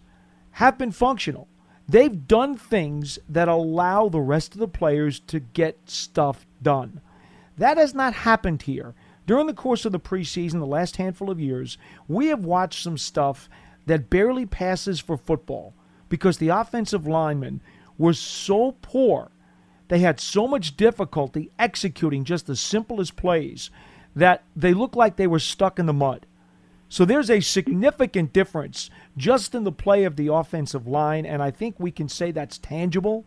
have 0.52 0.78
been 0.78 0.92
functional. 0.92 1.48
They've 1.92 2.26
done 2.26 2.56
things 2.56 3.18
that 3.28 3.48
allow 3.48 4.08
the 4.08 4.18
rest 4.18 4.54
of 4.54 4.60
the 4.60 4.66
players 4.66 5.20
to 5.26 5.40
get 5.40 5.90
stuff 5.90 6.46
done. 6.62 7.02
That 7.58 7.76
has 7.76 7.94
not 7.94 8.14
happened 8.14 8.62
here. 8.62 8.94
during 9.26 9.46
the 9.46 9.52
course 9.52 9.84
of 9.84 9.92
the 9.92 10.00
preseason, 10.00 10.52
the 10.52 10.66
last 10.66 10.96
handful 10.96 11.28
of 11.30 11.38
years, 11.38 11.76
we 12.08 12.28
have 12.28 12.46
watched 12.46 12.82
some 12.82 12.96
stuff 12.96 13.50
that 13.84 14.08
barely 14.08 14.46
passes 14.46 15.00
for 15.00 15.18
football 15.18 15.74
because 16.08 16.38
the 16.38 16.48
offensive 16.48 17.06
linemen 17.06 17.60
were 17.98 18.14
so 18.14 18.74
poor. 18.80 19.30
They 19.88 19.98
had 19.98 20.18
so 20.18 20.48
much 20.48 20.78
difficulty 20.78 21.50
executing 21.58 22.24
just 22.24 22.46
the 22.46 22.56
simplest 22.56 23.16
plays 23.16 23.70
that 24.16 24.44
they 24.56 24.72
looked 24.72 24.96
like 24.96 25.16
they 25.16 25.26
were 25.26 25.38
stuck 25.38 25.78
in 25.78 25.84
the 25.84 25.92
mud. 25.92 26.24
So 26.88 27.04
there's 27.04 27.30
a 27.30 27.40
significant 27.40 28.32
difference 28.32 28.90
just 29.16 29.54
in 29.54 29.64
the 29.64 29.72
play 29.72 30.04
of 30.04 30.16
the 30.16 30.32
offensive 30.32 30.86
line, 30.86 31.26
and 31.26 31.42
I 31.42 31.50
think 31.50 31.76
we 31.78 31.90
can 31.90 32.08
say 32.08 32.30
that's 32.30 32.58
tangible. 32.58 33.24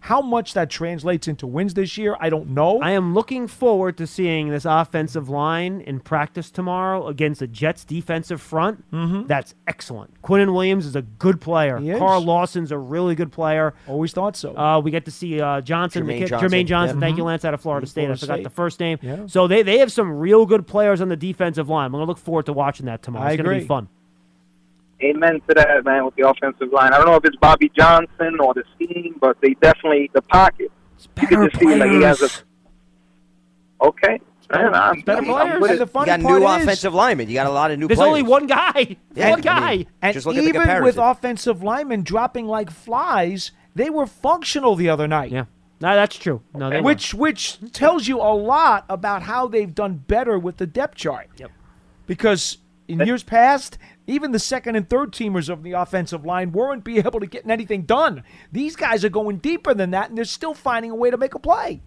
How 0.00 0.20
much 0.20 0.54
that 0.54 0.70
translates 0.70 1.26
into 1.26 1.48
wins 1.48 1.74
this 1.74 1.98
year, 1.98 2.16
I 2.20 2.30
don't 2.30 2.50
know. 2.50 2.78
I 2.80 2.92
am 2.92 3.12
looking 3.12 3.48
forward 3.48 3.96
to 3.96 4.06
seeing 4.06 4.50
this 4.50 4.64
offensive 4.64 5.28
line 5.28 5.80
in 5.80 5.98
practice 5.98 6.48
tomorrow 6.52 7.08
against 7.08 7.40
the 7.40 7.48
Jets 7.48 7.84
defensive 7.84 8.40
front. 8.40 8.88
Mm-hmm. 8.92 9.26
That's 9.26 9.56
excellent. 9.66 10.22
Quinnen 10.22 10.52
Williams 10.52 10.86
is 10.86 10.94
a 10.94 11.02
good 11.02 11.40
player. 11.40 11.78
He 11.78 11.90
is. 11.90 11.98
Carl 11.98 12.20
Lawson's 12.22 12.70
a 12.70 12.78
really 12.78 13.16
good 13.16 13.32
player. 13.32 13.74
Always 13.88 14.12
thought 14.12 14.36
so. 14.36 14.56
Uh, 14.56 14.78
we 14.78 14.92
get 14.92 15.06
to 15.06 15.10
see 15.10 15.40
uh, 15.40 15.60
Johnson, 15.62 16.04
Jermaine 16.04 16.18
kid- 16.18 16.28
Johnson. 16.28 16.48
Jermaine 16.50 16.66
Johnson. 16.66 16.96
Yeah. 16.98 17.00
Thank 17.06 17.16
you, 17.16 17.24
Mhm. 17.24 17.26
Lance, 17.26 17.44
out 17.44 17.54
of 17.54 17.60
Florida 17.60 17.86
State. 17.88 18.02
Florida 18.02 18.18
I 18.18 18.20
forgot 18.20 18.34
State. 18.36 18.42
the 18.44 18.50
first 18.50 18.78
name. 18.78 18.98
Yeah. 19.02 19.26
So 19.26 19.48
they, 19.48 19.62
they 19.62 19.78
have 19.78 19.90
some 19.90 20.12
real 20.12 20.46
good 20.46 20.68
players 20.68 21.00
on 21.00 21.08
the 21.08 21.16
defensive 21.16 21.68
line. 21.68 21.86
I'm 21.86 21.92
going 21.92 22.02
to 22.02 22.06
look 22.06 22.18
forward 22.18 22.46
to 22.46 22.52
watching 22.52 22.86
that 22.86 23.02
tomorrow. 23.02 23.26
I 23.26 23.32
it's 23.32 23.42
going 23.42 23.56
to 23.58 23.60
be 23.64 23.66
fun. 23.66 23.88
Amen 25.10 25.40
to 25.48 25.54
that, 25.54 25.84
man, 25.84 26.04
with 26.04 26.14
the 26.16 26.28
offensive 26.28 26.72
line. 26.72 26.92
I 26.92 26.98
don't 26.98 27.06
know 27.06 27.16
if 27.16 27.24
it's 27.24 27.36
Bobby 27.36 27.70
Johnson 27.76 28.38
or 28.40 28.54
the 28.54 28.64
scheme, 28.74 29.16
but 29.20 29.36
they 29.40 29.54
definitely, 29.60 30.10
the 30.14 30.22
pocket. 30.22 30.70
You 31.20 31.26
can 31.26 31.48
just 31.50 31.60
see 31.60 31.74
like 31.74 31.90
he 31.90 32.02
has 32.02 32.22
a. 32.22 32.28
Okay. 33.80 34.20
Man, 34.50 34.74
I'm, 34.74 35.00
better 35.00 35.22
I'm- 35.24 35.34
I'm 35.34 35.46
players. 35.48 35.60
with 35.60 35.70
it. 35.72 35.78
the 35.80 35.86
funny 35.88 36.10
You 36.12 36.16
got 36.18 36.22
part 36.24 36.40
new 36.40 36.46
is, 36.48 36.62
offensive 36.62 36.94
linemen. 36.94 37.28
You 37.28 37.34
got 37.34 37.46
a 37.46 37.50
lot 37.50 37.72
of 37.72 37.78
new 37.80 37.88
There's 37.88 37.98
players. 37.98 38.08
only 38.08 38.22
one 38.22 38.46
guy. 38.46 38.96
Yeah, 39.14 39.30
one 39.30 39.40
I 39.40 39.42
guy. 39.42 39.76
mean, 39.78 39.86
and 40.02 40.14
Just 40.14 40.24
look 40.26 40.36
at 40.36 40.42
the 40.42 40.48
even 40.48 40.82
with 40.84 40.98
offensive 40.98 41.62
linemen 41.64 42.02
dropping 42.04 42.46
like 42.46 42.70
flies, 42.70 43.50
they 43.74 43.90
were 43.90 44.06
functional 44.06 44.76
the 44.76 44.88
other 44.88 45.08
night. 45.08 45.32
yeah. 45.32 45.46
No, 45.80 45.94
that's 45.94 46.16
true. 46.16 46.40
No, 46.54 46.70
they 46.70 46.80
which 46.80 47.12
which 47.12 47.58
tells 47.72 48.06
you 48.08 48.18
a 48.18 48.32
lot 48.32 48.86
about 48.88 49.22
how 49.22 49.46
they've 49.46 49.74
done 49.74 49.96
better 50.06 50.38
with 50.38 50.56
the 50.58 50.66
depth 50.66 50.94
chart. 50.94 51.28
Yep. 51.36 51.50
Because 52.06 52.58
in 52.88 53.00
years 53.00 53.22
past, 53.22 53.76
even 54.06 54.32
the 54.32 54.38
second 54.38 54.76
and 54.76 54.88
third 54.88 55.12
teamers 55.12 55.48
of 55.48 55.62
the 55.62 55.72
offensive 55.72 56.24
line 56.24 56.52
weren't 56.52 56.84
be 56.84 56.98
able 56.98 57.20
to 57.20 57.26
get 57.26 57.48
anything 57.48 57.82
done. 57.82 58.22
These 58.52 58.76
guys 58.76 59.04
are 59.04 59.08
going 59.08 59.38
deeper 59.38 59.74
than 59.74 59.90
that, 59.90 60.08
and 60.08 60.16
they're 60.16 60.24
still 60.24 60.54
finding 60.54 60.90
a 60.90 60.94
way 60.94 61.10
to 61.10 61.16
make 61.16 61.34
a 61.34 61.38
play. 61.38 61.82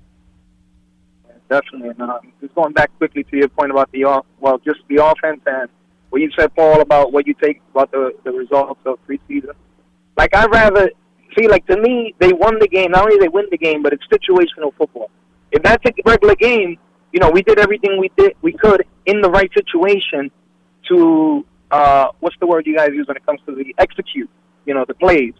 Definitely. 1.49 1.89
And, 1.89 2.01
um, 2.01 2.32
just 2.41 2.53
going 2.53 2.73
back 2.73 2.95
quickly 2.97 3.23
to 3.23 3.38
your 3.38 3.47
point 3.49 3.71
about 3.71 3.91
the 3.91 4.03
off, 4.03 4.25
well, 4.39 4.60
just 4.60 4.79
the 4.88 5.03
offense 5.03 5.41
and 5.47 5.69
what 6.10 6.21
you 6.21 6.29
said, 6.38 6.53
Paul, 6.55 6.82
about 6.82 7.12
what 7.12 7.27
you 7.27 7.34
take 7.41 7.62
about 7.71 7.91
the 7.91 8.13
the 8.23 8.32
results 8.32 8.79
of 8.86 8.99
preseason. 9.08 9.53
Like 10.17 10.36
I 10.36 10.45
rather 10.45 10.91
see, 11.38 11.47
like 11.47 11.65
to 11.67 11.77
me, 11.77 12.13
they 12.19 12.34
won 12.34 12.60
the 12.60 12.67
game. 12.67 12.91
Not 12.91 13.03
only 13.03 13.17
they 13.17 13.27
win 13.27 13.45
the 13.51 13.58
game, 13.58 13.82
but 13.82 13.93
it's 13.93 14.03
situational 14.08 14.73
football. 14.77 15.10
If 15.51 15.63
that's 15.63 15.84
a 15.86 15.93
regular 16.05 16.36
game, 16.36 16.77
you 17.12 17.19
know, 17.19 17.32
we 17.32 17.41
did 17.41 17.60
everything 17.60 17.99
we 17.99 18.12
did 18.17 18.34
we 18.41 18.53
could 18.53 18.86
in 19.05 19.21
the 19.21 19.29
right 19.29 19.51
situation 19.53 20.29
to 20.89 21.45
uh, 21.71 22.08
what's 22.19 22.36
the 22.39 22.47
word 22.47 22.65
you 22.65 22.75
guys 22.75 22.89
use 22.93 23.08
when 23.08 23.17
it 23.17 23.25
comes 23.25 23.39
to 23.47 23.55
the 23.55 23.75
execute, 23.77 24.29
you 24.65 24.73
know, 24.73 24.86
the 24.88 24.93
plays. 24.93 25.34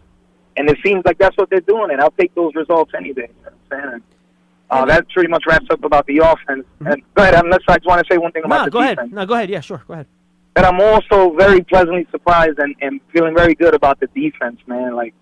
And 0.56 0.68
it 0.68 0.78
seems 0.84 1.02
like 1.04 1.18
that's 1.18 1.36
what 1.36 1.48
they're 1.50 1.60
doing, 1.60 1.90
and 1.92 2.00
I'll 2.00 2.10
take 2.12 2.34
those 2.34 2.54
results 2.54 2.92
any 2.96 3.12
day. 3.12 3.28
You 3.28 3.44
know 3.44 3.52
what 3.68 3.78
I'm 3.84 3.90
saying? 3.90 4.02
Uh, 4.68 4.84
that 4.84 5.08
pretty 5.10 5.28
much 5.28 5.44
wraps 5.46 5.66
up 5.70 5.82
about 5.84 6.06
the 6.06 6.18
offense. 6.18 6.64
And 6.80 7.02
go 7.14 7.22
ahead, 7.22 7.34
unless 7.34 7.60
I 7.68 7.76
just 7.76 7.86
want 7.86 8.06
to 8.06 8.12
say 8.12 8.18
one 8.18 8.30
thing 8.32 8.44
about. 8.44 8.58
No, 8.58 8.64
the 8.66 8.70
go 8.70 8.80
defense. 8.80 8.98
ahead. 8.98 9.12
No, 9.12 9.26
go 9.26 9.34
ahead. 9.34 9.50
Yeah, 9.50 9.60
sure. 9.60 9.82
Go 9.86 9.94
ahead. 9.94 10.06
That 10.54 10.64
I'm 10.64 10.80
also 10.80 11.32
very 11.34 11.62
pleasantly 11.62 12.06
surprised 12.10 12.58
and, 12.58 12.74
and 12.80 13.00
feeling 13.12 13.34
very 13.34 13.54
good 13.54 13.74
about 13.74 14.00
the 14.00 14.06
defense, 14.08 14.60
man. 14.66 14.94
Like, 14.94 15.14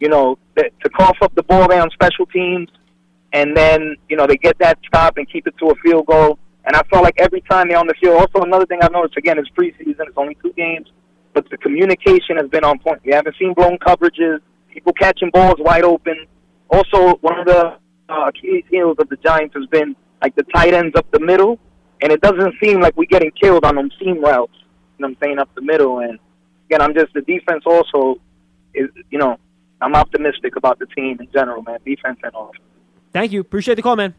you 0.00 0.08
know, 0.08 0.38
th- 0.56 0.72
to 0.82 0.90
cough 0.90 1.16
up 1.20 1.34
the 1.34 1.42
ball 1.42 1.68
there 1.68 1.82
on 1.82 1.90
special 1.90 2.26
teams, 2.26 2.68
and 3.32 3.56
then 3.56 3.96
you 4.08 4.16
know 4.16 4.26
they 4.26 4.36
get 4.36 4.58
that 4.58 4.78
stop 4.86 5.16
and 5.16 5.28
keep 5.30 5.46
it 5.46 5.54
to 5.58 5.70
a 5.70 5.74
field 5.76 6.06
goal. 6.06 6.38
And 6.68 6.76
I 6.76 6.82
felt 6.90 7.02
like 7.02 7.14
every 7.18 7.40
time 7.50 7.68
they're 7.68 7.78
on 7.78 7.86
the 7.86 7.94
field. 7.94 8.20
Also, 8.20 8.44
another 8.44 8.66
thing 8.66 8.80
I've 8.82 8.92
noticed 8.92 9.16
again 9.16 9.38
is 9.38 9.46
preseason. 9.58 10.00
It's 10.00 10.18
only 10.18 10.36
two 10.42 10.52
games, 10.52 10.86
but 11.32 11.48
the 11.48 11.56
communication 11.56 12.36
has 12.36 12.46
been 12.50 12.62
on 12.62 12.78
point. 12.78 13.00
We 13.06 13.12
haven't 13.12 13.36
seen 13.38 13.54
blown 13.54 13.78
coverages, 13.78 14.40
people 14.70 14.92
catching 14.92 15.30
balls 15.30 15.54
wide 15.58 15.84
open. 15.84 16.26
Also, 16.68 17.16
one 17.22 17.40
of 17.40 17.46
the 17.46 17.78
uh, 18.10 18.28
Achilles 18.28 18.66
heels 18.70 18.96
of 18.98 19.08
the 19.08 19.16
Giants 19.16 19.54
has 19.54 19.64
been 19.70 19.96
like 20.20 20.36
the 20.36 20.42
tight 20.54 20.74
ends 20.74 20.94
up 20.94 21.10
the 21.10 21.20
middle, 21.20 21.58
and 22.02 22.12
it 22.12 22.20
doesn't 22.20 22.52
seem 22.62 22.82
like 22.82 22.94
we're 22.98 23.06
getting 23.06 23.30
killed 23.30 23.64
on 23.64 23.76
them 23.76 23.90
seam 23.98 24.22
routes. 24.22 24.52
You 24.98 25.06
know 25.06 25.08
what 25.08 25.08
I'm 25.08 25.16
saying 25.22 25.38
up 25.38 25.48
the 25.54 25.62
middle, 25.62 26.00
and 26.00 26.18
again, 26.66 26.82
I'm 26.82 26.92
just 26.92 27.14
the 27.14 27.22
defense 27.22 27.62
also 27.64 28.20
is 28.74 28.90
you 29.10 29.18
know 29.18 29.38
I'm 29.80 29.94
optimistic 29.94 30.56
about 30.56 30.78
the 30.80 30.86
team 30.86 31.16
in 31.18 31.28
general, 31.32 31.62
man. 31.62 31.78
Defense 31.86 32.18
and 32.22 32.32
offense. 32.36 32.62
Thank 33.14 33.32
you. 33.32 33.40
Appreciate 33.40 33.76
the 33.76 33.82
call, 33.82 33.96
man. 33.96 34.14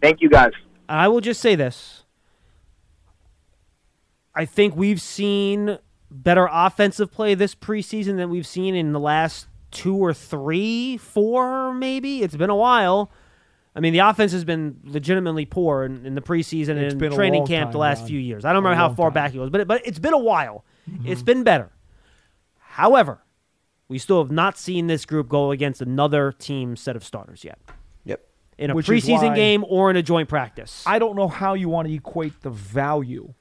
Thank 0.00 0.20
you 0.20 0.30
guys. 0.30 0.52
I 0.88 1.08
will 1.08 1.20
just 1.20 1.40
say 1.40 1.54
this. 1.54 2.04
I 4.34 4.44
think 4.44 4.74
we've 4.76 5.00
seen 5.00 5.78
better 6.10 6.48
offensive 6.50 7.10
play 7.10 7.34
this 7.34 7.54
preseason 7.54 8.16
than 8.16 8.30
we've 8.30 8.46
seen 8.46 8.74
in 8.74 8.92
the 8.92 9.00
last 9.00 9.46
two 9.70 9.96
or 9.96 10.12
three, 10.14 10.96
four, 10.96 11.72
maybe. 11.72 12.22
It's 12.22 12.36
been 12.36 12.50
a 12.50 12.56
while. 12.56 13.10
I 13.74 13.80
mean, 13.80 13.94
the 13.94 14.00
offense 14.00 14.32
has 14.32 14.44
been 14.44 14.80
legitimately 14.84 15.46
poor 15.46 15.84
in, 15.84 16.04
in 16.04 16.14
the 16.14 16.20
preseason 16.20 16.76
It's 16.76 16.92
and 16.92 17.02
a 17.02 17.10
training 17.10 17.46
camp 17.46 17.72
the 17.72 17.78
last 17.78 18.00
Ron. 18.00 18.08
few 18.08 18.18
years. 18.18 18.44
I 18.44 18.48
don't 18.52 18.62
remember 18.62 18.76
how 18.76 18.88
far 18.90 19.10
time. 19.10 19.10
Mm-hmm. 19.10 19.14
back 19.14 19.34
it 19.34 19.38
was, 19.38 19.50
but 19.50 19.60
it, 19.62 19.68
but 19.68 19.86
it's 19.86 19.98
been 19.98 20.12
a 20.12 20.18
while. 20.18 20.64
It's 21.04 21.22
been 21.22 21.42
better. 21.42 21.70
However, 22.58 23.22
we 23.88 23.98
still 23.98 24.22
have 24.22 24.30
not 24.30 24.58
seen 24.58 24.88
this 24.88 25.04
group 25.04 25.28
go 25.28 25.50
against 25.50 25.80
another 25.80 26.32
team 26.32 26.76
set 26.76 26.96
of 26.96 27.04
starters 27.04 27.44
yet. 27.44 27.58
In 28.62 28.70
a 28.70 28.74
Which 28.74 28.88
is 28.88 29.04
preseason 29.04 29.28
why- 29.30 29.34
game 29.34 29.64
or 29.68 29.90
in 29.90 29.96
a 29.96 30.02
joint 30.02 30.28
practice. 30.28 30.84
I 30.86 30.98
don't 30.98 31.16
know 31.16 31.28
how 31.28 31.54
you 31.54 31.68
want 31.68 31.88
to 31.88 31.94
equate 31.94 32.40
the 32.42 32.50
value. 32.50 33.34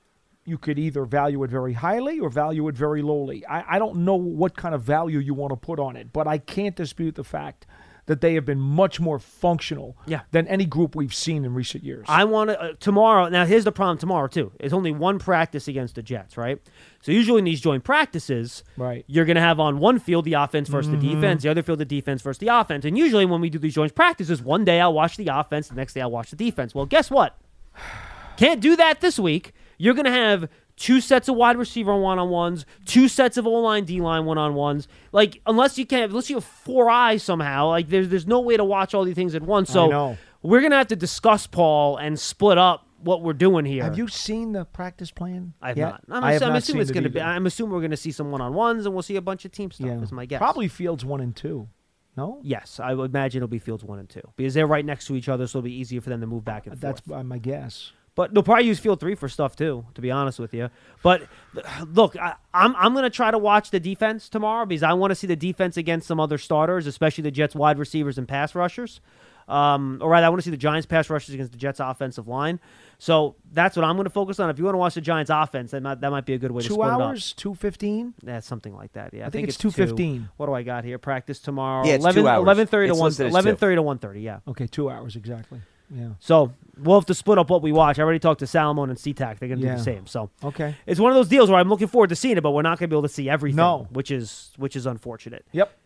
You 0.46 0.58
could 0.58 0.80
either 0.80 1.06
value 1.06 1.44
it 1.44 1.52
very 1.52 1.74
highly 1.74 2.20
or 2.20 2.30
value 2.30 2.68
it 2.68 2.76
very 2.76 3.02
lowly. 3.04 3.46
I, 3.46 3.76
I 3.76 3.80
don't 3.80 3.98
know 3.98 4.16
what 4.16 4.58
kind 4.58 4.74
of 4.74 4.82
value 4.82 5.20
you 5.20 5.34
want 5.36 5.52
to 5.52 5.56
put 5.56 5.80
on 5.80 5.96
it, 5.96 6.12
but 6.12 6.28
I 6.28 6.40
can't 6.40 6.76
dispute 6.76 7.14
the 7.16 7.24
fact 7.24 7.68
that 8.12 8.20
they 8.20 8.34
have 8.34 8.46
been 8.46 8.60
much 8.60 9.00
more 9.00 9.20
functional 9.20 9.96
Yeah. 10.06 10.22
than 10.32 10.46
any 10.48 10.66
group 10.66 10.96
we've 10.96 11.14
seen 11.14 11.46
in 11.46 11.54
recent 11.54 11.84
years. 11.84 12.06
I 12.10 12.26
want 12.26 12.50
to 12.50 12.62
uh, 12.62 12.74
tomorrow. 12.80 13.30
Now, 13.30 13.46
here's 13.46 13.64
the 13.64 13.72
problem 13.72 13.98
tomorrow 13.98 14.28
too. 14.28 14.52
It's 14.60 14.74
only 14.74 14.92
one 14.92 15.18
practice 15.18 15.70
against 15.70 15.96
the 15.96 16.02
Jets, 16.04 16.36
right? 16.36 16.60
So 17.02 17.14
usually 17.14 17.40
in 17.40 17.46
these 17.46 17.62
joint 17.62 17.86
practices, 17.86 18.64
Right. 18.76 19.06
you're 19.08 19.24
going 19.26 19.36
to 19.36 19.42
have 19.42 19.60
on 19.62 19.80
one 19.80 19.98
field 19.98 20.26
the 20.26 20.34
offense 20.34 20.68
versus 20.68 20.92
the 20.92 20.98
defense, 20.98 21.44
the 21.44 21.50
other 21.50 21.64
field 21.64 21.80
the 21.80 21.86
defense 21.86 22.22
versus 22.22 22.40
the 22.40 22.50
offense. 22.50 22.84
And 22.86 22.98
usually 22.98 23.26
when 23.26 23.40
we 23.40 23.50
do 23.50 23.58
these 23.58 23.76
joint 23.76 23.96
practices, 23.96 24.42
one 24.42 24.66
day 24.66 24.82
I'll 24.82 24.94
watch 24.94 25.16
the 25.16 25.30
offense, 25.30 25.70
the 25.70 25.76
next 25.76 25.94
day 25.94 26.02
I'll 26.02 26.12
watch 26.12 26.30
the 26.32 26.36
defense. 26.36 26.76
Well, 26.76 26.86
guess 26.86 27.10
what? 27.10 27.38
Can't 28.38 28.60
do 28.60 28.76
that 28.76 29.02
this 29.02 29.18
week. 29.20 29.54
You're 29.78 29.94
going 29.94 30.06
to 30.06 30.12
have 30.12 30.48
two 30.82 31.00
sets 31.00 31.28
of 31.30 31.36
wide 31.36 31.58
receiver 31.58 31.96
one 31.96 32.18
on 32.18 32.30
ones, 32.30 32.66
two 32.86 33.08
sets 33.08 33.38
of 33.38 33.46
O 33.46 33.52
line, 33.52 33.86
D 33.86 34.02
line 34.02 34.26
one 34.26 34.38
on 34.40 34.56
ones. 34.56 34.88
Like 35.12 35.40
unless 35.46 35.78
you 35.78 35.86
can, 35.86 36.04
unless 36.04 36.30
you 36.30 36.38
have 36.38 36.44
four 36.44 36.90
eyes 36.90 37.22
somehow, 37.22 37.68
like 37.68 37.90
there's 37.90 38.10
there's 38.10 38.26
no 38.28 38.40
way 38.42 38.58
to 38.58 38.64
watch 38.66 38.94
all 38.94 39.04
these 39.04 39.16
things 39.16 39.36
at 39.36 39.44
once. 39.44 39.70
So 39.70 39.90
we're 40.42 40.62
gonna 40.62 40.78
have 40.78 40.88
to 40.88 40.96
discuss 40.96 41.46
Paul 41.48 41.98
and 41.98 42.20
split 42.20 42.58
up 42.58 42.88
what 43.04 43.22
we're 43.22 43.34
doing 43.34 43.66
here. 43.66 43.84
have 43.84 43.98
you 43.98 44.08
seen 44.08 44.52
the 44.54 44.66
practice 44.66 45.12
plan? 45.12 45.54
I've 45.62 45.78
not. 45.78 46.04
I'm, 46.10 46.24
I 46.24 46.34
have 46.34 46.42
I'm 46.44 46.50
not 46.50 46.58
assuming 46.60 46.82
it's 46.84 46.92
gonna 46.92 47.10
be. 47.10 47.22
I'm 47.22 47.46
assuming 47.46 47.74
we're 47.74 47.82
gonna 47.82 47.98
see 47.98 48.12
some 48.12 48.32
one 48.32 48.42
on 48.42 48.54
ones 48.54 48.86
and 48.86 48.96
we'll 48.96 49.04
see 49.04 49.16
a 49.16 49.22
bunch 49.22 49.46
of 49.46 49.52
team 49.52 49.72
stuff. 49.72 49.88
yeah. 49.88 50.02
Is 50.02 50.12
my 50.12 50.26
guess. 50.26 50.40
Probably 50.40 50.68
fields 50.68 51.06
one 51.06 51.22
and 51.22 51.36
two. 51.36 51.68
No, 52.18 52.40
Yes, 52.44 52.80
I 52.84 52.94
would 52.94 53.12
imagine 53.12 53.40
it'll 53.40 53.48
be 53.48 53.58
fields 53.60 53.86
one 53.86 53.98
and 53.98 54.10
two 54.10 54.22
because 54.36 54.54
they're 54.54 54.68
right 54.68 54.84
next 54.84 55.08
to 55.08 55.16
each 55.16 55.30
other, 55.30 55.48
so 55.48 55.60
it'll 55.60 55.66
be 55.66 55.74
easier 55.74 56.02
for 56.02 56.10
them 56.10 56.20
to 56.20 56.28
move 56.28 56.44
back 56.44 56.68
and 56.68 56.78
forth. 56.80 57.02
that's 57.06 57.26
my 57.26 57.38
guess. 57.38 57.94
But 58.14 58.34
they'll 58.34 58.44
probably 58.44 58.66
use 58.66 58.78
field 58.78 59.00
three 59.00 59.16
for 59.16 59.30
stuff 59.30 59.56
too, 59.56 59.86
to 59.96 60.02
be 60.02 60.12
honest 60.12 60.38
with 60.38 60.54
you. 60.54 60.70
But 61.02 61.24
look, 61.88 62.18
I, 62.18 62.36
I'm 62.54 62.76
I'm 62.76 62.94
gonna 62.94 63.10
try 63.10 63.32
to 63.32 63.38
watch 63.38 63.72
the 63.72 63.80
defense 63.80 64.28
tomorrow 64.28 64.66
because 64.66 64.84
I 64.84 64.94
want 64.94 65.12
to 65.12 65.16
see 65.16 65.28
the 65.28 65.36
defense 65.38 65.78
against 65.78 66.08
some 66.08 66.20
other 66.20 66.38
starters, 66.38 66.88
especially 66.88 67.22
the 67.22 67.32
Jets 67.32 67.56
wide 67.56 67.80
receivers 67.80 68.18
and 68.18 68.28
pass 68.28 68.54
rushers. 68.54 69.00
Um, 69.48 70.00
or 70.02 70.10
rather, 70.10 70.26
I 70.26 70.30
want 70.30 70.40
to 70.40 70.46
see 70.46 70.52
the 70.52 70.58
Giants 70.58 70.86
pass 70.86 71.10
rushers 71.10 71.34
against 71.34 71.52
the 71.52 71.58
Jets 71.58 71.80
offensive 71.80 72.28
line. 72.28 72.60
So 73.00 73.36
that's 73.52 73.76
what 73.76 73.84
I'm 73.84 73.96
going 73.96 74.06
to 74.06 74.12
focus 74.12 74.40
on. 74.40 74.50
If 74.50 74.58
you 74.58 74.64
want 74.64 74.76
to 74.76 74.80
watch 74.80 74.94
the 74.94 75.02
Giants 75.02 75.32
offense, 75.34 75.72
that 75.72 75.82
might, 75.82 76.00
that 76.02 76.12
might 76.12 76.26
be 76.26 76.34
a 76.34 76.38
good 76.38 76.52
way 76.52 76.62
to 76.62 76.68
Two 76.68 76.76
split 76.76 76.90
hours, 76.90 77.34
two 77.34 77.56
fifteen. 77.56 78.14
it 78.20 78.24
up. 78.24 78.30
Yeah, 78.36 78.40
something 78.42 78.74
like 78.76 78.94
that. 78.94 79.14
Yeah, 79.14 79.24
I, 79.24 79.28
I 79.28 79.30
think 79.30 79.48
it's 79.50 79.58
two. 79.58 79.70
2:15. 79.70 80.30
What 80.38 80.46
do 80.46 80.54
I 80.54 80.64
got 80.64 80.84
here? 80.86 80.98
Practice 81.00 81.40
tomorrow. 81.40 81.86
Yeah, 81.86 81.96
it's 81.96 82.04
11, 82.04 82.22
two 82.24 82.28
hours. 82.30 82.48
11:30 82.58 82.70
to 82.70 82.94
one. 82.94 83.00
listed 83.06 83.28
as 83.28 83.44
two. 83.44 83.52
11:30 83.52 83.58
to 83.58 84.08
1:30. 84.08 84.24
Yeah. 84.24 84.40
Okay, 84.48 84.68
two 84.68 84.90
hours 84.90 85.16
exactly. 85.16 85.60
Yeah. 85.94 86.10
So 86.20 86.54
we'll 86.78 86.98
have 87.00 87.06
to 87.08 87.14
split 87.14 87.38
up 87.38 87.50
what 87.50 87.62
we 87.62 87.72
watch. 87.72 88.00
I 88.00 88.04
already 88.04 88.20
talked 88.20 88.40
to 88.40 88.46
Salomone 88.46 88.90
and 88.90 88.98
Citak. 88.98 89.40
They're 89.40 89.50
going 89.50 89.60
to 89.62 89.68
do 89.68 89.74
the 89.76 89.84
same. 89.84 90.08
So 90.08 90.30
Okay. 90.44 90.76
it's 90.86 91.00
one 91.00 91.12
of 91.12 91.16
those 91.16 91.28
deals 91.28 91.50
where 91.50 91.60
I'm 91.60 91.70
looking 91.70 91.88
forward 91.88 92.10
to 92.10 92.16
seeing 92.16 92.38
it, 92.38 92.42
but 92.42 92.52
we're 92.52 92.62
not 92.62 92.80
going 92.80 92.90
to 92.90 92.94
be 92.94 92.96
able 92.96 93.02
to 93.04 93.10
see 93.14 93.30
everything. 93.30 93.58
No. 93.58 93.88
which 93.92 94.10
is 94.12 94.52
which 94.58 94.76
is 94.76 94.86
unfortunate. 94.86 95.46
Yep. 95.52 95.78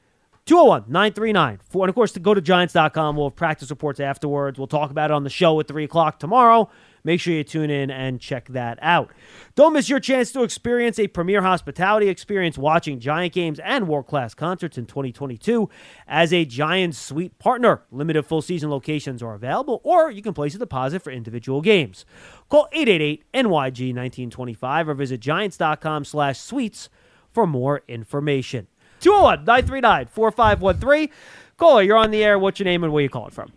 201 0.45 0.83
939 0.87 1.59
4. 1.69 1.85
And 1.85 1.89
of 1.89 1.95
course, 1.95 2.11
to 2.11 2.19
go 2.19 2.33
to 2.35 2.41
Giants.com. 2.41 3.15
We'll 3.15 3.29
have 3.29 3.35
practice 3.35 3.69
reports 3.71 3.99
afterwards. 3.99 4.59
We'll 4.59 4.67
talk 4.67 4.91
about 4.91 5.09
it 5.09 5.13
on 5.15 5.23
the 5.23 5.29
show 5.31 5.59
at 5.59 5.67
3 5.67 5.83
o'clock 5.85 6.19
tomorrow. 6.19 6.69
Make 7.05 7.21
sure 7.21 7.35
you 7.35 7.43
tune 7.43 7.69
in 7.69 7.91
and 7.91 8.19
check 8.19 8.47
that 8.49 8.79
out. 8.81 9.13
Don't 9.53 9.73
miss 9.73 9.87
your 9.87 9.99
chance 9.99 10.31
to 10.31 10.41
experience 10.41 10.97
a 10.97 11.07
premier 11.07 11.43
hospitality 11.43 12.09
experience 12.09 12.57
watching 12.57 12.99
Giant 12.99 13.31
games 13.31 13.59
and 13.59 13.87
world 13.87 14.07
class 14.07 14.33
concerts 14.33 14.75
in 14.75 14.87
2022 14.87 15.69
as 16.07 16.33
a 16.33 16.45
Giant 16.45 16.95
Suite 16.95 17.37
partner. 17.37 17.83
Limited 17.91 18.23
full 18.23 18.41
season 18.41 18.71
locations 18.71 19.21
are 19.21 19.35
available, 19.35 19.81
or 19.83 20.09
you 20.09 20.23
can 20.23 20.33
place 20.33 20.55
a 20.55 20.57
deposit 20.57 21.03
for 21.03 21.11
individual 21.11 21.61
games. 21.61 22.05
Call 22.49 22.67
888 22.71 23.23
NYG 23.33 23.95
1925 23.95 24.89
or 24.89 24.93
visit 24.95 25.19
giants.com 25.19 26.05
slash 26.05 26.39
suites 26.39 26.89
for 27.31 27.45
more 27.45 27.83
information. 27.87 28.65
201 29.01 29.45
939 29.45 30.07
4513. 30.07 31.09
Caller, 31.57 31.83
you're 31.83 31.97
on 31.97 32.09
the 32.09 32.23
air. 32.23 32.39
What's 32.39 32.59
your 32.59 32.65
name 32.65 32.83
and 32.83 32.91
where 32.91 33.03
you 33.03 33.09
calling 33.09 33.29
from? 33.29 33.51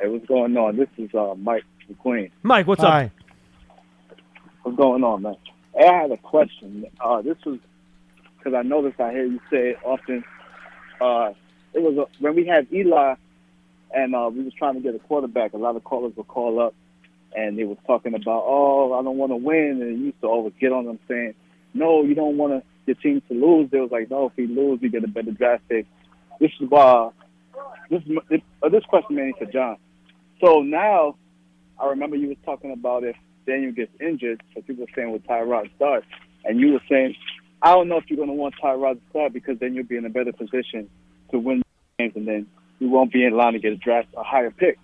Hey, 0.00 0.08
what's 0.08 0.26
going 0.26 0.56
on? 0.56 0.76
This 0.76 0.88
is 0.96 1.14
uh, 1.14 1.34
Mike 1.36 1.64
from 1.88 1.96
Queens. 1.96 2.30
Mike, 2.44 2.66
what's 2.68 2.82
Hi. 2.82 3.06
up? 3.06 3.10
What's 4.62 4.76
going 4.78 5.02
on, 5.02 5.22
man? 5.22 5.36
Hey, 5.74 5.88
I 5.88 6.02
had 6.02 6.12
a 6.12 6.16
question. 6.16 6.84
Uh, 7.00 7.22
this 7.22 7.36
was 7.44 7.58
because 8.36 8.54
I 8.54 8.62
noticed 8.62 9.00
I 9.00 9.10
hear 9.12 9.24
you 9.26 9.40
say 9.50 9.70
it 9.70 9.78
often. 9.84 10.22
Uh, 11.00 11.32
it 11.74 11.82
was 11.82 11.98
uh 11.98 12.04
when 12.20 12.34
we 12.36 12.46
had 12.46 12.66
Eli, 12.72 13.14
and 13.94 14.14
uh, 14.14 14.30
we 14.32 14.42
was 14.42 14.52
trying 14.54 14.74
to 14.74 14.80
get 14.80 14.94
a 14.94 14.98
quarterback. 15.00 15.52
A 15.54 15.56
lot 15.56 15.76
of 15.76 15.84
callers 15.84 16.12
would 16.16 16.28
call 16.28 16.60
up, 16.60 16.74
and 17.36 17.58
they 17.58 17.64
was 17.64 17.78
talking 17.86 18.14
about, 18.14 18.44
"Oh, 18.46 18.92
I 18.98 19.02
don't 19.02 19.16
want 19.16 19.32
to 19.32 19.36
win," 19.36 19.80
and 19.82 19.98
he 19.98 20.04
used 20.06 20.20
to 20.20 20.26
always 20.28 20.52
get 20.60 20.72
on 20.72 20.84
them 20.86 20.98
saying, 21.08 21.34
"No, 21.74 22.02
you 22.02 22.14
don't 22.14 22.36
want 22.36 22.52
to 22.52 22.62
your 22.86 22.96
team 22.96 23.22
to 23.28 23.34
lose." 23.34 23.70
They 23.70 23.80
was 23.80 23.90
like, 23.90 24.10
"No, 24.10 24.26
if 24.26 24.32
we 24.36 24.46
lose, 24.46 24.80
we 24.80 24.88
get 24.88 25.04
a 25.04 25.08
better 25.08 25.30
draft 25.32 25.68
pick." 25.68 25.86
This 26.40 26.50
is 26.60 26.68
why 26.68 27.10
this 27.90 28.02
is- 28.06 28.18
this, 28.28 28.40
uh, 28.62 28.68
this 28.68 28.84
question 28.84 29.16
mainly 29.16 29.32
for 29.38 29.46
John. 29.46 29.76
So 30.44 30.62
now, 30.62 31.16
I 31.80 31.86
remember 31.88 32.16
you 32.16 32.28
was 32.28 32.36
talking 32.44 32.72
about 32.72 33.04
if 33.04 33.16
Daniel 33.46 33.72
gets 33.72 33.92
injured, 34.00 34.42
so 34.54 34.62
people 34.62 34.84
were 34.84 34.92
saying 34.94 35.12
with 35.12 35.24
Tyrod 35.26 35.74
start, 35.76 36.04
and 36.44 36.58
you 36.58 36.72
were 36.72 36.82
saying, 36.88 37.14
I 37.62 37.72
don't 37.72 37.88
know 37.88 37.96
if 37.96 38.04
you're 38.08 38.16
going 38.16 38.28
to 38.28 38.34
want 38.34 38.54
Tyrod 38.62 38.94
to 38.94 39.00
start 39.10 39.32
because 39.32 39.58
then 39.58 39.74
you'll 39.74 39.84
be 39.84 39.96
in 39.96 40.04
a 40.04 40.10
better 40.10 40.32
position 40.32 40.88
to 41.30 41.38
win 41.38 41.62
games, 41.98 42.12
and 42.16 42.26
then 42.26 42.46
you 42.78 42.88
won't 42.88 43.12
be 43.12 43.24
in 43.24 43.32
line 43.32 43.54
to 43.54 43.58
get 43.58 43.72
a 43.72 43.76
draft 43.76 44.08
a 44.16 44.22
higher 44.22 44.50
pick. 44.50 44.78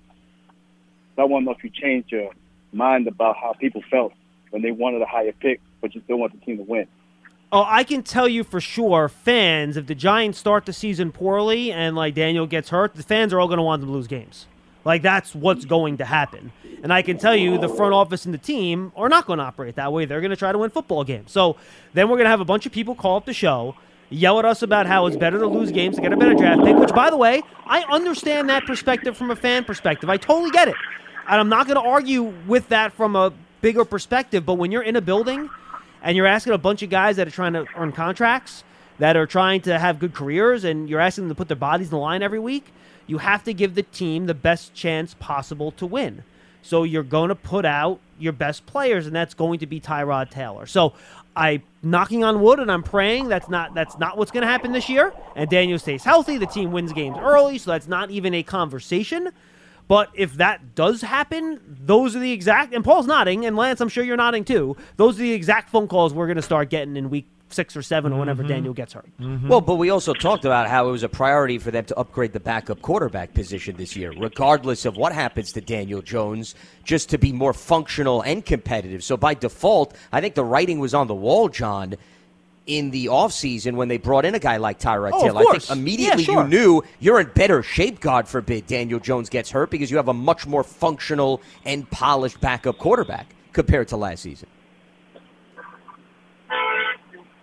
So 1.17 1.23
I 1.23 1.25
want 1.27 1.43
to 1.43 1.47
know 1.47 1.57
if 1.57 1.63
you 1.63 1.71
changed 1.71 2.11
your 2.11 2.33
mind 2.73 3.07
about 3.07 3.37
how 3.37 3.53
people 3.53 3.83
felt 3.91 4.13
when 4.51 4.63
they 4.63 4.71
wanted 4.73 5.03
a 5.03 5.07
higher 5.07 5.33
pick, 5.33 5.61
but 5.81 5.95
you 5.95 6.01
still 6.05 6.19
want 6.19 6.33
the 6.33 6.45
team 6.45 6.57
to 6.59 6.63
win. 6.65 6.87
Oh, 7.53 7.65
I 7.67 7.85
can 7.85 8.03
tell 8.03 8.27
you 8.27 8.43
for 8.43 8.61
sure, 8.61 9.09
fans, 9.09 9.77
if 9.77 9.87
the 9.87 9.95
Giants 9.95 10.39
start 10.39 10.67
the 10.67 10.73
season 10.73 11.13
poorly 11.13 11.71
and 11.71 11.95
like 11.95 12.15
Daniel 12.15 12.47
gets 12.47 12.71
hurt, 12.71 12.95
the 12.95 13.03
fans 13.05 13.33
are 13.33 13.39
all 13.39 13.47
going 13.47 13.59
to 13.59 13.63
want 13.63 13.81
them 13.81 13.91
to 13.91 13.93
lose 13.93 14.09
games. 14.09 14.47
Like 14.85 15.03
that's 15.03 15.35
what's 15.35 15.65
going 15.65 15.99
to 15.99 16.05
happen. 16.05 16.53
And 16.83 16.93
I 16.93 17.01
can 17.03 17.17
tell 17.17 17.35
you, 17.35 17.57
the 17.57 17.69
front 17.69 17.95
office 17.95 18.27
and 18.27 18.35
the 18.35 18.39
team 18.39 18.93
are 18.95 19.09
not 19.09 19.27
going 19.27 19.39
to 19.39 19.45
operate 19.45 19.77
that 19.77 19.93
way. 19.93 20.05
They're 20.05 20.21
going 20.21 20.31
to 20.31 20.37
try 20.37 20.53
to 20.53 20.59
win 20.59 20.71
football 20.71 21.03
games. 21.03 21.33
So 21.33 21.57
then 21.95 22.09
we're 22.09 22.17
going 22.17 22.27
to 22.27 22.31
have 22.31 22.41
a 22.41 22.45
bunch 22.45 22.67
of 22.67 22.73
people 22.73 22.95
call 22.95 23.17
up 23.17 23.25
the 23.25 23.33
show, 23.33 23.75
yell 24.11 24.39
at 24.39 24.45
us 24.45 24.61
about 24.63 24.87
how 24.87 25.07
it's 25.07 25.17
better 25.17 25.39
to 25.39 25.47
lose 25.47 25.73
games 25.73 25.97
to 25.97 26.03
get 26.03 26.13
a 26.13 26.17
better 26.17 26.35
draft 26.35 26.63
pick. 26.63 26.77
Which, 26.77 26.95
by 26.95 27.09
the 27.09 27.17
way, 27.17 27.43
I 27.65 27.83
understand 27.85 28.51
that 28.51 28.67
perspective 28.67 29.17
from 29.17 29.31
a 29.31 29.37
fan 29.37 29.65
perspective. 29.65 30.11
I 30.11 30.19
totally 30.19 30.51
get 30.51 30.69
it, 30.69 30.77
and 31.27 31.41
I'm 31.41 31.49
not 31.49 31.67
going 31.67 31.83
to 31.83 31.89
argue 31.89 32.35
with 32.47 32.69
that 32.69 32.93
from 32.93 33.17
a 33.17 33.33
bigger 33.63 33.87
perspective. 33.87 34.45
But 34.45 34.55
when 34.55 34.71
you're 34.71 34.83
in 34.83 34.97
a 34.97 35.01
building 35.01 35.49
and 36.03 36.19
you're 36.19 36.27
asking 36.27 36.53
a 36.53 36.59
bunch 36.59 36.83
of 36.83 36.91
guys 36.91 37.17
that 37.17 37.27
are 37.27 37.33
trying 37.33 37.55
to 37.55 37.65
earn 37.77 37.93
contracts, 37.93 38.63
that 38.99 39.17
are 39.17 39.27
trying 39.27 39.63
to 39.63 39.79
have 39.79 39.99
good 39.99 40.13
careers, 40.13 40.65
and 40.65 40.91
you're 40.91 41.01
asking 41.01 41.25
them 41.25 41.29
to 41.31 41.35
put 41.35 41.49
their 41.49 41.57
bodies 41.57 41.87
in 41.87 41.93
the 41.93 41.97
line 41.97 42.23
every 42.23 42.39
week, 42.39 42.73
you 43.07 43.19
have 43.19 43.45
to 43.45 43.55
give 43.55 43.75
the 43.75 43.83
team 43.83 44.27
the 44.27 44.35
best 44.35 44.75
chance 44.75 45.15
possible 45.15 45.73
to 45.73 45.87
win. 45.87 46.25
So 46.63 46.83
you're 46.83 47.03
going 47.03 47.29
to 47.29 47.35
put 47.35 47.65
out 47.65 48.01
your 48.19 48.33
best 48.33 48.65
players, 48.65 49.07
and 49.07 49.15
that's 49.15 49.35
going 49.35 49.59
to 49.59 49.67
be 49.67 49.81
Tyrod 49.81 50.31
Taylor. 50.31 50.67
So 50.67 50.95
I 51.37 51.63
knocking 51.83 52.25
on 52.25 52.41
wood, 52.41 52.59
and 52.59 52.73
I'm 52.73 52.83
praying 52.83 53.29
that's 53.29 53.49
not 53.49 53.75
that's 53.75 53.99
not 53.99 54.17
what's 54.17 54.31
going 54.31 54.43
to 54.43 54.49
happen 54.49 54.73
this 54.73 54.89
year. 54.89 55.13
And 55.37 55.51
Daniel 55.51 55.79
stays 55.79 56.05
healthy. 56.05 56.39
The 56.39 56.47
team 56.47 56.73
wins 56.73 56.93
games 56.93 57.19
early, 57.21 57.59
so 57.59 57.73
that's 57.73 57.89
not 57.89 58.11
even 58.11 58.33
a 58.35 58.43
conversation. 58.43 59.31
But 59.87 60.09
if 60.15 60.35
that 60.35 60.75
does 60.75 61.03
happen, 61.03 61.61
those 61.67 62.17
are 62.17 62.21
the 62.21 62.33
exact 62.33 62.73
and 62.73 62.83
Paul's 62.83 63.07
nodding, 63.07 63.45
and 63.45 63.57
Lance, 63.57 63.81
I'm 63.83 63.91
sure 63.91 64.03
you're 64.03 64.17
nodding 64.17 64.45
too. 64.45 64.77
Those 64.97 65.17
are 65.19 65.23
the 65.23 65.33
exact 65.33 65.69
phone 65.69 65.89
calls 65.89 66.15
we're 66.15 66.27
going 66.27 66.37
to 66.37 66.43
start 66.43 66.71
getting 66.71 66.97
in 66.97 67.11
week 67.11 67.27
six 67.55 67.77
or 67.77 67.83
seven 67.83 68.13
or 68.13 68.19
whenever 68.19 68.43
mm-hmm. 68.43 68.53
Daniel 68.53 68.75
gets 68.75 68.93
hurt. 68.93 69.09
Mm-hmm. 69.21 69.49
Well, 69.49 69.61
but 69.61 69.77
we 69.77 69.91
also 69.91 70.13
talked 70.13 70.45
about 70.45 70.69
how 70.69 70.89
it 70.89 70.91
was 70.91 71.03
a 71.03 71.09
priority 71.09 71.59
for 71.59 71.71
them 71.71 71.85
to 71.87 71.97
upgrade 71.97 72.33
the 72.33 72.41
backup 72.41 72.83
quarterback 72.83 73.33
position 73.33 73.77
this 73.77 73.97
year, 73.97 74.13
regardless 74.19 74.85
of 74.85 74.97
what 74.97 75.13
happens 75.13 75.53
to 75.53 75.61
Daniel 75.61 76.03
Jones, 76.03 76.55
just 76.85 77.09
to 77.11 77.19
be 77.19 77.33
more 77.33 77.53
functional 77.55 78.23
and 78.23 78.45
competitive. 78.45 79.03
So 79.03 79.17
by 79.17 79.35
default, 79.35 79.97
I 80.13 80.21
think 80.21 80.35
the 80.35 80.45
writing 80.45 80.79
was 80.81 80.93
on 80.95 81.07
the 81.07 81.15
wall, 81.15 81.49
John, 81.49 81.95
in 82.67 82.91
the 82.91 83.07
offseason 83.07 83.75
when 83.75 83.89
they 83.89 83.99
brought 83.99 84.25
in 84.25 84.35
a 84.35 84.39
guy 84.39 84.57
like 84.57 84.79
Tyrod 84.79 85.13
Oh, 85.13 85.17
of 85.17 85.23
Taylor. 85.23 85.45
I 85.49 85.59
think 85.59 85.71
immediately 85.71 86.23
Yeah, 86.25 86.33
sure. 86.33 86.43
you 86.43 86.49
knew 86.49 86.83
you're 86.99 87.21
in 87.21 87.31
better 87.35 87.63
shape, 87.63 88.01
God 88.01 88.27
forbid, 88.27 88.67
Daniel 88.67 88.99
Jones 88.99 89.29
gets 89.29 89.51
hurt, 89.51 89.71
because 89.71 89.91
you 89.91 89.99
have 89.99 90.09
a 90.09 90.15
much 90.15 90.47
more 90.47 90.65
functional 90.65 91.43
and 91.65 91.89
polished 91.91 92.41
backup 92.41 92.79
quarterback 92.79 93.35
compared 93.53 93.89
to 93.89 93.97
last 93.97 94.23
season. 94.23 94.49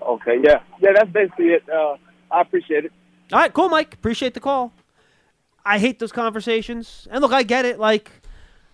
Okay, 0.02 0.39
yeah, 0.43 0.62
yeah, 0.80 0.91
that's 0.95 1.10
basically 1.12 1.47
it. 1.49 1.64
Uh, 1.70 1.95
I 2.32 2.41
appreciate 2.41 2.86
it. 2.86 2.91
All 3.32 3.39
right, 3.39 3.54
cool, 3.54 3.70
Mike. 3.70 3.93
Appreciate 3.93 4.34
the 4.34 4.39
call. 4.39 4.74
I 5.64 5.78
hate 5.80 5.99
those 5.99 6.12
conversations. 6.12 7.08
And 7.12 7.22
look, 7.22 7.32
I 7.32 7.43
get 7.43 7.66
it. 7.66 7.80
Like, 7.80 8.12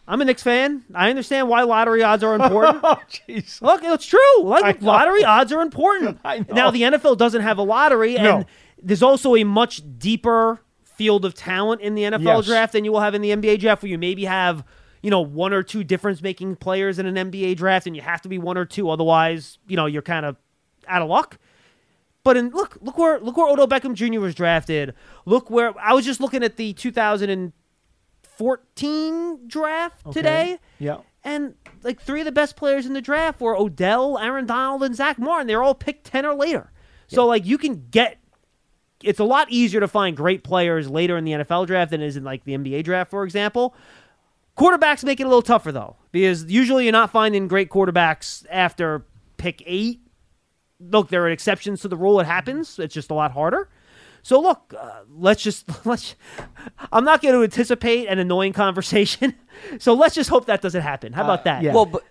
I'm 0.08 0.22
a 0.22 0.26
Knicks 0.26 0.42
fan. 0.42 0.84
I 0.96 1.10
understand 1.10 1.50
why 1.50 1.64
lottery 1.64 2.02
odds 2.02 2.24
are 2.24 2.34
important. 2.42 2.80
Oh, 2.84 2.98
jeez. 3.10 3.62
Look, 3.62 3.84
it's 3.84 4.06
true. 4.06 4.44
Like, 4.44 4.82
lottery 4.82 5.24
odds 5.24 5.52
are 5.52 5.62
important. 5.62 6.20
Now, 6.50 6.72
the 6.72 6.84
NFL 6.84 7.18
doesn't 7.18 7.42
have 7.42 7.58
a 7.58 7.64
lottery, 7.64 8.16
and 8.18 8.24
No. 8.42 8.46
there's 8.82 9.04
also 9.04 9.36
a 9.36 9.44
much 9.44 9.82
deeper 10.00 10.62
field 10.84 11.26
of 11.26 11.34
talent 11.34 11.82
in 11.82 11.94
the 11.94 12.04
NFL 12.04 12.38
Yes. 12.38 12.46
draft 12.46 12.74
than 12.74 12.86
you 12.86 12.92
will 12.92 13.02
have 13.02 13.14
in 13.16 13.22
the 13.22 13.32
NBA 13.32 13.60
draft, 13.60 13.84
where 13.84 13.92
you 13.92 13.98
maybe 13.98 14.26
have, 14.26 14.64
you 15.04 15.12
know, 15.12 15.20
one 15.22 15.54
or 15.54 15.62
two 15.62 15.84
difference 15.84 16.22
making 16.22 16.56
players 16.56 16.98
in 17.00 17.06
an 17.06 17.16
NBA 17.32 17.56
draft, 17.58 17.86
and 17.86 17.96
you 17.96 18.02
have 18.02 18.22
to 18.22 18.30
be 18.30 18.38
one 18.40 18.58
or 18.58 18.66
two. 18.66 18.90
Otherwise, 18.90 19.60
you 19.68 19.76
know, 19.76 19.86
you're 19.88 20.02
kind 20.02 20.26
of 20.26 20.38
out 20.88 21.02
of 21.02 21.10
luck. 21.10 21.38
But 22.24 22.38
in 22.38 22.50
look, 22.50 22.78
look 22.82 22.98
where 22.98 23.20
look 23.20 23.38
where 23.38 23.48
Odell 23.48 23.68
Beckham 23.68 23.94
Jr. 23.94 24.20
was 24.20 24.36
drafted. 24.36 24.94
Look 25.26 25.50
where 25.50 25.74
I 25.80 25.94
was 25.94 26.06
just 26.06 26.20
looking 26.20 26.44
at 26.44 26.58
the 26.58 26.74
2014 26.74 29.48
draft 29.48 30.06
Okay. 30.06 30.14
today, 30.14 30.60
Yeah. 30.80 30.98
and 31.24 31.56
like 31.84 32.02
three 32.02 32.22
of 32.22 32.26
the 32.26 32.32
best 32.32 32.56
players 32.56 32.86
in 32.86 32.94
the 32.94 33.02
draft 33.02 33.40
were 33.42 33.56
Odell, 33.56 34.18
Aaron 34.20 34.46
Donald, 34.46 34.84
and 34.84 34.96
Zach 34.96 35.18
Martin. 35.20 35.48
They're 35.48 35.64
all 35.64 35.76
picked 35.76 36.06
ten 36.06 36.26
or 36.26 36.34
later. 36.36 36.72
So 37.08 37.26
like 37.26 37.46
you 37.46 37.58
can 37.58 37.88
get. 37.92 38.18
It's 39.04 39.20
a 39.20 39.24
lot 39.24 39.52
easier 39.52 39.80
to 39.80 39.88
find 39.88 40.18
great 40.18 40.44
players 40.44 40.90
later 40.90 41.18
in 41.18 41.24
the 41.24 41.34
NFL 41.34 41.68
draft 41.68 41.92
than 41.92 42.02
it 42.02 42.08
is 42.08 42.18
in 42.18 42.24
like 42.24 42.44
the 42.46 42.58
NBA 42.58 42.84
draft, 42.84 43.12
for 43.12 43.24
example. 43.24 43.76
Quarterbacks 44.58 45.04
make 45.04 45.20
it 45.20 45.24
a 45.24 45.28
little 45.28 45.44
tougher 45.44 45.72
though, 45.72 45.98
because 46.12 46.46
usually 46.46 46.86
you're 46.86 46.92
not 46.92 47.12
finding 47.12 47.48
great 47.48 47.70
quarterbacks 47.70 48.44
after 48.50 49.06
pick 49.38 49.62
eight. 49.68 50.02
Look, 50.80 51.10
there 51.10 51.24
are 51.24 51.30
exceptions 51.30 51.82
to 51.82 51.88
the 51.88 51.98
rule. 51.98 52.20
It 52.20 52.26
happens. 52.26 52.78
It's 52.80 52.94
just 52.94 53.10
a 53.12 53.14
lot 53.14 53.32
harder. 53.32 53.70
So 54.24 54.40
look, 54.42 54.74
uh, 54.78 55.02
let's 55.10 55.42
just 55.42 55.66
let's. 55.86 56.16
I'm 56.92 57.04
not 57.06 57.22
going 57.22 57.34
to 57.34 57.44
anticipate 57.44 58.08
an 58.08 58.20
annoying 58.20 58.54
conversation. 58.54 59.34
So 59.80 59.96
let's 59.96 60.14
just 60.14 60.30
hope 60.30 60.46
that 60.46 60.62
doesn't 60.62 60.84
happen. 60.84 61.14
How 61.14 61.24
about 61.24 61.46
that? 61.46 61.64
yeah. 61.64 61.74
Well, 61.74 61.88
but 61.88 62.04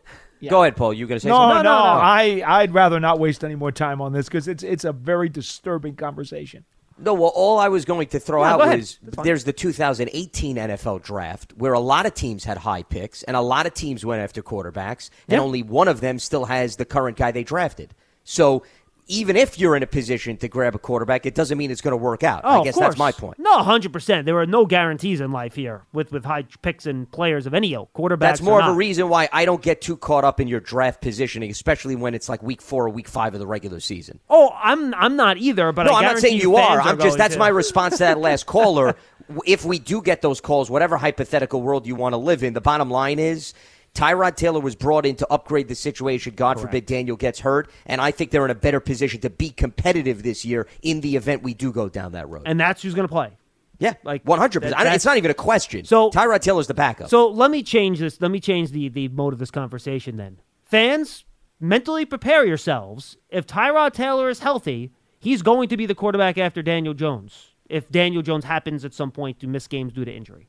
go 0.50 0.62
ahead, 0.62 0.74
Paul. 0.74 0.92
You 0.92 1.06
going 1.06 1.14
to 1.14 1.20
say 1.20 1.28
No, 1.28 1.36
something? 1.36 1.62
no, 1.62 1.70
I 1.70 2.42
I'd 2.44 2.74
rather 2.74 2.98
not 2.98 3.20
waste 3.20 3.44
any 3.44 3.54
more 3.54 3.70
time 3.70 4.00
on 4.00 4.12
this 4.12 4.26
because 4.26 4.48
it's 4.48 4.64
it's 4.64 4.82
a 4.84 4.92
very 4.92 5.28
disturbing 5.28 5.94
conversation. 5.94 6.64
No, 6.98 7.14
well, 7.14 7.30
all 7.36 7.58
I 7.60 7.68
was 7.68 7.84
going 7.84 8.08
to 8.08 8.18
throw 8.18 8.42
Yeah, 8.42 8.54
out 8.54 8.60
go 8.62 8.76
was 8.76 8.98
there's 9.22 9.44
the 9.44 9.52
2018 9.52 10.56
NFL 10.56 11.02
draft 11.04 11.52
where 11.56 11.72
a 11.72 11.78
lot 11.78 12.04
of 12.04 12.14
teams 12.14 12.42
had 12.42 12.58
high 12.58 12.82
picks 12.82 13.22
and 13.22 13.36
a 13.36 13.40
lot 13.40 13.66
of 13.66 13.74
teams 13.74 14.04
went 14.04 14.20
after 14.22 14.42
quarterbacks, 14.42 15.10
and 15.28 15.38
only 15.40 15.62
one 15.62 15.86
of 15.86 16.00
them 16.00 16.18
still 16.18 16.46
has 16.46 16.74
the 16.76 16.84
current 16.84 17.16
guy 17.16 17.30
they 17.30 17.44
drafted. 17.44 17.94
So 18.26 18.64
even 19.08 19.36
if 19.36 19.58
you're 19.58 19.76
in 19.76 19.84
a 19.84 19.86
position 19.86 20.36
to 20.38 20.48
grab 20.48 20.74
a 20.74 20.78
quarterback, 20.78 21.26
it 21.26 21.34
doesn't 21.34 21.56
mean 21.56 21.70
it's 21.70 21.80
going 21.80 21.92
to 21.92 21.96
work 21.96 22.24
out. 22.24 22.40
Oh, 22.42 22.60
I 22.60 22.64
guess 22.64 22.76
that's 22.76 22.98
my 22.98 23.12
point. 23.12 23.38
No, 23.38 23.62
hundred 23.62 23.92
percent. 23.92 24.26
There 24.26 24.36
are 24.38 24.46
no 24.46 24.66
guarantees 24.66 25.20
in 25.20 25.30
life 25.30 25.54
here 25.54 25.84
with 25.92 26.10
with 26.10 26.24
high 26.24 26.44
picks 26.62 26.86
and 26.86 27.10
players 27.10 27.46
of 27.46 27.54
any 27.54 27.72
ilk. 27.72 27.92
Quarterbacks. 27.92 28.18
That's 28.18 28.40
or 28.40 28.44
more 28.44 28.60
of 28.60 28.68
a 28.68 28.74
reason 28.74 29.08
why 29.08 29.28
I 29.32 29.44
don't 29.44 29.62
get 29.62 29.80
too 29.80 29.96
caught 29.96 30.24
up 30.24 30.40
in 30.40 30.48
your 30.48 30.60
draft 30.60 31.00
positioning, 31.00 31.50
especially 31.50 31.94
when 31.94 32.14
it's 32.14 32.28
like 32.28 32.42
week 32.42 32.60
four 32.60 32.86
or 32.86 32.90
week 32.90 33.06
five 33.06 33.32
of 33.34 33.40
the 33.40 33.46
regular 33.46 33.78
season. 33.78 34.18
Oh, 34.28 34.52
I'm 34.60 34.92
I'm 34.94 35.14
not 35.14 35.36
either. 35.38 35.70
But 35.70 35.84
no, 35.84 35.92
I 35.92 35.98
I'm 35.98 36.04
not 36.04 36.18
saying 36.18 36.40
you 36.40 36.56
are. 36.56 36.80
I'm 36.80 36.98
just 36.98 37.16
that's 37.16 37.34
to. 37.34 37.38
my 37.38 37.48
response 37.62 37.98
to 37.98 38.04
that 38.04 38.18
last 38.18 38.46
caller. 38.46 38.96
If 39.44 39.64
we 39.64 39.78
do 39.78 40.02
get 40.02 40.20
those 40.22 40.40
calls, 40.40 40.68
whatever 40.68 40.96
hypothetical 40.96 41.62
world 41.62 41.86
you 41.86 41.94
want 41.94 42.12
to 42.12 42.16
live 42.16 42.42
in, 42.42 42.54
the 42.54 42.60
bottom 42.60 42.90
line 42.90 43.18
is 43.18 43.54
Tyrod 43.96 44.36
Taylor 44.36 44.60
was 44.60 44.76
brought 44.76 45.06
in 45.06 45.16
to 45.16 45.26
upgrade 45.32 45.68
the 45.68 45.74
situation. 45.74 46.34
God 46.36 46.60
forbid 46.60 46.86
Daniel 46.86 47.16
gets 47.16 47.40
hurt, 47.40 47.70
and 47.86 48.00
I 48.00 48.10
think 48.10 48.30
they're 48.30 48.44
in 48.44 48.50
a 48.50 48.54
better 48.54 48.78
position 48.80 49.20
to 49.22 49.30
be 49.30 49.50
competitive 49.50 50.22
this 50.22 50.44
year 50.44 50.68
in 50.82 51.00
the 51.00 51.16
event 51.16 51.42
we 51.42 51.54
do 51.54 51.72
go 51.72 51.88
down 51.88 52.12
that 52.12 52.28
road. 52.28 52.42
and 52.46 52.60
that's 52.60 52.82
who's 52.82 52.94
going 52.94 53.08
to 53.08 53.12
play. 53.12 53.36
Yeah, 53.78 53.94
like 54.04 54.22
one 54.24 54.38
hundred 54.38 54.60
percent. 54.62 54.80
It's 54.94 55.04
not 55.04 55.16
even 55.18 55.30
a 55.30 55.34
question. 55.34 55.84
So- 55.84 56.10
Tyrod 56.10 56.40
Taylor's 56.40 56.66
the 56.66 56.74
backup. 56.74 57.10
So 57.10 57.28
let 57.28 57.50
me 57.50 57.62
change 57.62 57.98
this. 57.98 58.20
Let 58.20 58.30
me 58.30 58.40
change 58.40 58.70
the 58.70 58.88
the 58.88 59.08
mode 59.08 59.32
of 59.34 59.38
this 59.38 59.50
conversation. 59.50 60.16
Then, 60.16 60.40
fans, 60.64 61.24
mentally 61.60 62.04
prepare 62.06 62.44
yourselves. 62.46 63.16
If 63.28 63.46
Tyrod 63.46 63.92
Taylor 63.92 64.30
is 64.30 64.40
healthy, 64.40 64.92
he's 65.18 65.42
going 65.42 65.68
to 65.68 65.76
be 65.76 65.84
the 65.84 65.94
quarterback 65.94 66.38
after 66.38 66.62
Daniel 66.62 66.94
Jones. 66.94 67.48
If 67.68 67.90
Daniel 67.90 68.22
Jones 68.22 68.44
happens 68.44 68.82
at 68.84 68.94
some 68.94 69.10
point 69.10 69.40
to 69.40 69.46
miss 69.46 69.66
games 69.66 69.92
due 69.92 70.04
to 70.06 70.12
injury, 70.14 70.48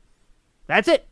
that's 0.66 0.88
it. 0.88 1.06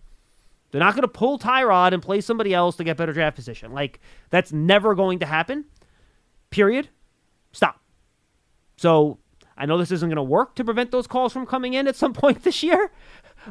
They're 0.77 0.85
not 0.85 0.93
going 0.95 1.03
to 1.05 1.09
pull 1.09 1.39
Tyrod 1.39 1.95
and 1.95 2.03
play 2.03 2.21
somebody 2.21 2.53
else 2.53 2.77
to 2.77 2.85
get 2.85 2.99
better 2.99 3.15
draft 3.15 3.35
position. 3.35 3.73
Like 3.73 3.99
that's 4.29 4.53
never 4.53 4.95
going 4.95 5.21
to 5.21 5.27
happen. 5.27 5.65
Period. 6.51 6.91
Stop. 7.53 7.81
So 8.77 9.19
I 9.57 9.65
know 9.65 9.79
this 9.79 9.91
isn't 9.91 10.07
going 10.07 10.17
to 10.17 10.23
work 10.23 10.55
to 10.57 10.65
prevent 10.65 10.91
those 10.91 11.07
calls 11.07 11.33
from 11.33 11.47
coming 11.47 11.73
in 11.73 11.89
at 11.89 11.97
some 11.97 12.13
point 12.13 12.43
this 12.43 12.63
year, 12.63 12.93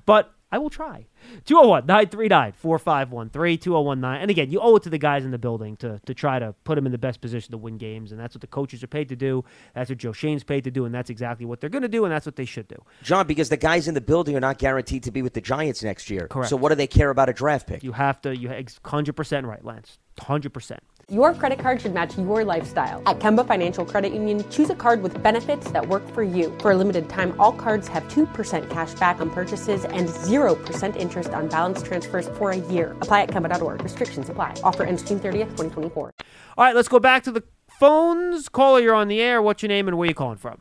but 0.06 0.35
I 0.56 0.58
will 0.58 0.70
try. 0.70 1.06
201 1.44 1.86
939 1.86 2.54
4513 2.54 3.58
2019. 3.60 4.22
And 4.22 4.32
again, 4.32 4.50
you 4.50 4.62
owe 4.62 4.78
it 4.78 4.84
to 4.84 4.90
the 4.90 4.98
guys 4.98 5.26
in 5.26 5.32
the 5.32 5.38
building 5.38 5.76
to, 5.78 6.00
to 6.06 6.14
try 6.14 6.40
to 6.40 6.56
put 6.64 6.76
them 6.76 6.86
in 6.86 6.94
the 6.94 6.98
best 6.98 7.20
position 7.20 7.52
to 7.52 7.58
win 7.58 7.78
games. 7.78 8.14
And 8.14 8.22
that's 8.22 8.34
what 8.34 8.40
the 8.40 8.48
coaches 8.48 8.82
are 8.82 8.88
paid 8.88 9.10
to 9.10 9.18
do. 9.18 9.44
That's 9.74 9.90
what 9.90 9.98
Joe 9.98 10.14
Schoen's 10.14 10.46
paid 10.46 10.64
to 10.64 10.72
do. 10.72 10.86
And 10.86 10.96
that's 10.96 11.10
exactly 11.10 11.46
what 11.46 11.60
they're 11.60 11.70
going 11.70 11.82
to 11.82 11.90
do. 11.90 12.06
And 12.06 12.14
that's 12.14 12.26
what 12.26 12.38
they 12.38 12.46
should 12.46 12.70
do. 12.70 12.82
John, 13.04 13.28
because 13.28 13.50
the 13.50 13.58
guys 13.58 13.90
in 13.90 13.96
the 13.96 14.02
building 14.02 14.38
are 14.38 14.40
not 14.40 14.58
guaranteed 14.58 15.04
to 15.04 15.12
be 15.12 15.22
with 15.22 15.34
the 15.34 15.42
Giants 15.42 15.84
next 15.84 16.10
year. 16.10 16.30
Correct. 16.30 16.50
So 16.50 16.56
what 16.56 16.70
do 16.70 16.76
they 16.76 16.88
care 16.88 17.10
about 17.10 17.28
a 17.28 17.34
draft 17.34 17.68
pick? 17.68 17.84
You 17.84 17.92
have 17.92 18.22
to, 18.22 18.34
you 18.34 18.48
100% 18.48 19.46
right, 19.46 19.66
Lance. 19.66 19.98
100%. 20.22 20.78
Your 21.12 21.36
credit 21.36 21.60
card 21.60 21.80
should 21.82 21.94
match 21.94 22.18
your 22.18 22.44
lifestyle. 22.44 23.04
At 23.06 23.20
Kemba 23.20 23.46
Financial 23.48 23.86
Credit 23.86 24.12
Union, 24.12 24.44
choose 24.50 24.72
a 24.72 24.76
card 24.76 25.04
with 25.04 25.22
benefits 25.22 25.70
that 25.70 25.88
work 25.88 26.08
for 26.16 26.24
you. 26.24 26.58
For 26.62 26.72
a 26.72 26.76
limited 26.76 27.08
time, 27.10 27.40
all 27.40 27.52
cards 27.52 27.88
have 27.90 28.04
2% 28.08 28.70
cash 28.72 28.94
back 28.96 29.22
on 29.22 29.30
purchases 29.30 29.86
and 29.86 30.08
0% 30.10 30.96
interest 30.96 31.30
on 31.30 31.48
balance 31.48 31.84
transfers 31.84 32.28
for 32.30 32.52
a 32.52 32.58
year. 32.58 32.94
Apply 33.02 33.22
at 33.22 33.30
Kemba.org. 33.30 33.84
Restrictions 33.84 34.30
apply. 34.30 34.56
Offer 34.64 34.84
ends 34.86 35.04
June 35.04 35.20
30th, 35.20 35.52
2024. 35.58 36.12
All 36.58 36.66
right, 36.66 36.76
let's 36.76 36.88
go 36.88 37.00
back 37.00 37.24
to 37.26 37.32
the 37.32 37.44
phones. 37.70 38.50
Caller, 38.50 38.80
you're 38.80 38.96
on 38.96 39.08
the 39.08 39.22
air. 39.22 39.44
What's 39.44 39.62
your 39.62 39.70
name 39.70 39.88
and 39.88 40.00
where 40.00 40.08
you 40.08 40.16
calling 40.16 40.38
from? 40.38 40.58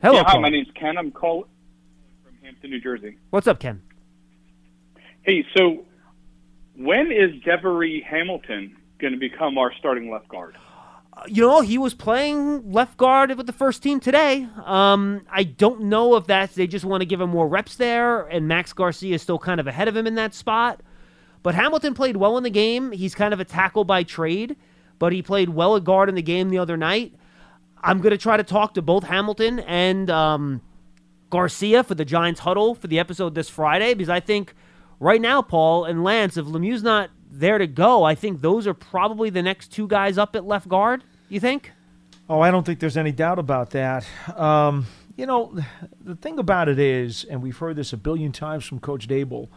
Hello, 0.00 0.14
Yeah, 0.16 0.22
hi, 0.24 0.30
caller. 0.30 0.40
my 0.42 0.48
name's 0.48 0.68
Ken. 0.74 0.96
I'm 0.96 1.10
calling 1.10 1.44
from 2.24 2.32
Hampton, 2.42 2.70
New 2.70 2.80
Jersey. 2.80 3.18
What's 3.28 3.46
up, 3.46 3.60
Ken? 3.60 3.82
Hey, 5.24 5.44
so 5.54 5.84
when 6.76 7.12
is 7.12 7.42
Devery 7.42 8.04
Hamilton 8.04 8.76
going 8.98 9.12
to 9.12 9.18
become 9.18 9.58
our 9.58 9.72
starting 9.78 10.10
left 10.10 10.28
guard? 10.28 10.56
you 11.26 11.42
know, 11.42 11.60
he 11.60 11.78
was 11.78 11.94
playing 11.94 12.72
left 12.72 12.96
guard 12.96 13.36
with 13.36 13.46
the 13.46 13.52
first 13.52 13.82
team 13.82 14.00
today. 14.00 14.48
Um, 14.64 15.24
I 15.30 15.44
don't 15.44 15.82
know 15.82 16.16
if 16.16 16.26
that's 16.26 16.54
they 16.54 16.66
just 16.66 16.84
want 16.84 17.02
to 17.02 17.06
give 17.06 17.20
him 17.20 17.30
more 17.30 17.46
reps 17.46 17.76
there, 17.76 18.26
and 18.26 18.48
Max 18.48 18.72
Garcia 18.72 19.14
is 19.14 19.22
still 19.22 19.38
kind 19.38 19.60
of 19.60 19.66
ahead 19.66 19.88
of 19.88 19.96
him 19.96 20.06
in 20.06 20.14
that 20.16 20.34
spot. 20.34 20.80
But 21.42 21.54
Hamilton 21.54 21.94
played 21.94 22.16
well 22.16 22.36
in 22.38 22.44
the 22.44 22.50
game. 22.50 22.92
He's 22.92 23.14
kind 23.14 23.34
of 23.34 23.40
a 23.40 23.44
tackle 23.44 23.84
by 23.84 24.04
trade, 24.04 24.56
but 24.98 25.12
he 25.12 25.22
played 25.22 25.50
well 25.50 25.76
at 25.76 25.84
guard 25.84 26.08
in 26.08 26.14
the 26.14 26.22
game 26.22 26.50
the 26.50 26.58
other 26.58 26.76
night. 26.76 27.14
I'm 27.82 27.98
going 27.98 28.12
to 28.12 28.18
try 28.18 28.36
to 28.36 28.44
talk 28.44 28.74
to 28.74 28.82
both 28.82 29.04
Hamilton 29.04 29.58
and 29.60 30.08
um, 30.08 30.60
Garcia 31.30 31.82
for 31.82 31.94
the 31.94 32.04
Giants 32.04 32.40
huddle 32.40 32.74
for 32.74 32.86
the 32.86 33.00
episode 33.00 33.34
this 33.34 33.48
Friday 33.48 33.94
because 33.94 34.08
I 34.08 34.20
think 34.20 34.54
right 35.02 35.20
now, 35.20 35.42
Paul 35.42 35.84
and 35.84 36.04
Lance, 36.04 36.36
if 36.36 36.46
Lemieux's 36.46 36.82
not 36.82 37.10
there 37.30 37.58
to 37.58 37.66
go, 37.66 38.04
I 38.04 38.14
think 38.14 38.40
those 38.40 38.66
are 38.66 38.74
probably 38.74 39.30
the 39.30 39.42
next 39.42 39.68
two 39.68 39.86
guys 39.88 40.16
up 40.16 40.36
at 40.36 40.46
left 40.46 40.68
guard. 40.68 41.02
You 41.28 41.40
think? 41.40 41.72
Oh, 42.28 42.40
I 42.40 42.50
don't 42.50 42.64
think 42.64 42.78
there's 42.78 42.96
any 42.96 43.12
doubt 43.12 43.38
about 43.38 43.70
that. 43.70 44.06
Um, 44.36 44.86
you 45.16 45.26
know, 45.26 45.54
the 46.00 46.14
thing 46.14 46.38
about 46.38 46.68
it 46.68 46.78
is, 46.78 47.24
and 47.24 47.42
we've 47.42 47.56
heard 47.56 47.76
this 47.76 47.92
a 47.92 47.96
billion 47.96 48.32
times 48.32 48.64
from 48.64 48.78
Coach 48.78 49.08
Daboll, 49.08 49.48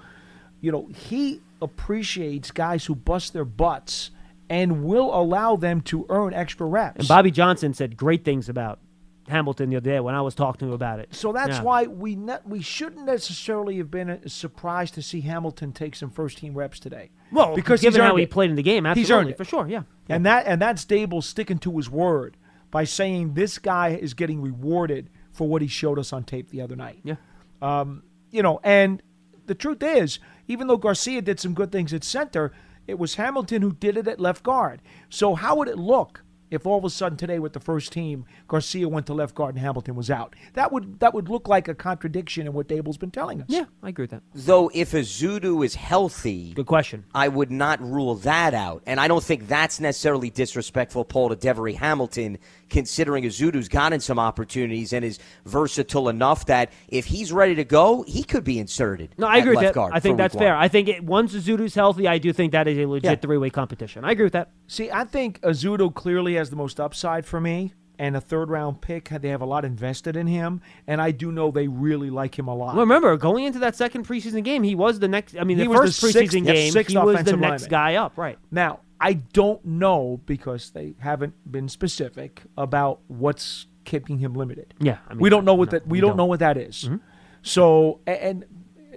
you 0.62 0.72
know, 0.72 0.88
he 0.88 1.42
appreciates 1.62 2.52
guys 2.52 2.86
who 2.86 2.96
bust 2.96 3.34
their 3.34 3.46
butts 3.46 4.12
and 4.50 4.84
will 4.84 5.14
allow 5.14 5.56
them 5.56 5.82
to 5.82 6.06
earn 6.10 6.34
extra 6.34 6.66
reps. 6.66 7.00
And 7.00 7.08
Bobby 7.08 7.32
Johnson 7.32 7.74
said 7.74 7.98
great 7.98 8.26
things 8.26 8.50
about 8.50 8.80
Hamilton 9.28 9.70
the 9.70 9.78
other 9.78 9.90
day 9.90 10.00
when 10.00 10.14
I 10.16 10.22
was 10.22 10.36
talking 10.36 10.60
to 10.60 10.66
him 10.68 10.72
about 10.74 11.00
it. 11.00 11.14
So 11.16 11.32
that's 11.32 11.58
Yeah. 11.58 11.64
why 11.64 11.86
we 11.88 12.18
we 12.46 12.62
shouldn't 12.62 13.06
necessarily 13.06 13.78
have 13.78 13.90
been 13.90 14.10
uh, 14.10 14.18
surprised 14.28 14.94
to 14.96 15.02
see 15.02 15.22
Hamilton 15.22 15.72
take 15.72 15.96
some 15.96 16.10
first 16.12 16.38
team 16.38 16.54
reps 16.54 16.80
today. 16.80 17.10
Well, 17.32 17.56
because 17.56 17.82
given 17.82 18.02
how 18.02 18.10
earned 18.10 18.20
he 18.20 18.24
it. 18.26 18.32
played 18.32 18.50
in 18.52 18.56
the 18.56 18.64
game, 18.64 18.86
he's 18.94 19.10
earned 19.12 19.30
it 19.30 19.38
for 19.38 19.46
sure, 19.46 19.68
yeah. 19.68 19.84
And 20.10 20.26
that 20.26 20.46
and 20.46 20.62
that's 20.62 20.86
Daboll 20.86 21.24
sticking 21.24 21.58
to 21.60 21.76
his 21.78 21.90
word 21.90 22.38
by 22.72 22.84
saying 22.84 23.34
this 23.34 23.58
guy 23.58 23.90
is 23.90 24.14
getting 24.14 24.42
rewarded 24.42 25.10
for 25.32 25.48
what 25.48 25.62
he 25.62 25.68
showed 25.68 25.98
us 26.00 26.14
on 26.14 26.24
tape 26.24 26.50
the 26.50 26.62
other 26.62 26.76
night. 26.76 27.00
Yeah. 27.04 27.16
Um, 27.62 28.04
you 28.32 28.44
know, 28.44 28.60
and 28.64 29.02
the 29.46 29.56
truth 29.56 29.82
is, 29.82 30.20
even 30.48 30.68
though 30.68 30.78
Garcia 30.78 31.22
did 31.22 31.40
some 31.40 31.54
good 31.54 31.72
things 31.72 31.94
at 31.94 32.04
center, 32.04 32.52
it 32.88 33.00
was 33.00 33.16
Hamilton 33.16 33.62
who 33.62 33.72
did 33.74 33.98
it 33.98 34.08
at 34.08 34.20
left 34.20 34.44
guard. 34.44 34.82
So 35.10 35.36
how 35.36 35.56
would 35.56 35.68
it 35.68 35.78
look 35.78 36.22
if 36.52 36.66
all 36.66 36.78
of 36.78 36.84
a 36.86 36.90
sudden 36.90 37.18
today 37.18 37.40
with 37.40 37.54
the 37.54 37.60
first 37.60 37.92
team, 37.92 38.26
Garcia 38.48 38.88
went 38.88 39.06
to 39.08 39.14
left 39.14 39.36
guard 39.36 39.56
and 39.56 39.64
Hamilton 39.64 39.96
was 39.96 40.10
out? 40.12 40.36
That 40.54 40.72
would 40.72 41.00
that 41.00 41.14
would 41.14 41.30
look 41.30 41.48
like 41.48 41.68
a 41.68 41.76
contradiction 41.76 42.48
in 42.48 42.54
what 42.54 42.68
Daboll's 42.68 42.98
been 42.98 43.12
telling 43.12 43.42
us. 43.42 43.48
Yeah, 43.50 43.66
I 43.84 43.90
agree 43.90 44.04
with 44.04 44.12
that. 44.12 44.24
Though 44.34 44.70
if 44.74 44.92
Ezeudu 44.92 45.64
is 45.66 45.76
healthy, 45.76 46.54
good 46.54 46.66
question. 46.68 47.06
I 47.14 47.28
would 47.28 47.52
not 47.52 47.82
rule 47.82 48.16
that 48.16 48.54
out, 48.54 48.84
and 48.86 49.00
I 49.00 49.08
don't 49.08 49.24
think 49.24 49.48
that's 49.48 49.80
necessarily 49.80 50.30
disrespectful, 50.30 51.06
Paul, 51.06 51.30
to 51.30 51.36
Devery 51.36 51.76
Hamilton, 51.76 52.38
considering 52.70 53.24
Ezeudu's 53.24 53.70
gotten 53.70 54.00
some 54.00 54.20
opportunities 54.20 54.94
and 54.94 55.04
is 55.06 55.20
versatile 55.46 56.10
enough 56.10 56.46
that 56.48 56.72
if 56.88 57.06
he's 57.06 57.32
ready 57.32 57.56
to 57.56 57.64
go, 57.64 58.04
he 58.08 58.24
could 58.24 58.44
be 58.44 58.60
inserted. 58.60 59.14
No, 59.18 59.28
I 59.28 59.36
at 59.38 59.40
agree 59.40 59.52
with 59.52 59.64
left 59.64 59.74
that. 59.74 59.76
guard 59.76 59.94
I 59.94 60.00
think 60.00 60.18
that's 60.18 60.36
fair. 60.36 60.54
one. 60.54 60.64
I 60.64 60.68
think 60.68 60.88
it, 60.90 61.04
once 61.04 61.34
Ezeudu's 61.34 61.76
healthy, 61.76 62.08
I 62.08 62.18
do 62.18 62.34
think 62.34 62.52
that 62.54 62.68
is 62.68 62.78
a 62.78 62.86
legit 62.86 63.04
Yeah. 63.12 63.16
three 63.16 63.38
way 63.38 63.50
competition. 63.50 64.04
I 64.04 64.12
agree 64.12 64.26
with 64.26 64.34
that. 64.34 64.52
See, 64.68 64.90
I 64.92 65.04
think 65.06 65.40
Ezeudu 65.42 65.94
clearly 65.94 66.35
has 66.36 66.50
the 66.50 66.56
most 66.56 66.80
upside 66.80 67.26
for 67.26 67.42
me, 67.42 67.74
and 67.98 68.16
a 68.16 68.22
third 68.22 68.50
round 68.50 68.82
pick. 68.82 69.10
They 69.10 69.30
have 69.30 69.42
a 69.42 69.46
lot 69.46 69.66
invested 69.66 70.16
in 70.16 70.28
him, 70.28 70.62
and 70.88 71.02
I 71.02 71.12
do 71.12 71.32
know 71.32 71.52
they 71.52 71.68
really 71.68 72.10
like 72.10 72.38
him 72.38 72.48
a 72.48 72.56
lot. 72.56 72.76
Well, 72.76 72.86
remember, 72.86 73.16
going 73.18 73.46
into 73.46 73.60
that 73.60 73.76
second 73.76 74.08
preseason 74.08 74.44
game, 74.44 74.64
he 74.64 74.76
was 74.76 75.00
the 75.00 75.08
next. 75.08 75.36
I 75.38 75.44
mean, 75.44 75.58
He 75.58 75.68
the 75.68 75.74
first 75.74 76.02
the 76.02 76.08
preseason 76.08 76.14
sixth- 76.14 76.34
yep, 76.36 76.46
game, 76.46 76.86
he 76.88 76.98
was 76.98 77.24
the 77.24 77.38
next 77.38 77.64
lineman. 77.64 77.70
guy 77.70 77.96
up, 77.96 78.18
right? 78.18 78.38
Now, 78.52 78.82
I 79.00 79.14
don't 79.14 79.64
know 79.66 80.22
because 80.26 80.72
they 80.72 80.96
haven't 81.00 81.34
been 81.52 81.70
specific 81.70 82.44
about 82.58 83.00
what's 83.08 83.68
keeping 83.84 84.20
him 84.20 84.34
limited. 84.34 84.74
Yeah, 84.80 84.98
I 85.08 85.14
mean, 85.14 85.22
we 85.22 85.30
don't 85.30 85.46
know 85.46 85.54
what 85.54 85.72
no, 85.72 85.80
that 85.80 85.88
we, 85.88 85.98
we 85.98 86.02
don't, 86.02 86.12
don't. 86.12 86.18
know 86.18 86.26
what 86.26 86.40
that 86.40 86.58
is. 86.58 86.86
Mm-hmm. 86.86 86.98
So, 87.42 88.00
and 88.08 88.46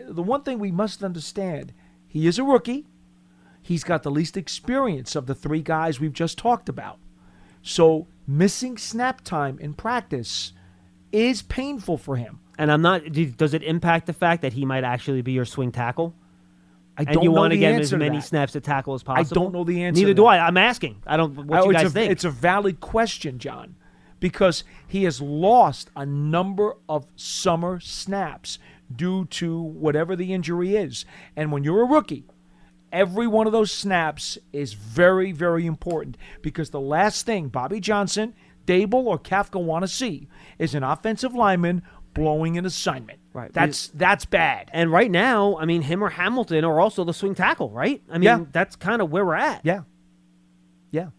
the 0.09 0.23
one 0.23 0.43
thing 0.43 0.59
we 0.59 0.73
must 0.73 1.05
understand, 1.05 1.73
he 2.07 2.27
is 2.27 2.39
a 2.39 2.45
rookie. 2.45 2.87
He's 3.61 3.85
got 3.85 4.03
the 4.03 4.11
least 4.11 4.37
experience 4.37 5.15
of 5.15 5.27
the 5.27 5.35
three 5.35 5.61
guys 5.61 6.01
we've 6.01 6.13
just 6.13 6.39
talked 6.39 6.69
about. 6.69 6.99
So, 7.69 8.07
missing 8.27 8.79
snap 8.79 9.21
time 9.21 9.59
in 9.59 9.75
practice 9.75 10.55
is 11.13 11.43
painful 11.43 11.99
for 11.99 12.17
him. 12.17 12.41
And 12.57 12.73
I'm 12.73 12.81
not. 12.81 13.03
Does 13.37 13.53
it 13.53 13.63
impact 13.63 14.07
the 14.07 14.15
fact 14.15 14.41
that 14.41 14.55
he 14.55 14.65
might 14.65 14.85
actually 14.85 15.21
be 15.21 15.33
your 15.33 15.45
swing 15.45 15.71
tackle? 15.71 16.15
I 16.97 17.03
and 17.03 17.09
don't 17.13 17.25
you 17.25 17.29
know 17.29 17.41
want 17.43 17.53
to 17.53 17.57
the 17.57 17.61
get 17.61 17.75
him 17.75 17.81
as 17.81 17.87
answer 17.89 17.99
many 17.99 18.23
snaps 18.23 18.57
at 18.57 18.65
tackle 18.65 18.95
as 18.95 19.03
possible. 19.03 19.43
I 19.43 19.45
don't 19.45 19.53
know 19.53 19.65
the 19.65 19.83
answer 19.85 20.01
Neither 20.01 20.13
to 20.13 20.15
do. 20.15 20.25
I. 20.25 20.47
I'm 20.47 20.57
asking. 20.57 21.03
I 21.07 21.19
don't. 21.19 21.47
What 21.47 21.61
Oh, 21.61 21.67
you 21.67 21.75
guys 21.75 21.89
a, 21.89 21.91
think? 21.91 22.11
It's 22.11 22.25
a 22.25 22.31
valid 22.31 22.81
question, 22.81 23.39
John, 23.39 23.77
because 24.19 24.65
he 24.87 25.05
has 25.05 25.21
lost 25.21 25.91
a 25.95 26.07
number 26.07 26.75
of 26.89 27.07
summer 27.17 27.81
snaps 27.81 28.59
due 28.97 29.27
to 29.27 29.61
whatever 29.61 30.17
the 30.17 30.33
injury 30.33 30.75
is. 30.75 31.05
And 31.37 31.53
when 31.53 31.65
you're 31.65 31.83
a 31.83 31.87
rookie, 31.87 32.25
every 32.93 33.27
one 33.27 33.47
of 33.47 33.53
those 33.53 33.71
snaps 33.73 34.39
is 34.53 34.73
very, 34.73 35.33
very 35.33 35.67
important 35.67 36.17
because 36.43 36.71
the 36.71 36.81
last 36.81 37.27
thing 37.27 37.49
Bobby 37.49 37.81
Johnson, 37.81 38.35
Daboll, 38.67 39.05
or 39.07 39.19
Kafka 39.19 39.63
want 39.63 39.83
to 39.85 39.89
see 39.89 40.29
is 40.59 40.75
an 40.75 40.83
offensive 40.83 41.35
lineman 41.35 41.83
blowing 42.15 42.59
an 42.59 42.67
assignment. 42.67 43.19
Right. 43.33 43.53
That's 43.53 43.89
that's 43.89 44.25
bad. 44.25 44.71
And 44.73 44.91
right 44.91 45.11
now, 45.11 45.57
I 45.59 45.65
mean, 45.65 45.83
him 45.83 46.03
or 46.03 46.09
Hamilton 46.11 46.65
are 46.65 46.81
also 46.81 47.05
the 47.05 47.15
swing 47.15 47.35
tackle, 47.35 47.71
right? 47.71 48.03
I 48.11 48.15
mean, 48.15 48.23
Yeah. 48.25 48.45
that's 48.51 48.75
kind 48.77 49.01
of 49.01 49.11
where 49.11 49.25
we're 49.25 49.35
at. 49.37 49.61
Yeah. 49.65 49.83
Yeah. 50.91 51.11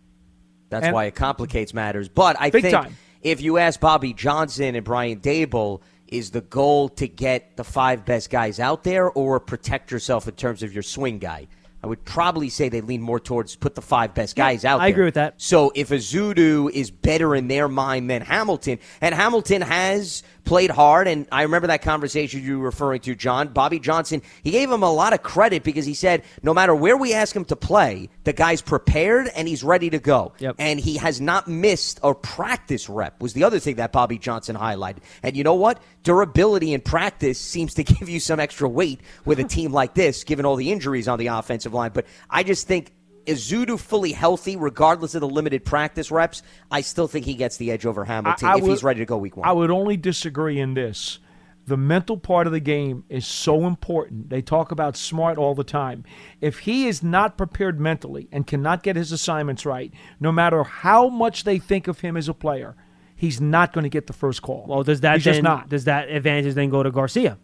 That's 0.69 0.85
And- 0.87 0.93
why 0.93 1.05
it 1.05 1.15
complicates 1.15 1.73
matters. 1.73 2.09
But 2.09 2.35
I 2.39 2.49
think 2.49 2.69
time. 2.69 2.95
if 3.21 3.41
you 3.41 3.57
ask 3.57 3.79
Bobby 3.79 4.13
Johnson 4.13 4.75
and 4.75 4.83
Brian 4.83 5.19
Daboll, 5.19 5.81
is 6.07 6.31
the 6.31 6.41
goal 6.41 6.89
to 6.89 7.07
get 7.07 7.55
the 7.55 7.63
five 7.63 8.03
best 8.03 8.31
guys 8.31 8.59
out 8.59 8.83
there 8.83 9.11
or 9.11 9.39
protect 9.39 9.91
yourself 9.91 10.27
in 10.27 10.33
terms 10.33 10.63
of 10.63 10.73
your 10.73 10.81
swing 10.81 11.19
guy? 11.19 11.47
I 11.81 11.87
would 11.87 12.03
probably 12.03 12.49
say 12.49 12.67
they 12.67 12.81
lean 12.81 13.01
more 13.01 13.19
towards 13.21 13.55
put 13.55 13.75
the 13.75 13.81
five 13.81 14.13
best 14.13 14.37
Yeah, 14.37 14.45
guys 14.49 14.65
out 14.65 14.81
I 14.81 14.85
there. 14.87 14.93
agree 14.93 15.05
with 15.05 15.13
that. 15.13 15.35
So 15.37 15.71
if 15.75 15.89
Ezeudu 15.89 16.69
is 16.71 16.91
better 16.91 17.35
in 17.35 17.47
their 17.47 17.67
mind 17.69 18.09
than 18.09 18.21
Hamilton, 18.21 18.79
and 18.99 19.15
Hamilton 19.15 19.61
has 19.61 20.23
played 20.49 20.71
hard, 20.71 21.07
and 21.07 21.27
I 21.31 21.43
remember 21.43 21.67
that 21.67 21.83
conversation 21.83 22.41
you 22.41 22.57
were 22.57 22.65
referring 22.65 23.01
to, 23.01 23.13
John. 23.13 23.49
Bobby 23.49 23.79
Johnson, 23.79 24.23
he 24.43 24.49
gave 24.49 24.71
him 24.71 24.81
a 24.81 24.91
lot 24.91 25.13
of 25.13 25.21
credit 25.21 25.63
because 25.63 25.85
he 25.85 25.93
said 25.93 26.23
no 26.41 26.55
matter 26.55 26.73
where 26.73 26.97
we 26.97 27.13
ask 27.13 27.35
him 27.35 27.45
to 27.45 27.55
play, 27.55 28.09
the 28.23 28.33
guy's 28.33 28.59
prepared 28.59 29.27
and 29.35 29.47
he's 29.47 29.63
ready 29.63 29.91
to 29.91 29.99
go. 29.99 30.33
Yep. 30.39 30.55
And 30.57 30.79
he 30.79 30.97
has 30.97 31.21
not 31.21 31.47
missed 31.47 31.99
a 32.01 32.15
practice 32.15 32.89
rep, 32.89 33.21
was 33.21 33.33
the 33.33 33.43
other 33.43 33.59
thing 33.59 33.75
that 33.75 33.91
Bobby 33.91 34.17
Johnson 34.17 34.55
highlighted. 34.55 35.03
And 35.21 35.37
you 35.37 35.43
know 35.43 35.53
what? 35.53 35.83
Durability 36.01 36.73
in 36.73 36.81
practice 36.81 37.39
seems 37.39 37.75
to 37.75 37.83
give 37.99 38.09
you 38.09 38.19
some 38.19 38.39
extra 38.39 38.67
weight 38.67 39.01
with 39.25 39.39
a 39.39 39.43
team 39.43 39.71
like 39.71 39.93
this, 39.93 40.23
given 40.23 40.47
all 40.47 40.55
the 40.55 40.71
injuries 40.71 41.07
on 41.07 41.19
the 41.19 41.27
offensive 41.27 41.75
line. 41.75 41.91
But 41.93 42.07
I 42.27 42.41
just 42.41 42.67
think 42.67 42.91
is 43.25 43.51
Ezeudu 43.51 43.79
fully 43.79 44.11
healthy, 44.11 44.55
regardless 44.55 45.15
of 45.15 45.21
the 45.21 45.29
limited 45.29 45.65
practice 45.65 46.11
reps? 46.11 46.41
I 46.71 46.81
still 46.81 47.07
think 47.07 47.25
he 47.25 47.33
gets 47.35 47.57
the 47.57 47.71
edge 47.71 47.85
over 47.85 48.05
Hamilton 48.05 48.47
I- 48.47 48.53
I 48.53 48.55
if 48.57 48.63
would- 48.63 48.69
he's 48.71 48.83
ready 48.83 48.99
to 48.99 49.05
go 49.05 49.17
week 49.17 49.37
one. 49.37 49.47
I 49.47 49.51
would 49.51 49.71
only 49.71 49.97
disagree 49.97 50.59
in 50.59 50.73
this. 50.73 51.19
The 51.67 51.77
mental 51.77 52.17
part 52.17 52.47
of 52.47 52.53
the 52.53 52.59
game 52.59 53.03
is 53.09 53.27
so 53.27 53.67
important. 53.67 54.31
They 54.31 54.41
talk 54.41 54.71
about 54.71 54.97
smart 54.97 55.37
all 55.37 55.53
the 55.53 55.63
time. 55.63 56.03
If 56.41 56.59
he 56.59 56.87
is 56.87 57.03
not 57.03 57.37
prepared 57.37 57.79
mentally 57.79 58.27
and 58.31 58.47
cannot 58.47 58.81
get 58.81 58.95
his 58.95 59.11
assignments 59.11 59.67
right, 59.67 59.93
no 60.19 60.31
matter 60.31 60.63
how 60.63 61.09
much 61.09 61.43
they 61.43 61.59
think 61.59 61.87
of 61.87 61.99
him 61.99 62.17
as 62.17 62.27
a 62.27 62.33
player, 62.33 62.75
he's 63.15 63.39
not 63.39 63.71
going 63.71 63.83
to 63.83 63.89
get 63.89 64.07
the 64.07 64.13
first 64.13 64.41
call. 64.41 64.65
Well, 64.67 64.81
does 64.81 65.01
that 65.01 65.17
he's 65.17 65.25
then, 65.25 65.33
just 65.35 65.43
not? 65.43 65.69
does 65.69 65.83
that 65.83 66.09
advantage 66.09 66.55
then 66.55 66.69
go 66.69 66.81
to 66.81 66.89
Garcia 66.89 67.37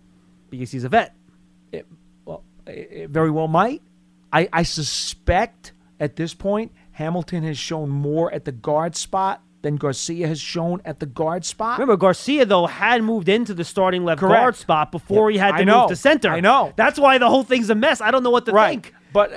because 0.50 0.72
he's 0.72 0.86
a 0.86 0.90
vet? 0.90 1.16
It, 1.72 1.86
well, 2.26 2.44
it, 2.66 2.90
it 2.92 3.10
very 3.12 3.30
well 3.30 3.48
might. 3.48 3.84
I, 4.36 4.50
I 4.54 4.64
suspect 4.64 5.72
at 6.00 6.16
this 6.16 6.34
point 6.34 6.72
Hamilton 6.92 7.44
has 7.44 7.58
shown 7.58 7.90
more 7.90 8.34
at 8.34 8.46
the 8.46 8.52
guard 8.52 8.96
spot 8.96 9.42
than 9.62 9.78
Garcia 9.78 10.28
has 10.28 10.40
shown 10.40 10.80
at 10.86 11.00
the 11.00 11.06
guard 11.08 11.44
spot. 11.44 11.80
Remember, 11.80 11.98
Garcia 11.98 12.46
though 12.46 12.68
had 12.68 13.04
moved 13.04 13.28
into 13.30 13.54
the 13.54 13.64
starting 13.64 14.04
left 14.06 14.20
Correct. 14.20 14.40
guard 14.42 14.56
spot 14.56 14.92
before 14.92 15.32
he 15.32 15.38
had 15.38 15.56
I 15.56 15.58
to 15.60 15.66
know. 15.66 15.80
move 15.82 15.90
to 15.90 15.96
center. 15.96 16.30
I 16.30 16.40
know. 16.40 16.72
That's 16.76 17.00
why 17.00 17.18
the 17.18 17.28
whole 17.30 17.44
thing's 17.44 17.70
a 17.70 17.76
mess. 17.76 18.00
I 18.02 18.12
don't 18.12 18.22
know 18.24 18.30
what 18.30 18.46
to 18.46 18.52
think. 18.52 18.94
But 19.12 19.32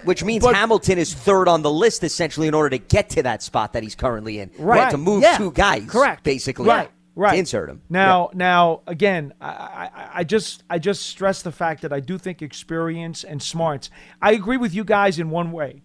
Which 0.04 0.22
means 0.22 0.44
Hamilton 0.46 0.98
is 0.98 1.12
third 1.14 1.48
on 1.48 1.62
the 1.62 1.70
list 1.72 2.04
essentially 2.04 2.46
in 2.46 2.54
order 2.54 2.70
to 2.70 2.78
get 2.78 3.08
to 3.10 3.22
that 3.22 3.42
spot 3.42 3.72
that 3.72 3.82
he's 3.82 3.94
currently 3.94 4.38
in. 4.38 4.50
Right. 4.58 4.80
Had 4.82 4.90
to 4.90 4.98
move 4.98 5.22
Yeah. 5.22 5.38
two 5.38 5.50
guys, 5.50 5.86
Correct. 5.88 6.22
basically, 6.22 6.68
Right. 6.68 6.90
Right. 7.16 7.32
to 7.34 7.38
insert 7.38 7.70
him. 7.70 7.82
Now, 7.88 8.30
now 8.34 8.80
again, 8.86 9.34
I, 9.40 9.46
I, 9.48 10.10
I 10.20 10.24
just 10.24 10.64
I 10.68 10.78
just 10.78 11.04
stress 11.04 11.42
the 11.42 11.52
fact 11.52 11.82
that 11.82 11.92
I 11.92 12.00
do 12.00 12.18
think 12.18 12.42
experience 12.42 13.22
and 13.24 13.40
smarts. 13.42 13.90
I 14.20 14.32
agree 14.32 14.56
with 14.56 14.74
you 14.74 14.84
guys 14.84 15.18
in 15.18 15.30
one 15.30 15.52
way. 15.52 15.82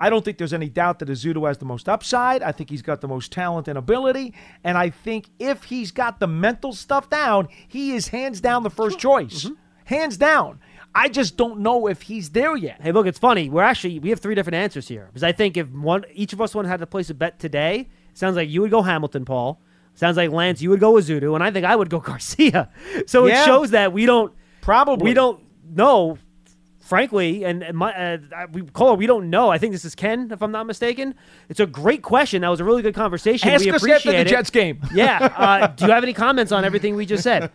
I 0.00 0.10
don't 0.10 0.24
think 0.24 0.38
there's 0.38 0.52
any 0.52 0.68
doubt 0.68 1.00
that 1.00 1.08
Ezeudu 1.08 1.46
has 1.48 1.58
the 1.58 1.64
most 1.64 1.88
upside. 1.88 2.40
I 2.42 2.52
think 2.52 2.70
he's 2.70 2.82
got 2.82 3.00
the 3.00 3.08
most 3.08 3.32
talent 3.32 3.66
and 3.66 3.76
ability, 3.76 4.32
and 4.62 4.78
I 4.78 4.90
think 4.90 5.28
if 5.40 5.64
he's 5.64 5.90
got 5.90 6.20
the 6.20 6.28
mental 6.28 6.72
stuff 6.72 7.10
down, 7.10 7.48
he 7.66 7.92
is 7.96 8.08
hands 8.08 8.40
down 8.40 8.62
the 8.62 8.70
first 8.70 8.98
choice, 9.00 9.44
Mm-hmm. 9.44 9.54
hands 9.86 10.16
down. 10.16 10.60
I 10.94 11.08
just 11.08 11.36
don't 11.36 11.60
know 11.60 11.88
if 11.88 12.02
he's 12.02 12.30
there 12.30 12.56
yet. 12.56 12.80
Hey, 12.80 12.92
look, 12.92 13.06
it's 13.06 13.18
funny. 13.18 13.50
We're 13.50 13.62
actually 13.62 13.98
we 13.98 14.10
have 14.10 14.20
three 14.20 14.34
different 14.34 14.54
answers 14.56 14.86
here 14.86 15.06
because 15.08 15.24
I 15.24 15.32
think 15.32 15.56
if 15.56 15.68
one 15.70 16.04
each 16.12 16.32
of 16.32 16.40
us 16.40 16.54
one 16.54 16.64
had 16.64 16.80
to 16.80 16.86
place 16.86 17.10
a 17.10 17.14
bet 17.14 17.38
today, 17.40 17.88
sounds 18.14 18.36
like 18.36 18.48
you 18.48 18.60
would 18.60 18.70
go 18.70 18.82
Hamilton, 18.82 19.24
Paul. 19.24 19.60
Sounds 19.98 20.16
like 20.16 20.30
Lance, 20.30 20.62
you 20.62 20.70
would 20.70 20.78
go 20.78 20.92
Ezeudu, 20.92 21.34
and 21.34 21.42
I 21.42 21.50
think 21.50 21.66
I 21.66 21.74
would 21.74 21.90
go 21.90 21.98
Garcia. 22.10 22.70
So 23.08 23.26
Yeah. 23.26 23.42
it 23.42 23.46
shows 23.46 23.70
that 23.72 23.92
we 23.92 24.06
don't 24.06 24.32
probably 24.60 25.10
we 25.10 25.12
don't 25.12 25.40
know, 25.74 26.18
frankly, 26.78 27.44
and, 27.44 27.64
and 27.64 27.76
my 27.76 27.92
uh, 27.92 28.46
we 28.52 28.62
call 28.62 28.96
we 28.96 29.08
don't 29.08 29.28
know. 29.28 29.50
I 29.50 29.58
think 29.58 29.72
this 29.72 29.84
is 29.84 29.96
Ken, 29.96 30.30
if 30.30 30.40
I'm 30.40 30.52
not 30.52 30.68
mistaken. 30.68 31.16
It's 31.48 31.58
a 31.58 31.66
great 31.66 32.02
question. 32.02 32.42
That 32.42 32.48
was 32.48 32.60
a 32.60 32.64
really 32.64 32.82
good 32.82 32.94
conversation. 32.94 33.48
Ask 33.48 33.64
we 33.64 33.70
us 33.72 33.82
after 33.82 33.88
appreciate 33.88 34.22
the. 34.22 34.30
Jets 34.30 34.50
game. 34.50 34.80
Yeah. 34.94 35.18
Uh, 35.36 35.66
do 35.66 35.86
you 35.86 35.90
have 35.90 36.04
any 36.04 36.12
comments 36.12 36.52
on 36.52 36.64
everything 36.64 36.94
we 36.94 37.04
just 37.04 37.24
said? 37.24 37.50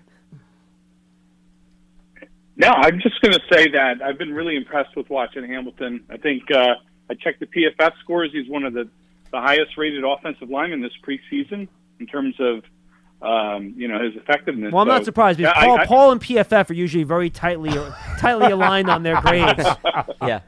No, 2.58 2.68
I'm 2.68 3.00
just 3.00 3.22
going 3.22 3.34
to 3.34 3.42
say 3.50 3.70
that 3.72 4.02
I've 4.04 4.18
been 4.18 4.34
really 4.34 4.58
impressed 4.58 4.98
with 4.98 5.10
watching 5.10 5.46
Hamilton. 5.48 6.04
I 6.10 6.18
think 6.18 6.44
uh, 6.52 6.76
I 7.10 7.14
checked 7.16 7.40
the 7.40 7.48
PFF 7.48 7.94
scores. 8.02 8.32
He's 8.34 8.50
one 8.50 8.64
of 8.66 8.74
the, 8.74 8.90
the 9.32 9.40
highest 9.40 9.78
rated 9.78 10.04
offensive 10.04 10.50
linemen 10.50 10.82
this 10.82 10.92
preseason 11.08 11.70
in 12.04 12.08
terms 12.08 12.36
of 12.40 12.64
um, 13.22 13.74
you 13.78 13.88
know 13.88 14.04
his 14.04 14.16
effectiveness. 14.16 14.74
Well, 14.74 14.82
I'm 14.82 14.88
not 14.88 15.06
surprised 15.06 15.38
because 15.38 15.54
yeah, 15.56 15.62
I- 15.62 15.66
Paul, 15.66 15.80
I- 15.80 15.86
Paul 15.86 16.12
and 16.12 16.22
PFF 16.22 16.70
are 16.70 16.74
usually 16.74 17.06
very 17.06 17.30
tightly 17.30 17.72
tightly 18.20 18.52
aligned 18.52 18.90
on 18.90 19.04
their 19.04 19.22
grades. 19.22 19.64
yeah. 20.22 20.42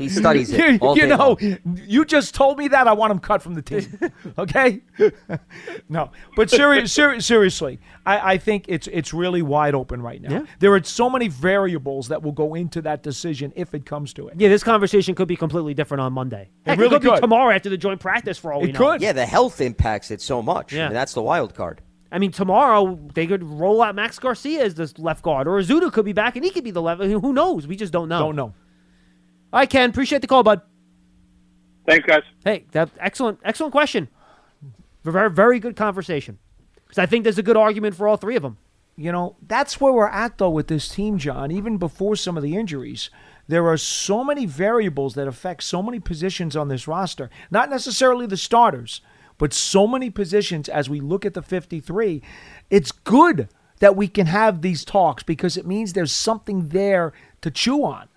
He 0.00 0.08
studies 0.08 0.50
it. 0.50 0.60
You, 0.70 0.78
all 0.80 0.96
you 0.96 1.06
know, 1.06 1.36
long. 1.40 1.80
you 1.86 2.04
just 2.04 2.34
told 2.34 2.58
me 2.58 2.68
that. 2.68 2.86
I 2.86 2.92
want 2.92 3.10
him 3.10 3.18
cut 3.18 3.42
from 3.42 3.54
the 3.54 3.62
team. 3.62 3.98
okay? 4.38 4.82
no, 5.88 6.10
but 6.36 6.50
seri- 6.50 6.86
seri- 6.86 7.20
seriously, 7.20 7.80
I, 8.06 8.32
I 8.34 8.38
think 8.38 8.66
it's 8.68 8.86
it's 8.88 9.12
really 9.12 9.42
wide 9.42 9.74
open 9.74 10.02
right 10.02 10.20
now. 10.20 10.30
Yeah. 10.30 10.46
There 10.58 10.72
are 10.74 10.82
so 10.82 11.10
many 11.10 11.28
variables 11.28 12.08
that 12.08 12.22
will 12.22 12.32
go 12.32 12.54
into 12.54 12.82
that 12.82 13.02
decision 13.02 13.52
if 13.56 13.74
it 13.74 13.84
comes 13.86 14.12
to 14.14 14.28
it. 14.28 14.34
Yeah, 14.38 14.48
this 14.48 14.62
conversation 14.62 15.14
could 15.14 15.28
be 15.28 15.36
completely 15.36 15.74
different 15.74 16.00
on 16.02 16.12
Monday. 16.12 16.50
Heck, 16.66 16.78
really 16.78 16.98
could 16.98 17.14
be 17.14 17.20
tomorrow 17.20 17.54
after 17.54 17.68
the 17.68 17.78
joint 17.78 18.00
practice 18.00 18.38
for 18.38 18.52
all 18.52 18.60
we 18.60 18.72
know. 18.72 18.78
Could. 18.78 19.02
Yeah, 19.02 19.12
the 19.12 19.26
health 19.26 19.60
impacts 19.60 20.10
it 20.10 20.20
so 20.20 20.42
much. 20.42 20.72
Yeah. 20.72 20.84
I 20.84 20.88
mean, 20.88 20.94
that's 20.94 21.14
the 21.14 21.22
wild 21.22 21.54
card. 21.54 21.82
I 22.12 22.18
mean, 22.18 22.32
tomorrow 22.32 22.98
they 23.14 23.26
could 23.26 23.42
roll 23.44 23.82
out 23.82 23.94
Max 23.94 24.18
Garcia 24.18 24.64
as 24.64 24.74
the 24.74 24.92
left 24.98 25.22
guard, 25.22 25.46
or 25.46 25.60
Ezeudu 25.60 25.92
could 25.92 26.04
be 26.04 26.12
back 26.12 26.36
and 26.36 26.44
he 26.44 26.50
could 26.50 26.64
be 26.64 26.72
the 26.72 26.82
left. 26.82 27.02
Who 27.02 27.32
knows? 27.32 27.66
We 27.66 27.76
just 27.76 27.92
don't 27.92 28.08
know. 28.08 28.18
Don't 28.18 28.36
know. 28.36 28.54
All 29.52 29.60
right, 29.60 29.68
Ken. 29.68 29.90
Appreciate 29.90 30.20
the 30.20 30.28
call, 30.28 30.42
bud. 30.42 30.62
Thanks, 31.86 32.06
guys. 32.06 32.22
Hey, 32.44 32.66
that 32.72 32.90
excellent, 32.98 33.40
excellent 33.44 33.72
question. 33.72 34.08
Very, 35.02 35.30
very 35.30 35.58
good 35.58 35.76
conversation. 35.76 36.38
Because 36.74 36.98
I 36.98 37.06
think 37.06 37.24
there's 37.24 37.38
a 37.38 37.42
good 37.42 37.56
argument 37.56 37.96
for 37.96 38.06
all 38.06 38.16
three 38.16 38.36
of 38.36 38.42
them. 38.42 38.58
You 38.96 39.12
know, 39.12 39.36
that's 39.46 39.80
where 39.80 39.92
we're 39.92 40.08
at 40.08 40.38
though 40.38 40.50
with 40.50 40.68
this 40.68 40.88
team, 40.88 41.18
John. 41.18 41.50
Even 41.50 41.78
before 41.78 42.16
some 42.16 42.36
of 42.36 42.42
the 42.42 42.54
injuries, 42.56 43.08
there 43.48 43.66
are 43.66 43.78
so 43.78 44.22
many 44.22 44.44
variables 44.46 45.14
that 45.14 45.26
affect 45.26 45.62
so 45.62 45.82
many 45.82 45.98
positions 45.98 46.54
on 46.54 46.68
this 46.68 46.86
roster. 46.86 47.30
Not 47.50 47.70
necessarily 47.70 48.26
the 48.26 48.36
starters, 48.36 49.00
but 49.38 49.54
so 49.54 49.86
many 49.86 50.10
positions 50.10 50.68
as 50.68 50.90
we 50.90 51.00
look 51.00 51.24
at 51.24 51.34
the 51.34 51.42
53. 51.42 52.22
It's 52.68 52.92
good 52.92 53.48
that 53.78 53.96
we 53.96 54.06
can 54.06 54.26
have 54.26 54.60
these 54.60 54.84
talks 54.84 55.22
because 55.22 55.56
it 55.56 55.66
means 55.66 55.92
there's 55.94 56.12
something 56.12 56.68
there 56.68 57.14
to 57.40 57.50
chew 57.50 57.82
on. 57.82 58.09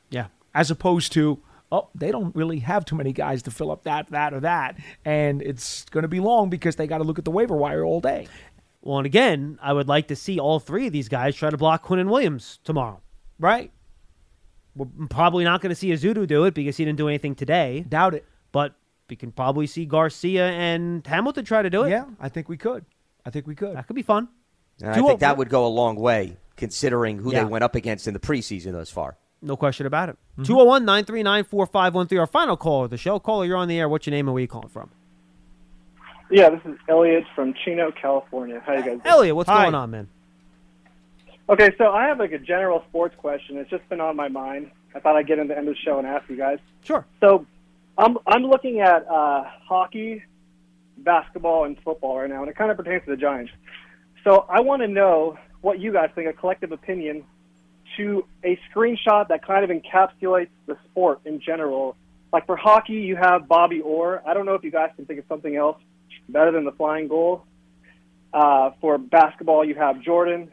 Yeah. 0.53 0.59
As 0.59 0.71
opposed 0.71 1.11
to, 1.13 1.41
oh, 1.71 1.89
they 1.95 2.11
don't 2.11 2.35
really 2.35 2.59
have 2.59 2.85
too 2.85 2.95
many 2.95 3.13
guys 3.13 3.43
to 3.43 3.51
fill 3.51 3.71
up 3.71 3.83
that, 3.83 4.09
that, 4.11 4.33
or 4.33 4.39
that. 4.41 4.77
And 5.05 5.41
it's 5.41 5.85
going 5.85 6.03
to 6.03 6.07
be 6.07 6.19
long 6.19 6.49
because 6.49 6.75
they 6.75 6.87
got 6.87 6.99
to 6.99 7.03
look 7.03 7.19
at 7.19 7.25
the 7.25 7.31
waiver 7.31 7.55
wire 7.55 7.83
all 7.83 7.99
day. 8.01 8.27
Well, 8.81 8.97
and 8.97 9.05
again, 9.05 9.57
I 9.61 9.73
would 9.73 9.87
like 9.87 10.07
to 10.09 10.15
see 10.15 10.39
all 10.39 10.59
three 10.59 10.87
of 10.87 10.93
these 10.93 11.07
guys 11.09 11.35
try 11.35 11.49
to 11.49 11.57
block 11.57 11.85
Quinnen 11.85 12.09
Williams 12.09 12.59
tomorrow. 12.63 13.01
Right. 13.39 13.71
We're 14.75 14.87
probably 15.09 15.43
not 15.43 15.61
going 15.61 15.69
to 15.69 15.75
see 15.75 15.89
Ezeudu 15.89 16.27
do 16.27 16.45
it 16.45 16.53
because 16.53 16.77
he 16.77 16.83
didn't 16.85 16.97
do 16.97 17.07
anything 17.07 17.35
today. 17.35 17.85
Doubt 17.87 18.13
it. 18.15 18.25
But 18.51 18.75
we 19.09 19.15
can 19.15 19.31
probably 19.31 19.67
see 19.67 19.85
Garcia 19.85 20.49
and 20.49 21.05
Hamilton 21.05 21.45
try 21.45 21.61
to 21.61 21.69
do 21.69 21.83
it. 21.83 21.89
Yeah, 21.91 22.05
I 22.19 22.29
think 22.29 22.49
we 22.49 22.57
could. 22.57 22.85
I 23.25 23.29
think 23.29 23.47
we 23.47 23.55
could. 23.55 23.75
That 23.75 23.87
could 23.87 23.95
be 23.95 24.01
fun. 24.01 24.27
And 24.81 24.89
I 24.91 24.95
think 24.95 25.19
that 25.19 25.37
would 25.37 25.49
go 25.49 25.65
a 25.65 25.69
long 25.69 25.95
way 25.95 26.37
considering 26.55 27.19
who 27.19 27.31
Yeah. 27.31 27.43
they 27.43 27.49
went 27.49 27.63
up 27.63 27.75
against 27.75 28.07
in 28.07 28.13
the 28.13 28.19
preseason 28.19 28.71
thus 28.73 28.89
far. 28.89 29.17
No 29.43 29.57
question 29.57 29.85
about 29.85 30.09
it. 30.09 30.17
Mm-hmm. 30.33 30.43
201 30.43 30.85
939 30.85 31.43
4513, 31.43 32.19
our 32.19 32.27
final 32.27 32.57
call 32.57 32.85
of 32.85 32.89
the 32.89 32.97
show. 32.97 33.19
Caller, 33.19 33.45
you're 33.45 33.57
on 33.57 33.67
the 33.67 33.77
air. 33.77 33.89
What's 33.89 34.07
your 34.07 34.11
name 34.11 34.27
and 34.27 34.33
where 34.33 34.41
you 34.41 34.47
calling 34.47 34.69
from? 34.69 34.89
Yeah, 36.31 36.49
this 36.49 36.61
is 36.65 36.77
Elliot 36.87 37.25
from 37.35 37.53
Chino, 37.53 37.91
California. 37.91 38.61
How 38.65 38.73
you 38.73 38.79
guys 38.79 38.85
doing? 38.85 39.01
Elliot, 39.05 39.35
what's 39.35 39.49
Hi. 39.49 39.63
going 39.63 39.75
on, 39.75 39.91
man? 39.91 40.07
Okay, 41.49 41.71
so 41.77 41.91
I 41.91 42.07
have 42.07 42.19
like 42.19 42.31
a 42.31 42.39
general 42.39 42.83
sports 42.89 43.15
question. 43.17 43.57
It's 43.57 43.69
just 43.69 43.87
been 43.89 43.99
on 43.99 44.15
my 44.15 44.29
mind. 44.29 44.71
I 44.95 44.99
thought 44.99 45.15
I'd 45.15 45.27
get 45.27 45.39
in 45.39 45.47
the 45.47 45.57
end 45.57 45.67
of 45.67 45.75
the 45.75 45.79
show 45.81 45.99
and 45.99 46.07
ask 46.07 46.27
you 46.29 46.37
guys. 46.37 46.59
Sure. 46.83 47.05
So 47.19 47.45
I'm 47.97 48.17
I'm 48.25 48.43
looking 48.43 48.79
at 48.79 49.05
uh, 49.07 49.43
hockey, 49.67 50.23
basketball, 50.97 51.65
and 51.65 51.77
football 51.83 52.19
right 52.19 52.29
now, 52.29 52.41
and 52.41 52.49
it 52.49 52.55
kind 52.55 52.71
of 52.71 52.77
pertains 52.77 53.03
to 53.05 53.11
the 53.11 53.17
Giants. 53.17 53.51
So 54.23 54.45
I 54.49 54.61
want 54.61 54.81
to 54.83 54.87
know 54.87 55.37
what 55.61 55.79
you 55.79 55.91
guys 55.91 56.09
think, 56.15 56.29
a 56.29 56.33
collective 56.33 56.71
opinion, 56.71 57.25
to 57.97 58.25
a 58.43 58.59
screenshot 58.73 59.27
that 59.27 59.45
kind 59.45 59.63
of 59.63 59.69
encapsulates 59.69 60.49
the 60.65 60.77
sport 60.85 61.19
in 61.25 61.39
general. 61.39 61.95
Like 62.31 62.45
for 62.45 62.55
hockey, 62.55 62.93
you 62.93 63.15
have 63.15 63.47
Bobby 63.47 63.81
Orr. 63.81 64.21
I 64.25 64.33
don't 64.33 64.45
know 64.45 64.55
if 64.55 64.63
you 64.63 64.71
guys 64.71 64.89
can 64.95 65.05
think 65.05 65.19
of 65.19 65.25
something 65.29 65.55
else 65.55 65.77
better 66.29 66.51
than 66.51 66.65
the 66.65 66.71
flying 66.71 67.07
goal. 67.07 67.45
Uh, 68.33 68.71
for 68.81 68.97
basketball, 68.97 69.63
you 69.63 69.75
have 69.75 70.01
Jordan 70.01 70.49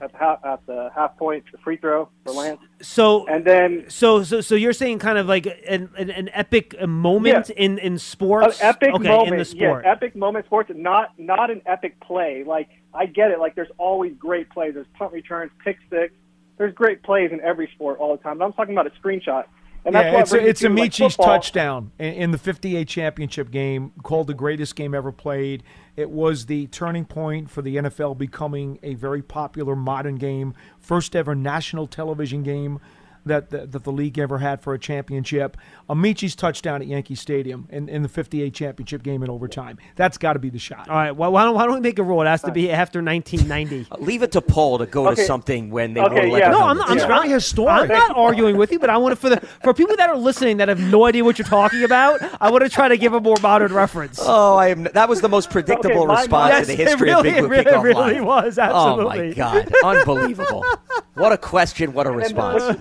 at 0.00 0.12
the 0.12 0.18
half, 0.18 0.44
at 0.44 0.64
the 0.66 0.90
half 0.94 1.16
point, 1.16 1.42
the 1.50 1.58
free 1.58 1.76
throw 1.76 2.08
for 2.24 2.32
Lance. 2.32 2.60
So 2.82 3.26
and 3.26 3.44
then 3.44 3.86
so 3.88 4.22
so 4.22 4.40
so 4.40 4.54
you're 4.54 4.74
saying 4.74 5.00
kind 5.00 5.18
of 5.18 5.26
like 5.26 5.46
an 5.66 5.88
an, 5.98 6.10
an 6.10 6.30
epic 6.32 6.80
moment 6.86 7.48
Yeah. 7.48 7.54
in 7.64 7.78
in 7.78 7.98
sports. 7.98 8.60
An 8.60 8.66
epic 8.68 8.94
okay, 8.94 9.08
moment, 9.08 9.32
in 9.32 9.38
the 9.38 9.44
sport. 9.44 9.84
yeah, 9.84 9.90
epic 9.90 10.14
moment 10.14 10.46
sports, 10.46 10.70
not 10.74 11.18
not 11.18 11.50
an 11.50 11.62
epic 11.66 11.98
play. 11.98 12.44
Like 12.46 12.68
I 12.94 13.06
get 13.06 13.32
it. 13.32 13.40
Like 13.40 13.56
there's 13.56 13.72
always 13.78 14.12
great 14.16 14.48
plays. 14.50 14.74
There's 14.74 14.86
punt 14.94 15.12
returns, 15.12 15.50
pick 15.64 15.78
six. 15.90 16.12
There's 16.58 16.74
great 16.74 17.02
plays 17.02 17.30
in 17.32 17.40
every 17.40 17.68
sport 17.74 17.98
all 17.98 18.16
the 18.16 18.22
time. 18.22 18.38
But 18.38 18.46
I'm 18.46 18.52
talking 18.52 18.74
about 18.74 18.86
a 18.86 19.00
screenshot. 19.00 19.44
And 19.84 19.94
that's 19.94 20.12
yeah, 20.12 20.20
it's, 20.20 20.32
a, 20.32 20.48
it's 20.48 20.60
to, 20.62 20.68
like, 20.68 21.16
touchdown 21.16 21.92
in, 22.00 22.14
in 22.14 22.30
the 22.32 22.38
58 22.38 22.88
championship 22.88 23.52
game, 23.52 23.92
called 24.02 24.26
the 24.26 24.34
greatest 24.34 24.74
game 24.74 24.94
ever 24.96 25.12
played. 25.12 25.62
It 25.94 26.10
was 26.10 26.46
the 26.46 26.66
turning 26.68 27.04
point 27.04 27.50
for 27.50 27.62
the 27.62 27.76
NFL 27.76 28.18
becoming 28.18 28.80
a 28.82 28.94
very 28.94 29.22
popular 29.22 29.76
modern 29.76 30.16
game, 30.16 30.54
first 30.80 31.14
ever 31.14 31.36
national 31.36 31.86
television 31.86 32.42
game 32.42 32.80
that, 33.26 33.50
that, 33.50 33.72
that 33.72 33.84
the 33.84 33.92
league 33.92 34.18
ever 34.18 34.38
had 34.38 34.60
for 34.60 34.74
a 34.74 34.78
championship. 34.78 35.56
Ameche's 35.90 36.34
touchdown 36.34 36.80
at 36.82 36.88
Yankee 36.88 37.14
Stadium 37.14 37.68
in, 37.70 37.88
in 37.88 38.02
the 38.02 38.08
58 38.08 38.52
championship 38.54 39.02
game 39.02 39.22
in 39.22 39.30
overtime. 39.30 39.78
That's 39.96 40.18
got 40.18 40.32
to 40.32 40.38
be 40.38 40.50
the 40.50 40.58
shot. 40.58 40.88
All 40.88 40.96
right. 40.96 41.12
Well, 41.12 41.30
why 41.32 41.44
don't, 41.44 41.54
why 41.54 41.64
don't 41.66 41.74
we 41.74 41.80
make 41.80 41.98
a 41.98 42.02
rule? 42.02 42.22
It 42.22 42.26
has 42.26 42.42
to 42.42 42.52
be 42.52 42.70
after 42.70 43.02
1990. 43.02 43.86
Leave 44.04 44.22
it 44.22 44.32
to 44.32 44.40
Paul 44.40 44.78
to 44.78 44.86
go 44.86 45.06
Okay. 45.08 45.16
to 45.16 45.24
something 45.26 45.70
when 45.70 45.94
they 45.94 46.00
Okay, 46.00 46.14
were 46.14 46.38
11 46.38 46.38
yeah. 46.38 46.50
No, 46.50 46.66
I'm 46.66 46.76
not- 46.78 46.88
I'm 46.90 46.98
team. 46.98 47.06
very 47.08 47.28
historic. 47.28 47.82
I'm 47.90 47.98
not 47.98 48.16
arguing 48.16 48.56
with 48.56 48.72
you, 48.72 48.78
but 48.78 48.90
I 48.90 48.96
want 48.96 49.12
to 49.12 49.16
for 49.16 49.28
the 49.28 49.40
for 49.62 49.74
people 49.74 49.96
that 49.96 50.08
are 50.08 50.16
listening 50.16 50.56
that 50.58 50.68
have 50.68 50.80
no 50.80 51.04
idea 51.04 51.24
what 51.24 51.38
you're 51.38 51.46
talking 51.48 51.82
about. 51.84 52.20
I 52.40 52.50
want 52.50 52.62
to 52.64 52.70
try 52.70 52.88
to 52.88 52.96
give 52.96 53.12
a 53.12 53.20
more 53.20 53.36
modern 53.42 53.72
reference. 53.72 54.18
Oh, 54.22 54.56
I 54.56 54.68
am. 54.68 54.84
That 54.94 55.08
was 55.08 55.20
the 55.20 55.28
most 55.28 55.50
predictable 55.50 56.06
my- 56.06 56.20
response 56.20 56.50
Yes, 56.52 56.68
in 56.68 56.76
the 56.76 56.84
history 56.84 57.08
really- 57.10 57.28
of 57.30 57.34
Big 57.34 57.34
Blue 57.34 57.44
it 57.46 57.48
really- 57.50 57.64
Kickoff 57.64 57.78
it 57.80 57.82
really 57.82 58.14
Live. 58.14 58.24
was, 58.24 58.58
Oh 58.58 58.62
my 58.62 58.68
absolutely. 58.68 59.34
God, 59.34 59.74
unbelievable! 59.84 60.64
What 61.14 61.32
a 61.32 61.38
question! 61.38 61.94
What 61.94 62.06
a 62.06 62.10
response! 62.10 62.76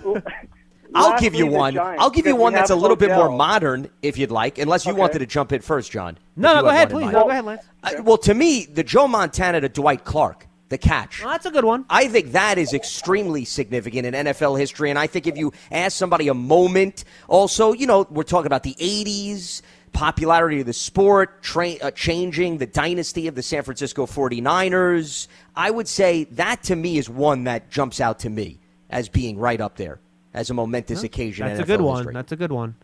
I'll 0.96 1.20
give 1.20 1.36
you 1.36 1.46
one. 1.48 1.74
Giants, 1.74 2.02
I'll 2.02 2.10
give 2.10 2.26
you 2.26 2.36
one 2.36 2.54
that's 2.54 2.70
a 2.72 2.76
little 2.76 2.96
bit 2.96 3.10
more 3.12 3.30
modern, 3.30 3.90
if 4.02 4.18
you'd 4.18 4.32
like, 4.32 4.58
unless 4.58 4.86
you 4.86 4.92
Okay. 4.92 5.00
wanted 5.00 5.20
to 5.20 5.26
jump 5.26 5.52
in 5.52 5.62
first, 5.62 5.92
John. 5.92 6.18
No, 6.36 6.54
no, 6.56 6.62
go 6.62 6.70
ahead, 6.70 6.90
please. 6.90 7.12
No, 7.12 7.24
go 7.24 7.30
ahead, 7.30 7.46
Lance. 7.46 7.64
Uh, 7.84 7.92
well, 8.04 8.18
to 8.20 8.34
me, 8.34 8.66
the 8.66 8.84
Joe 8.84 9.08
Montana 9.08 9.62
to 9.62 9.70
Dwight 9.70 10.04
Clark, 10.06 10.48
the 10.70 10.78
catch. 10.78 11.22
Well, 11.22 11.32
that's 11.32 11.46
a 11.46 11.52
good 11.52 11.66
one. 11.66 11.86
I 11.90 12.08
think 12.08 12.32
that 12.32 12.58
is 12.58 12.74
extremely 12.74 13.46
significant 13.46 14.06
in 14.08 14.14
NFL 14.14 14.58
history. 14.60 14.90
And 14.90 14.98
I 14.98 15.08
think 15.08 15.28
if 15.28 15.38
you 15.38 15.54
ask 15.72 15.96
somebody 15.98 16.28
a 16.28 16.34
moment, 16.34 17.04
also, 17.28 17.74
you 17.74 17.86
know, 17.88 18.08
we're 18.10 18.24
talking 18.24 18.48
about 18.48 18.64
the 18.64 18.76
80s, 18.80 19.62
popularity 19.94 20.60
of 20.60 20.66
the 20.66 20.74
sport, 20.74 21.42
tra- 21.42 21.76
uh, 21.82 21.92
changing 21.92 22.58
the 22.58 22.66
dynasty 22.66 23.28
of 23.28 23.36
the 23.36 23.44
San 23.44 23.64
Francisco 23.64 24.06
49ers. 24.06 25.28
I 25.56 25.72
would 25.72 25.88
say 25.88 26.26
that 26.32 26.64
to 26.64 26.76
me 26.76 26.98
is 26.98 27.10
one 27.10 27.46
that 27.46 27.70
jumps 27.70 28.02
out 28.02 28.20
to 28.20 28.30
me 28.30 28.60
as 28.90 29.08
being 29.10 29.38
right 29.38 29.62
up 29.62 29.78
there 29.78 30.00
as 30.36 30.50
a 30.52 30.54
momentous 30.54 31.02
occasion 31.04 31.48
That's 31.48 31.60
in 31.60 31.64
a 31.64 31.68
good 31.68 31.80
NFL 31.80 31.84
one. 31.86 31.98
history. 31.98 32.14
That's 32.14 32.32
a 32.32 32.36
good 32.36 32.52
one. 32.52 32.76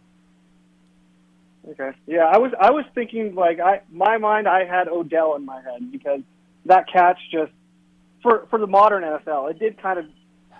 Okay. 1.69 1.91
Yeah, 2.07 2.25
I 2.25 2.37
was 2.39 2.51
I 2.59 2.71
was 2.71 2.85
thinking 2.95 3.35
like 3.35 3.59
I 3.59 3.81
my 3.91 4.17
mind 4.17 4.47
I 4.47 4.65
had 4.65 4.87
Odell 4.87 5.35
in 5.35 5.45
my 5.45 5.61
head 5.61 5.91
because 5.91 6.21
that 6.65 6.87
catch 6.91 7.19
just 7.31 7.51
for 8.23 8.47
for 8.49 8.57
the 8.57 8.65
modern 8.67 9.03
NFL 9.03 9.51
it 9.51 9.59
did 9.59 9.79
kind 9.81 9.99
of 9.99 10.05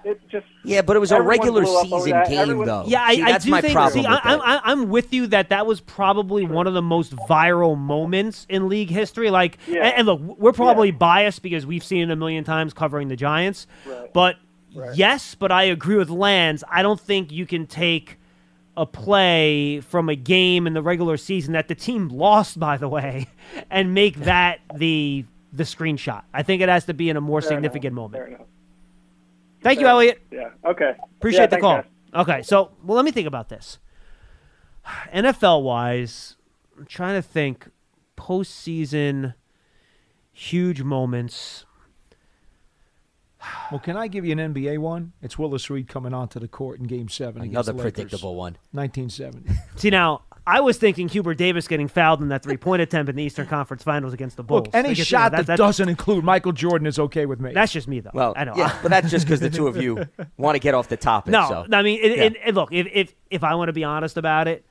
it 0.03 0.19
just 0.29 0.45
Yeah, 0.63 0.81
but 0.83 0.95
it 0.95 0.99
was 0.99 1.11
a 1.11 1.21
regular 1.21 1.61
blew 1.63 1.77
up 1.79 1.91
over 1.91 2.05
season 2.05 2.23
game, 2.27 2.39
Everyone- 2.39 2.65
though. 2.67 2.83
Yeah, 2.87 3.03
I, 3.03 3.15
See, 3.15 3.21
I 3.23 3.37
do 3.37 3.49
my 3.51 3.61
think. 3.61 3.73
problem 3.73 4.01
See, 4.03 4.07
I, 4.07 4.13
that. 4.15 4.41
I, 4.43 4.61
I'm 4.63 4.89
with 4.89 5.13
you 5.13 5.27
that 5.27 5.49
that 5.49 5.65
was 5.67 5.79
probably 5.79 6.43
one 6.45 6.65
of 6.65 6.73
the 6.73 6.81
most 6.81 7.15
viral 7.15 7.77
moments 7.77 8.47
in 8.49 8.67
league 8.67 8.89
history. 8.89 9.29
Like, 9.29 9.59
Yeah. 9.67 9.85
and, 9.85 9.97
and 9.97 10.07
look, 10.07 10.39
we're 10.39 10.53
probably 10.53 10.89
biased 10.89 11.43
because 11.43 11.67
we've 11.67 11.83
seen 11.83 12.09
it 12.09 12.11
a 12.11 12.15
million 12.15 12.43
times 12.43 12.73
covering 12.73 13.09
the 13.09 13.15
Giants. 13.15 13.67
But 14.11 14.37
yes, 14.93 15.35
but 15.35 15.51
I 15.51 15.63
agree 15.63 15.95
with 15.95 16.09
Lance. 16.09 16.63
I 16.69 16.81
don't 16.81 16.99
think 16.99 17.31
you 17.31 17.45
can 17.45 17.67
take 17.67 18.17
a 18.77 18.85
play 18.85 19.81
from 19.81 20.07
a 20.09 20.15
game 20.15 20.65
in 20.65 20.73
the 20.73 20.81
regular 20.81 21.17
season 21.17 21.53
that 21.53 21.67
the 21.67 21.75
team 21.75 22.07
lost, 22.07 22.59
by 22.59 22.77
the 22.77 22.87
way, 22.87 23.27
and 23.69 23.93
make 23.93 24.15
that 24.21 24.59
the 24.75 25.25
the 25.53 25.63
screenshot. 25.63 26.23
I 26.33 26.43
think 26.43 26.61
it 26.61 26.69
has 26.69 26.85
to 26.85 26.93
be 26.93 27.09
in 27.09 27.17
a 27.17 27.21
more 27.21 27.41
Fair 27.41 27.51
enough. 27.51 27.57
significant 27.57 27.93
moment. 27.95 28.23
Fair 28.23 28.27
enough. 28.27 28.47
Thank 29.61 29.79
you, 29.79 29.87
Elliot. 29.87 30.21
Yeah. 30.31 30.49
Okay. 30.65 30.95
Appreciate 31.17 31.41
Yeah, 31.41 31.47
the 31.47 31.57
call. 31.59 31.83
Okay, 32.13 32.41
so 32.41 32.71
well, 32.83 32.95
let 32.95 33.05
me 33.05 33.11
think 33.11 33.27
about 33.27 33.49
this. 33.49 33.77
NFL 35.13 35.63
wise, 35.63 36.35
I'm 36.77 36.85
trying 36.85 37.15
to 37.15 37.21
think 37.21 37.69
postseason 38.17 39.33
huge 40.31 40.81
moments. 40.81 41.65
Well, 43.71 43.79
can 43.79 43.97
I 43.97 44.07
give 44.07 44.25
you 44.25 44.31
an 44.33 44.53
NBA 44.53 44.77
one? 44.79 45.13
It's 45.21 45.37
Willis 45.37 45.69
Reed 45.69 45.87
coming 45.87 46.13
onto 46.13 46.39
the 46.39 46.47
court 46.47 46.79
in 46.79 46.85
Game 46.87 47.09
Seven. 47.09 47.41
against 47.41 47.53
Another 47.53 47.71
the 47.73 47.77
Lakers. 47.79 47.93
predictable 47.93 48.35
one. 48.35 48.57
1970. 48.71 49.59
See 49.77 49.89
now, 49.89 50.21
I 50.45 50.59
was 50.59 50.77
thinking 50.77 51.07
Hubert 51.09 51.35
Davis 51.35 51.67
getting 51.67 51.87
fouled 51.87 52.21
in 52.21 52.29
that 52.29 52.43
three 52.43 52.57
point 52.57 52.81
attempt 52.81 53.09
in 53.09 53.15
the 53.15 53.23
Eastern 53.23 53.47
Conference 53.47 53.83
Finals 53.83 54.13
against 54.13 54.37
the 54.37 54.43
Bulls. 54.43 54.65
Look, 54.67 54.75
any 54.75 54.89
Because, 54.89 54.97
you 54.97 55.15
know, 55.17 55.21
shot 55.21 55.31
that- 55.33 55.45
that, 55.47 55.57
doesn't 55.57 55.87
include 55.89 56.23
Michael 56.23 56.51
Jordan 56.51 56.87
is 56.87 56.99
okay 56.99 57.25
with 57.25 57.39
me. 57.39 57.53
That's 57.53 57.71
just 57.71 57.87
me, 57.87 57.99
though. 57.99 58.11
Well, 58.13 58.33
I 58.35 58.43
know. 58.43 58.53
yeah, 58.55 58.77
but 58.81 58.89
that's 58.89 59.09
just 59.09 59.25
because 59.25 59.39
the 59.39 59.49
two 59.49 59.67
of 59.67 59.77
you 59.77 60.05
want 60.37 60.55
to 60.55 60.59
get 60.59 60.73
off 60.73 60.87
the 60.89 60.97
topic. 60.97 61.31
No, 61.31 61.47
so. 61.47 61.65
I 61.75 61.81
mean, 61.83 61.99
it, 62.03 62.17
Yeah. 62.17 62.23
it, 62.25 62.35
it- 62.47 62.55
look, 62.55 62.71
if, 62.73 62.87
if 62.91 63.13
if 63.29 63.43
I 63.43 63.55
want 63.55 63.69
to 63.69 63.73
be 63.73 63.83
honest 63.83 64.17
about 64.17 64.47
it, 64.47 64.65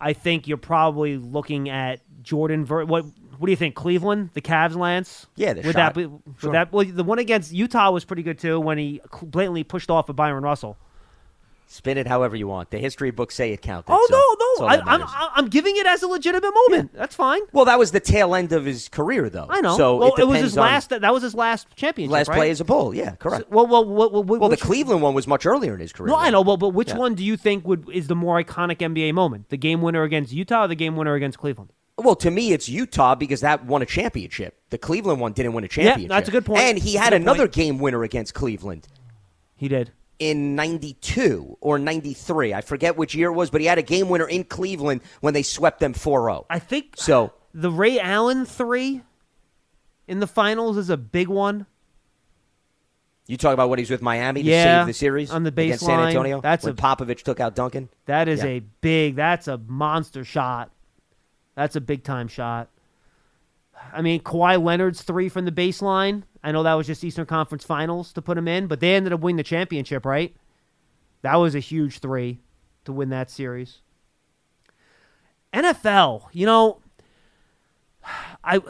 I 0.00 0.12
think 0.12 0.46
you're 0.48 0.56
probably 0.58 1.16
looking 1.16 1.68
at 1.70 2.00
Jordan. 2.22 2.64
Ver- 2.64 2.84
what 2.84 3.04
what 3.38 3.46
do 3.46 3.50
you 3.50 3.56
think? 3.56 3.74
Cleveland, 3.74 4.30
the 4.34 4.40
Cavs, 4.40 4.76
Lance? 4.76 5.26
Yeah, 5.36 5.52
the 5.52 5.62
would 5.62 5.74
shot. 5.74 5.74
that 5.74 5.94
be? 5.94 6.06
Would 6.06 6.22
Sure. 6.38 6.52
that 6.52 6.72
well, 6.72 6.84
the 6.84 7.04
one 7.04 7.18
against 7.18 7.52
Utah 7.52 7.90
was 7.90 8.04
pretty 8.04 8.22
good 8.22 8.38
too 8.38 8.60
when 8.60 8.78
he 8.78 9.00
blatantly 9.22 9.64
pushed 9.64 9.90
off 9.90 10.08
of 10.08 10.16
Bryon 10.16 10.42
Russell. 10.42 10.76
Spin 11.72 11.96
it 11.96 12.06
however 12.06 12.36
you 12.36 12.46
want. 12.46 12.68
The 12.68 12.76
history 12.76 13.10
books 13.10 13.34
say 13.34 13.50
it 13.50 13.62
counted. 13.62 13.90
Oh 13.90 14.06
so 14.10 14.60
no, 14.60 14.66
no, 14.66 14.70
I, 14.70 14.76
that 14.76 14.86
I'm. 14.86 15.30
I'm 15.34 15.48
giving 15.48 15.74
it 15.78 15.86
as 15.86 16.02
a 16.02 16.06
legitimate 16.06 16.52
moment. 16.68 16.92
That's 16.92 17.14
fine. 17.14 17.40
Well, 17.52 17.64
that 17.64 17.78
was 17.78 17.92
the 17.92 18.00
tail 18.00 18.34
end 18.34 18.52
of 18.52 18.66
his 18.66 18.90
career, 18.90 19.30
though. 19.30 19.46
I 19.48 19.62
know. 19.62 19.78
So 19.78 19.96
well, 19.96 20.14
it, 20.14 20.20
it, 20.20 20.24
was 20.26 20.40
his 20.42 20.54
last. 20.54 20.90
That 20.90 21.14
was 21.14 21.22
his 21.22 21.34
last 21.34 21.74
championship. 21.74 22.12
last 22.12 22.28
right? 22.28 22.36
play 22.36 22.50
as 22.50 22.60
a 22.60 22.66
bull. 22.66 22.94
Yeah, 22.94 23.14
correct. 23.14 23.44
So- 23.48 23.56
well, 23.56 23.66
well, 23.66 23.86
well, 23.86 24.10
well, 24.22 24.38
well, 24.40 24.50
the 24.50 24.58
Cleveland 24.58 25.00
one 25.00 25.14
was 25.14 25.26
much 25.26 25.46
earlier 25.46 25.72
in 25.72 25.80
his 25.80 25.94
career. 25.94 26.08
No, 26.08 26.16
I 26.16 26.28
know, 26.28 26.44
but 26.44 26.56
but 26.56 26.70
which 26.70 26.90
Yeah. 26.90 26.98
one 26.98 27.14
do 27.14 27.24
you 27.24 27.38
think 27.38 27.66
would 27.66 27.88
is 27.90 28.06
the 28.06 28.16
more 28.16 28.42
iconic 28.42 28.76
NBA 28.76 29.14
moment? 29.14 29.48
The 29.48 29.56
game 29.56 29.80
winner 29.80 30.02
against 30.02 30.30
Utah, 30.30 30.64
or 30.64 30.68
the 30.68 30.74
game 30.74 30.94
winner 30.94 31.14
against 31.14 31.38
Cleveland? 31.38 31.70
Well, 31.98 32.16
to 32.16 32.30
me, 32.30 32.52
it's 32.52 32.68
Utah 32.68 33.14
because 33.14 33.42
that 33.42 33.64
won 33.66 33.82
a 33.82 33.86
championship. 33.86 34.58
The 34.70 34.78
Cleveland 34.78 35.20
one 35.20 35.32
didn't 35.32 35.52
win 35.52 35.64
a 35.64 35.68
championship. 35.68 36.02
Yeah, 36.02 36.08
that's 36.08 36.28
a 36.28 36.32
good 36.32 36.44
point. 36.46 36.60
And 36.62 36.78
he 36.78 36.94
had 36.94 37.10
good 37.10 37.20
another 37.20 37.40
point. 37.44 37.52
game 37.52 37.78
winner 37.78 38.02
against 38.02 38.32
Cleveland 38.34 38.88
He 39.56 39.68
did. 39.68 39.92
in 40.18 40.56
92 40.56 41.58
or 41.60 41.78
93. 41.78 42.54
I 42.54 42.60
forget 42.62 42.96
which 42.96 43.14
year 43.14 43.28
it 43.28 43.34
was, 43.34 43.50
but 43.50 43.60
he 43.60 43.66
had 43.66 43.78
a 43.78 43.82
game 43.82 44.08
winner 44.08 44.26
in 44.26 44.44
Cleveland 44.44 45.02
when 45.20 45.34
they 45.34 45.42
swept 45.42 45.80
them 45.80 45.92
4 45.92 46.22
0. 46.30 46.46
I 46.48 46.58
think 46.58 46.94
So, 46.96 47.34
the 47.52 47.70
Ray 47.70 48.00
Allen 48.00 48.46
three 48.46 49.02
in 50.08 50.18
the 50.20 50.26
finals 50.26 50.78
is 50.78 50.88
a 50.88 50.96
big 50.96 51.28
one. 51.28 51.66
you 53.28 53.36
talk 53.36 53.52
about 53.54 53.68
what 53.68 53.78
he's 53.78 53.90
with 53.90 54.02
Miami 54.02 54.42
to 54.42 54.48
Yeah, 54.48 54.80
save 54.80 54.86
the 54.88 54.92
series 54.94 55.30
on 55.30 55.44
the 55.44 55.52
baseline 55.52 55.64
against 55.66 55.84
San. 55.86 56.00
Antonio? 56.08 56.40
That's 56.40 56.64
when 56.64 56.72
a- 56.72 56.76
Popovich 56.76 57.22
took 57.22 57.38
out 57.38 57.54
Duncan? 57.54 57.88
That 58.06 58.28
is 58.28 58.40
Yeah. 58.42 58.46
a 58.50 58.60
big. 58.80 59.14
That's 59.16 59.46
a 59.46 59.58
monster 59.58 60.24
shot. 60.24 60.70
That's 61.54 61.76
a 61.76 61.80
big 61.80 62.04
time 62.04 62.28
shot. 62.28 62.68
I 63.92 64.02
mean, 64.02 64.20
Kawhi 64.20 64.62
Leonard's 64.62 65.02
three 65.02 65.28
from 65.28 65.44
the 65.44 65.52
baseline. 65.52 66.22
I 66.42 66.52
know 66.52 66.62
that 66.62 66.74
was 66.74 66.86
just 66.86 67.04
Eastern 67.04 67.26
Conference 67.26 67.64
Finals 67.64 68.12
to 68.14 68.22
put 68.22 68.38
him 68.38 68.48
in, 68.48 68.66
but 68.66 68.80
they 68.80 68.94
ended 68.94 69.12
up 69.12 69.20
winning 69.20 69.36
the 69.36 69.42
championship, 69.42 70.04
right? 70.04 70.34
That 71.22 71.36
was 71.36 71.54
a 71.54 71.60
huge 71.60 72.00
three 72.00 72.40
to 72.84 72.92
win 72.92 73.10
that 73.10 73.30
series. 73.30 73.78
NFL, 75.52 76.24
you 76.32 76.46
know, 76.46 76.80
I 78.44 78.60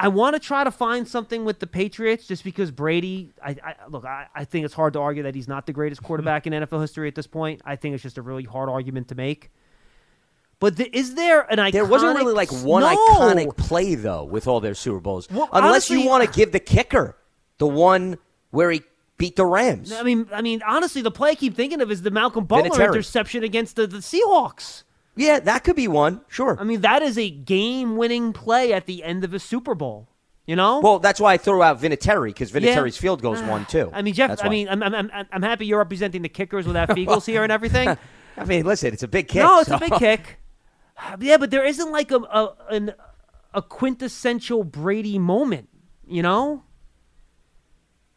I 0.00 0.08
want 0.08 0.34
to 0.34 0.40
try 0.40 0.62
to 0.62 0.70
find 0.70 1.08
something 1.08 1.44
with 1.44 1.58
the 1.58 1.66
Patriots 1.66 2.26
just 2.26 2.44
because 2.44 2.70
Brady. 2.70 3.32
I, 3.44 3.56
I 3.64 3.74
look. 3.88 4.04
I, 4.04 4.26
I 4.34 4.44
think 4.44 4.64
it's 4.64 4.74
hard 4.74 4.92
to 4.92 5.00
argue 5.00 5.24
that 5.24 5.34
he's 5.34 5.48
not 5.48 5.66
the 5.66 5.72
greatest 5.72 6.02
quarterback 6.02 6.46
in 6.46 6.52
NFL 6.52 6.80
history 6.80 7.08
at 7.08 7.16
this 7.16 7.26
point. 7.26 7.62
I 7.64 7.74
think 7.74 7.94
it's 7.94 8.02
just 8.02 8.18
a 8.18 8.22
really 8.22 8.44
hard 8.44 8.68
argument 8.68 9.08
to 9.08 9.16
make. 9.16 9.50
But 10.60 10.76
the, 10.76 10.96
is 10.96 11.14
there 11.14 11.42
an 11.52 11.58
iconic? 11.58 11.72
There 11.72 11.84
wasn't 11.84 12.16
really 12.16 12.32
like 12.34 12.50
one 12.50 12.82
No. 12.82 12.88
iconic 12.96 13.56
play 13.56 13.94
though 13.94 14.24
with 14.24 14.46
all 14.48 14.60
their 14.60 14.74
Super 14.74 14.98
Bowls, 15.00 15.28
Well, 15.30 15.48
unless 15.52 15.88
you 15.90 16.04
want 16.06 16.24
to 16.24 16.30
give 16.36 16.52
the 16.52 16.60
kicker 16.60 17.16
the 17.58 17.66
one 17.68 18.18
where 18.50 18.70
he 18.70 18.82
beat 19.18 19.36
the 19.36 19.46
Rams. 19.46 19.92
I 19.92 20.02
mean, 20.02 20.26
I 20.32 20.42
mean, 20.42 20.62
honestly, 20.66 21.02
the 21.02 21.10
play 21.10 21.30
I 21.30 21.34
keep 21.34 21.54
thinking 21.54 21.80
of 21.80 21.90
is 21.90 22.02
the 22.02 22.10
Malcolm 22.10 22.44
Butler 22.44 22.70
Vinatieri. 22.70 22.86
interception 22.88 23.42
against 23.44 23.76
the, 23.76 23.86
the 23.86 23.98
Seahawks. 23.98 24.84
Yeah, 25.16 25.40
that 25.40 25.64
could 25.64 25.74
be 25.76 25.88
one. 25.88 26.20
Sure. 26.28 26.56
I 26.60 26.62
mean, 26.64 26.82
that 26.82 27.02
is 27.02 27.18
a 27.18 27.28
game-winning 27.28 28.32
play 28.32 28.72
at 28.72 28.86
the 28.86 29.02
end 29.02 29.24
of 29.24 29.34
a 29.34 29.40
Super 29.40 29.74
Bowl. 29.74 30.08
You 30.46 30.56
know. 30.56 30.78
Well, 30.80 30.98
that's 30.98 31.20
why 31.20 31.34
I 31.34 31.36
threw 31.36 31.62
out 31.62 31.80
Vinatieri 31.80 32.28
because 32.28 32.54
Yeah. 32.54 32.60
Vinatieri's 32.76 32.96
field 32.96 33.20
goals 33.20 33.42
one 33.42 33.66
too. 33.66 33.90
I 33.94 34.02
mean, 34.02 34.14
Jeff. 34.14 34.42
I 34.44 34.48
mean, 34.48 34.68
I'm, 34.68 34.82
I'm, 34.82 34.94
I'm, 34.94 35.10
I'm 35.32 35.42
happy 35.42 35.66
you're 35.66 35.78
representing 35.78 36.22
the 36.22 36.28
kickers 36.28 36.66
without 36.66 36.88
Feagles 36.90 37.26
here 37.32 37.42
and 37.42 37.52
everything. 37.52 37.96
I 38.36 38.44
mean, 38.44 38.64
listen, 38.64 38.92
it's 38.92 39.02
a 39.02 39.08
big 39.08 39.28
kick. 39.28 39.42
No, 39.42 39.60
it's 39.60 39.70
a 39.70 39.78
big 39.78 39.92
kick. 39.94 40.38
Yeah, 41.20 41.36
but 41.36 41.50
there 41.50 41.64
isn't 41.64 41.90
like 41.92 42.10
a 42.10 42.16
a, 42.16 42.54
an, 42.70 42.94
a 43.54 43.62
quintessential 43.62 44.64
Brady 44.64 45.18
moment, 45.18 45.68
you 46.06 46.22
know? 46.22 46.64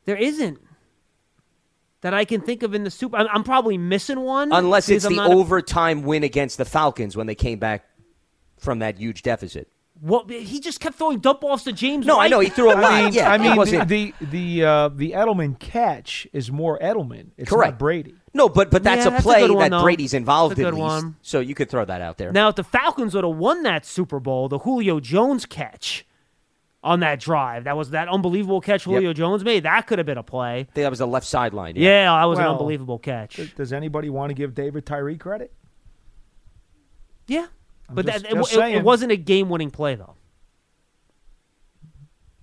There 0.06 0.18
isn't 0.18 0.60
that 2.02 2.14
I 2.14 2.26
can 2.26 2.42
think 2.42 2.64
of 2.64 2.74
in 2.74 2.84
the 2.84 2.92
Super. 2.92 3.18
I'm, 3.18 3.28
I'm 3.32 3.44
probably 3.44 3.78
missing 3.78 4.20
one, 4.22 4.52
Unless 4.52 4.90
it's 4.90 5.06
I'm 5.06 5.12
the 5.14 5.18
not 5.18 5.32
a- 5.32 5.34
overtime 5.36 6.02
win 6.04 6.24
against 6.24 6.58
the 6.58 6.66
Falcons 6.66 7.16
when 7.16 7.28
they 7.28 7.36
came 7.36 7.60
back 7.60 7.86
from 8.58 8.80
that 8.80 8.98
huge 8.98 9.22
deficit. 9.22 9.68
Well, 10.02 10.26
he 10.28 10.60
just 10.60 10.80
kept 10.80 10.96
throwing 10.96 11.20
dump 11.20 11.44
offs 11.44 11.64
to 11.66 11.72
James. 11.72 12.08
No, 12.08 12.20
I 12.20 12.28
know, 12.28 12.40
he 12.40 12.50
threw 12.50 12.72
a 12.72 12.74
lot. 12.74 12.86
I 12.86 13.04
mean, 13.04 13.14
yeah, 13.14 13.30
I 13.32 13.38
mean 13.38 13.56
the 13.56 13.86
the 13.86 14.14
the, 14.26 14.66
uh, 14.66 14.90
the 14.90 15.12
Edelman 15.12 15.60
catch 15.60 16.28
is 16.34 16.52
more 16.52 16.80
Edelman. 16.80 17.28
It's 17.38 17.52
Correct. 17.52 17.74
not 17.74 17.80
Brady. 17.80 18.16
No, 18.34 18.48
but 18.48 18.72
but 18.72 18.84
that's 18.84 19.04
Yeah, 19.06 19.10
a 19.10 19.12
that's 19.12 19.24
a 19.26 19.28
play 19.28 19.50
one, 19.50 19.58
that 19.60 19.72
though. 19.78 19.84
Brady's 19.84 20.14
involved 20.14 20.52
That's 20.52 20.60
a 20.60 20.68
in. 20.68 20.74
good 20.76 20.80
at 20.82 20.84
least. 20.92 21.04
one. 21.06 21.16
So 21.22 21.40
you 21.42 21.54
could 21.54 21.70
throw 21.70 21.84
that 21.86 22.02
out 22.02 22.18
there. 22.18 22.32
Now, 22.32 22.48
if 22.50 22.56
the 22.56 22.64
Falcons 22.64 23.14
would 23.14 23.24
have 23.26 23.36
won 23.36 23.64
that 23.64 23.86
Super 23.86 24.20
Bowl, 24.20 24.48
the 24.48 24.60
Julio 24.60 25.00
Jones 25.02 25.46
catch 25.46 26.06
on 26.84 27.02
that 27.02 27.20
drive, 27.20 27.66
that 27.66 27.76
was 27.76 27.90
that 27.92 28.08
unbelievable 28.08 28.62
catch 28.62 28.86
Julio 28.86 29.12
Jones 29.14 29.44
made. 29.44 29.64
That 29.64 29.86
could 29.86 30.00
have 30.00 30.06
been 30.06 30.18
a 30.18 30.24
play. 30.24 30.62
I 30.62 30.64
think 30.64 30.76
that 30.76 30.90
was 30.90 31.02
a 31.02 31.06
left 31.06 31.28
sideline. 31.28 31.76
Yeah, 31.76 32.06
that 32.06 32.24
was 32.26 32.40
an 32.40 32.46
unbelievable 32.46 33.00
catch. 33.00 33.36
Does- 33.36 33.52
Does 33.54 33.74
anybody 33.74 34.10
want 34.10 34.30
to 34.30 34.34
give 34.34 34.56
David 34.56 34.86
Tyree 34.86 35.18
credit? 35.18 35.52
Yeah, 37.28 37.48
I'm 37.90 37.96
but 37.96 38.06
just- 38.06 38.24
that, 38.24 38.32
it, 38.32 38.36
just 38.36 38.54
it- 38.54 38.56
it 38.56 38.60
saying. 38.60 38.84
wasn't 38.84 39.12
a 39.12 39.18
game-winning 39.18 39.72
play 39.72 39.96
though. 39.96 40.16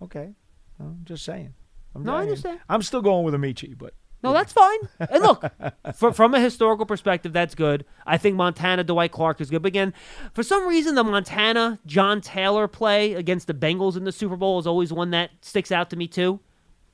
Okay, 0.03 0.35
I'm 0.79 1.01
just 1.05 1.25
saying. 1.25 1.55
I'm 1.95 2.05
No, 2.05 2.15
I 2.15 2.23
understand. 2.23 2.61
I'm 2.69 2.83
still 2.83 3.03
going 3.03 3.25
with 3.25 3.35
Ameche, 3.35 3.77
but 3.77 3.95
No, 4.23 4.33
that's 4.33 4.53
fine. 4.53 4.79
And 4.99 5.23
look, 5.23 5.45
fr- 5.95 6.11
from 6.11 6.35
a 6.35 6.41
historical 6.41 6.87
perspective, 6.87 7.33
that's 7.33 7.55
good. 7.55 7.85
I 8.07 8.19
think 8.19 8.35
Montana 8.37 8.83
Dwight 8.85 9.13
Clark 9.13 9.41
is 9.41 9.49
good. 9.49 9.63
But 9.63 9.69
again, 9.69 9.95
for 10.35 10.43
some 10.43 10.67
reason, 10.67 10.95
the 10.97 11.05
Montana 11.05 11.79
John 11.87 12.21
Taylor 12.21 12.67
play 12.67 13.15
against 13.15 13.47
the 13.47 13.55
Bengals 13.55 13.97
in 13.97 14.03
the 14.05 14.11
Super 14.13 14.35
Bowl 14.37 14.59
is 14.59 14.67
always 14.67 14.93
one 14.93 15.11
that 15.13 15.31
sticks 15.41 15.71
out 15.71 15.91
to 15.91 15.97
me 15.97 16.09
too. 16.09 16.41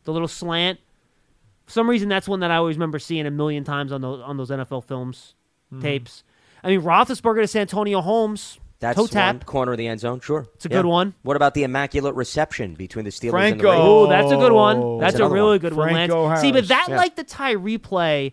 The 0.04 0.12
little 0.12 0.28
slant. 0.28 0.80
For 1.64 1.72
some 1.72 1.88
reason, 1.88 2.10
that's 2.10 2.28
one 2.28 2.40
that 2.40 2.50
I 2.50 2.56
always 2.56 2.76
remember 2.76 2.98
seeing 2.98 3.26
a 3.26 3.30
million 3.30 3.64
times 3.64 3.90
on 3.90 4.02
those 4.02 4.20
on 4.20 4.36
those 4.36 4.50
NFL 4.50 4.84
films 4.84 5.34
Mhm. 5.72 5.80
tapes. 5.80 6.24
I 6.62 6.68
mean, 6.68 6.82
Roethlisberger 6.82 7.40
to 7.40 7.46
Santonio 7.46 8.02
Holmes. 8.02 8.58
That's 8.84 8.96
toe 8.96 9.02
one 9.02 9.08
tap. 9.08 9.46
corner 9.46 9.72
of 9.72 9.78
the 9.78 9.86
end 9.88 10.00
zone. 10.00 10.20
Sure, 10.20 10.46
It's 10.54 10.66
a 10.66 10.68
good 10.68 10.84
one. 10.84 11.14
What 11.22 11.36
about 11.36 11.54
the 11.54 11.62
immaculate 11.64 12.14
reception 12.14 12.74
between 12.74 13.04
the 13.04 13.10
Steelers 13.10 13.40
and 13.50 13.58
the 13.60 13.62
Franco. 13.62 13.70
Ravens? 13.70 13.88
Oh, 13.88 14.06
that's 14.08 14.32
a 14.32 14.36
good 14.36 14.52
one. 14.52 14.76
Oh. 14.78 15.00
That's, 15.00 15.18
a 15.18 15.28
really 15.28 15.52
one. 15.52 15.58
good 15.58 15.72
one, 15.74 15.92
Lance. 15.92 16.12
Franco 16.12 16.40
See, 16.40 16.52
but 16.52 16.68
that 16.68 16.86
Yeah. 16.88 16.96
like 16.96 17.16
the 17.16 17.24
tie 17.24 17.54
replay, 17.54 18.32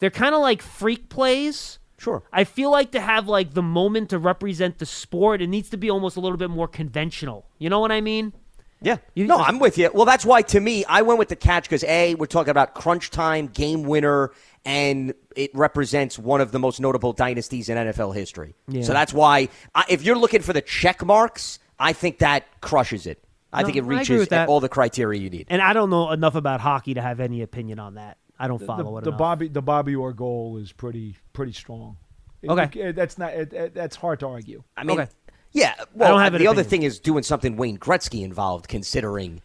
they're 0.00 0.10
kind 0.10 0.34
of 0.34 0.40
like 0.40 0.60
freak 0.62 1.08
plays. 1.08 1.78
Sure. 1.98 2.22
I 2.32 2.44
feel 2.44 2.70
like 2.70 2.90
to 2.92 3.00
have 3.00 3.28
like 3.28 3.54
the 3.54 3.62
moment 3.62 4.10
to 4.10 4.18
represent 4.18 4.78
the 4.78 4.86
sport, 4.86 5.40
it 5.40 5.46
needs 5.46 5.70
to 5.70 5.76
be 5.76 5.90
almost 5.90 6.16
a 6.16 6.20
little 6.20 6.36
bit 6.36 6.50
more 6.50 6.68
conventional. 6.68 7.46
You 7.58 7.70
know 7.70 7.78
what 7.80 7.92
I 7.92 8.00
mean? 8.00 8.32
Yeah. 8.80 8.96
no, 9.16 9.38
I'm 9.38 9.58
with 9.58 9.78
you. 9.78 9.90
Well, 9.94 10.04
that's 10.04 10.26
why 10.26 10.42
to 10.42 10.60
me, 10.60 10.84
I 10.84 11.02
went 11.02 11.18
with 11.18 11.28
the 11.28 11.36
catch 11.36 11.64
because 11.64 11.84
A, 11.84 12.14
we're 12.16 12.26
talking 12.26 12.50
about 12.50 12.74
crunch 12.74 13.10
time, 13.10 13.46
game 13.46 13.82
winner, 13.84 14.32
and 14.64 15.14
it 15.36 15.50
represents 15.54 16.18
one 16.18 16.40
of 16.40 16.52
the 16.52 16.58
most 16.58 16.80
notable 16.80 17.12
dynasties 17.12 17.68
in 17.68 17.78
NFL 17.78 18.14
history. 18.14 18.54
Yeah. 18.68 18.82
So 18.82 18.92
that's 18.92 19.12
why, 19.14 19.48
I, 19.74 19.84
if 19.88 20.02
you're 20.02 20.18
looking 20.18 20.42
for 20.42 20.52
the 20.52 20.60
check 20.60 21.04
marks, 21.04 21.58
I 21.78 21.92
think 21.94 22.18
that 22.18 22.44
crushes 22.60 23.06
it. 23.06 23.22
I 23.52 23.60
No, 23.62 23.66
think 23.66 23.76
it 23.78 23.84
reaches 23.84 24.28
that. 24.28 24.48
all 24.48 24.60
the 24.60 24.68
criteria 24.68 25.20
you 25.20 25.30
need. 25.30 25.46
And 25.48 25.62
I 25.62 25.72
don't 25.72 25.88
know 25.90 26.10
enough 26.10 26.34
about 26.34 26.60
hockey 26.60 26.94
to 26.94 27.00
have 27.02 27.20
any 27.20 27.42
opinion 27.42 27.78
on 27.78 27.94
that. 27.94 28.18
I 28.38 28.48
don't 28.48 28.60
follow 28.60 28.82
the, 28.82 28.98
it 28.98 29.04
the 29.04 29.10
enough. 29.10 29.18
Bobby 29.18 29.48
the 29.48 29.62
Bobby 29.62 29.94
Orr 29.94 30.12
goal 30.12 30.56
is 30.58 30.72
pretty 30.72 31.14
pretty 31.32 31.52
strong. 31.52 31.96
It- 32.42 32.50
Okay. 32.50 32.80
it- 32.80 32.96
that's 32.96 33.16
not 33.16 33.32
it, 33.32 33.52
it- 33.52 33.74
that's 33.74 33.94
hard 33.96 34.20
to 34.20 34.26
argue. 34.26 34.64
I 34.76 34.82
mean, 34.84 34.98
Okay. 35.00 35.10
Yeah. 35.54 35.74
Well, 35.94 36.30
the 36.30 36.46
other 36.48 36.62
thing 36.62 36.82
is 36.82 36.98
doing 37.00 37.22
something 37.22 37.56
Wayne 37.56 37.78
Gretzky 37.78 38.22
involved, 38.22 38.68
considering 38.68 39.40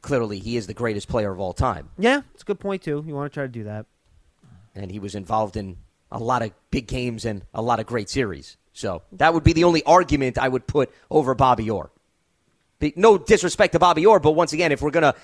clearly 0.00 0.38
he 0.38 0.56
is 0.56 0.66
the 0.66 0.74
greatest 0.74 1.08
player 1.08 1.30
of 1.30 1.38
all 1.40 1.52
time. 1.52 1.90
yeah, 1.98 2.22
it's 2.32 2.42
a 2.42 2.46
good 2.46 2.60
point 2.60 2.82
too. 2.82 3.04
You 3.06 3.14
want 3.14 3.30
to 3.30 3.34
try 3.34 3.42
to 3.44 3.48
do 3.48 3.64
that? 3.64 3.84
and 4.74 4.92
he 4.92 5.00
was 5.00 5.16
involved 5.16 5.56
in 5.56 5.76
a 6.12 6.18
lot 6.18 6.40
of 6.40 6.52
big 6.70 6.86
games 6.86 7.24
and 7.24 7.42
a 7.52 7.60
lot 7.60 7.80
of 7.80 7.86
great 7.86 8.08
series. 8.08 8.56
So 8.72 9.02
that 9.12 9.34
would 9.34 9.42
be 9.42 9.52
the 9.52 9.64
only 9.64 9.82
argument 9.82 10.38
I 10.38 10.48
would 10.48 10.68
put 10.68 10.92
over 11.10 11.34
Bobby 11.34 11.68
Orr. 11.68 11.90
Be- 12.78 12.92
No 12.94 13.18
disrespect 13.18 13.72
to 13.72 13.80
Bobby 13.80 14.06
Orr, 14.06 14.20
but 14.20 14.32
once 14.32 14.52
again, 14.52 14.70
if 14.70 14.80
we're 14.80 14.92
going 14.92 15.02
to 15.02 15.16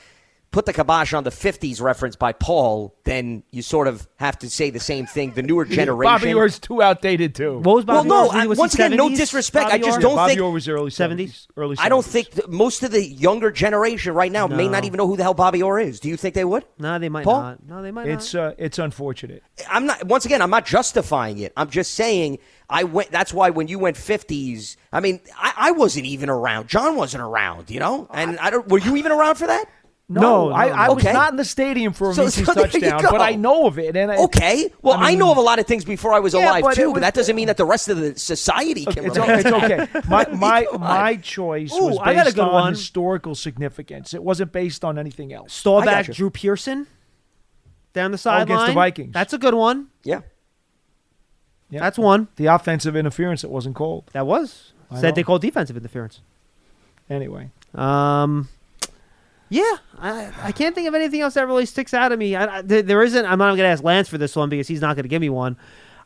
put 0.55 0.67
the 0.67 0.73
kibosh 0.73 1.13
on 1.13 1.25
the 1.25 1.31
50s 1.31 1.81
reference 1.81 2.15
by 2.15 2.33
Paul, 2.33 2.95
then 3.03 3.43
you 3.51 3.61
sort 3.61 3.89
of 3.89 4.09
have 4.17 4.39
to 4.39 4.49
say 4.49 4.71
the 4.71 4.79
same 4.79 5.05
thing. 5.05 5.33
The 5.33 5.43
newer 5.43 5.65
generation. 5.81 6.13
Bobby 6.13 6.33
Orr's 6.33 6.61
too 6.61 6.81
outdated 6.81 7.35
too. 7.35 7.59
What 7.59 7.75
was 7.75 7.85
well, 7.85 7.99
Bobby 8.05 8.09
no, 8.09 8.27
Orr? 8.29 8.35
I, 8.35 8.47
Was 8.47 8.59
once 8.59 8.75
again, 8.75 8.95
no 8.95 9.09
70s, 9.09 9.17
disrespect. 9.17 9.73
I 9.73 9.79
just 9.79 9.97
Orr? 9.97 10.01
don't 10.01 10.15
Bobby 10.15 10.35
think. 10.35 10.43
Orr 10.43 10.53
was 10.53 10.69
early 10.69 10.93
70s? 10.93 11.49
early. 11.57 11.75
70s. 11.75 11.81
I 11.81 11.89
don't 11.89 12.05
think 12.05 12.31
th- 12.31 12.47
most 12.47 12.85
of 12.85 12.93
the 12.93 13.05
younger 13.05 13.51
generation 13.51 14.15
right 14.15 14.31
now 14.31 14.47
may 14.47 14.69
not 14.69 14.85
even 14.85 14.99
know 14.99 15.09
who 15.09 15.17
the 15.17 15.25
hell 15.25 15.35
Bobby 15.35 15.61
Orr 15.61 15.81
is. 15.81 15.99
Do 15.99 16.09
you 16.09 16.17
think 16.17 16.37
they 16.37 16.45
would? 16.45 16.65
No, 16.79 17.01
they 17.01 17.09
might 17.09 17.25
Paul? 17.25 17.43
not. 17.43 17.67
No, 17.67 17.83
they 17.83 17.91
might 17.91 18.07
not. 18.07 18.15
it's 18.15 18.35
uh, 18.37 18.55
it's 18.57 18.79
unfortunate. 18.79 19.43
I'm 19.69 19.87
not. 19.87 20.05
Once 20.05 20.25
again, 20.25 20.41
I'm 20.41 20.51
not 20.51 20.67
justifying 20.67 21.39
it. 21.39 21.53
I'm 21.57 21.69
just 21.69 21.95
saying 21.95 22.39
I 22.71 22.85
went. 22.85 23.11
That's 23.11 23.35
why 23.35 23.51
when 23.51 23.67
you 23.67 23.81
went 23.81 23.97
50s, 23.97 24.77
I 24.93 25.01
mean, 25.01 25.21
I, 25.37 25.53
I 25.57 25.71
wasn't 25.73 26.07
even 26.07 26.31
around. 26.31 26.69
John 26.69 26.95
wasn't 26.95 27.25
around. 27.25 27.71
You 27.71 27.81
know, 27.81 28.09
and 28.15 28.39
I 28.39 28.51
don't. 28.51 28.69
Were 28.69 28.79
you 28.79 28.95
even 28.97 29.11
around 29.11 29.35
for 29.35 29.49
that? 29.49 29.65
No, 30.07 30.21
No, 30.21 30.53
I, 30.53 30.67
no, 30.67 30.73
I 30.75 30.87
no. 30.89 30.95
was 30.95 31.05
not 31.05 31.31
in 31.31 31.37
the 31.39 31.47
stadium 31.47 31.95
for 31.95 32.13
So- 32.13 32.25
Ameche's 32.25 32.45
so 32.45 32.53
touchdown, 32.53 33.01
but 33.03 33.23
I 33.23 33.37
know 33.37 33.67
of 33.67 33.79
it. 33.79 33.97
And 33.97 34.13
I, 34.13 34.17
Okay. 34.25 34.71
Well, 34.83 34.99
I, 34.99 35.11
mean- 35.11 35.19
know 35.21 35.31
of 35.33 35.39
a 35.39 35.41
lot 35.41 35.59
of 35.59 35.67
things 35.67 35.83
before 35.87 36.13
I 36.13 36.19
was 36.21 36.35
Yeah, 36.35 36.41
alive 36.51 36.63
but 36.63 36.75
too, 36.75 36.85
was- 36.89 36.93
but 36.95 37.01
that 37.01 37.15
doesn't 37.15 37.35
mean 37.35 37.47
that 37.47 37.57
the 37.57 37.65
rest 37.65 37.89
of 37.89 37.97
the 37.97 38.19
society 38.19 38.85
can. 38.85 39.07
It's, 39.07 39.17
remember. 39.19 39.49
it's 39.49 39.91
okay. 39.91 40.01
My 40.09 40.27
my 40.29 40.67
my 40.79 41.17
choice 41.17 41.73
Ooh, 41.73 41.85
was 41.87 41.99
I 42.03 42.13
got 42.13 42.23
a 42.23 42.25
based 42.27 42.37
good 42.37 42.43
on 42.45 42.53
one. 42.53 42.73
historical 42.75 43.35
significance. 43.35 44.13
It 44.13 44.23
wasn't 44.23 44.53
based 44.53 44.85
on 44.85 44.99
anything 44.99 45.33
else. 45.33 45.47
I 45.47 45.61
Staubach. 45.61 46.07
Drew 46.15 46.29
Pearson 46.29 46.87
down 47.95 48.11
the 48.11 48.17
Oh, 48.17 48.19
sideline. 48.19 48.43
against 48.43 48.67
the 48.67 48.73
Vikings. 48.75 49.13
That's 49.15 49.33
a 49.33 49.39
good 49.39 49.55
one. 49.55 49.87
Yeah. 50.03 50.21
Yeah. 51.71 51.81
That's 51.81 51.99
one. 51.99 52.29
The 52.37 52.47
offensive 52.47 52.95
interference 52.95 53.41
that 53.41 53.49
wasn't 53.51 53.75
called. 53.75 54.11
That 54.13 54.27
was 54.27 54.75
I 54.91 54.97
said 54.97 55.03
know. 55.11 55.15
they 55.15 55.23
called 55.23 55.41
defensive 55.41 55.77
interference. 55.79 56.21
Anyway, 57.09 57.51
Um, 57.75 58.49
yeah, 59.55 59.77
I, 60.01 60.33
I 60.43 60.53
can't 60.53 60.75
think 60.75 60.89
of 60.89 60.97
anything 60.97 61.21
else 61.21 61.35
that 61.35 61.47
really 61.47 61.65
sticks 61.65 61.95
out 61.95 62.09
to 62.09 62.17
me. 62.17 62.35
I, 62.35 62.59
I, 62.59 62.63
there, 62.63 63.05
isn't. 63.05 63.25
I'm 63.25 63.39
not 63.39 63.51
going 63.51 63.59
to 63.59 63.67
ask 63.67 63.85
Lance 63.85 64.09
for 64.09 64.19
this 64.19 64.35
one 64.35 64.49
because 64.49 64.67
he's 64.67 64.81
not 64.81 64.97
going 64.97 65.05
to 65.05 65.09
give 65.09 65.21
me 65.21 65.29
one. 65.29 65.57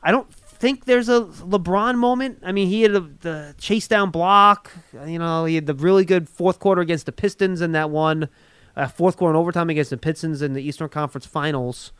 I 0.02 0.10
don't 0.10 0.30
think 0.30 0.84
there's 0.84 1.08
a 1.08 1.22
LeBron 1.22 1.96
moment. 1.96 2.40
I 2.44 2.52
mean, 2.52 2.68
he 2.68 2.82
had 2.82 2.90
a, 2.90 3.00
the 3.00 3.54
chase 3.56 3.88
down 3.88 4.10
block. 4.10 4.70
You 5.06 5.18
know, 5.18 5.46
he 5.46 5.54
had 5.54 5.64
the 5.64 5.72
really 5.72 6.04
good 6.04 6.28
fourth 6.28 6.58
quarter 6.58 6.82
against 6.82 7.06
the 7.06 7.12
Pistons 7.12 7.62
and 7.62 7.74
that 7.74 7.88
one 7.88 8.28
uh, 8.76 8.86
fourth 8.86 9.16
quarter 9.16 9.30
and 9.30 9.40
overtime 9.40 9.70
against 9.70 9.88
the 9.88 9.96
Pistons 9.96 10.42
in 10.42 10.52
the 10.52 10.60
Eastern 10.60 10.90
Conference 10.90 11.24
Finals. 11.24 11.92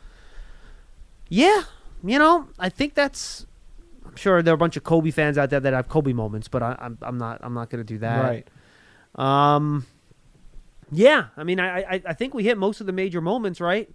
Yeah, 1.29 1.63
you 2.03 2.19
know, 2.19 2.47
I 2.59 2.69
think 2.69 2.93
that's. 2.93 3.47
I'm 4.05 4.15
sure 4.15 4.43
there 4.43 4.53
are 4.53 4.55
a 4.55 4.57
bunch 4.57 4.77
of 4.77 4.83
Kobe 4.83 5.09
fans 5.09 5.39
out 5.39 5.49
there 5.49 5.59
that 5.59 5.73
have 5.73 5.89
Kobe 5.89 6.13
moments, 6.13 6.47
but 6.47 6.61
I, 6.61 6.75
I'm 6.77 6.99
I'm 7.01 7.17
not 7.17 7.39
I'm 7.41 7.55
not 7.55 7.71
going 7.71 7.83
to 7.83 7.93
do 7.93 7.97
that. 7.99 8.23
right. 8.23 8.47
Um, 9.15 9.87
yeah, 10.91 11.27
I 11.37 11.43
mean, 11.43 11.59
I, 11.59 11.81
I 11.81 12.01
I 12.07 12.13
think 12.13 12.33
we 12.33 12.43
hit 12.43 12.57
most 12.57 12.79
of 12.81 12.87
the 12.87 12.93
major 12.93 13.21
moments, 13.21 13.59
right? 13.61 13.89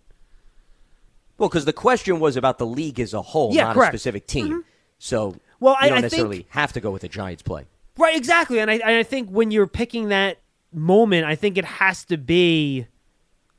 Well, 1.38 1.49
because 1.49 1.64
the 1.64 1.72
question 1.72 2.20
was 2.20 2.36
about 2.36 2.59
the 2.59 2.66
league 2.66 3.01
as 3.01 3.12
a 3.12 3.22
whole, 3.22 3.53
Yeah, 3.55 3.64
not 3.64 3.74
correct. 3.74 3.88
Mm-hmm. 3.88 3.95
a 3.97 3.99
specific 3.99 4.26
team. 4.26 4.64
So 4.99 5.36
Well, 5.61 5.76
I- 5.80 5.88
don't 5.88 5.99
I 5.99 6.01
necessarily 6.03 6.36
think- 6.38 6.51
have 6.51 6.72
to 6.74 6.80
go 6.80 6.90
with 6.90 7.03
the 7.03 7.09
Giants 7.09 7.42
play. 7.42 7.66
Right, 7.99 8.16
exactly. 8.16 8.59
And 8.61 8.70
I 8.70 8.74
and 8.74 8.97
I 8.97 9.03
think 9.03 9.28
when 9.30 9.51
you're 9.51 9.66
picking 9.66 10.09
that 10.09 10.38
moment, 10.72 11.26
I 11.26 11.34
think 11.36 11.57
it 11.59 11.64
has 11.64 12.05
to 12.07 12.16
be 12.16 12.86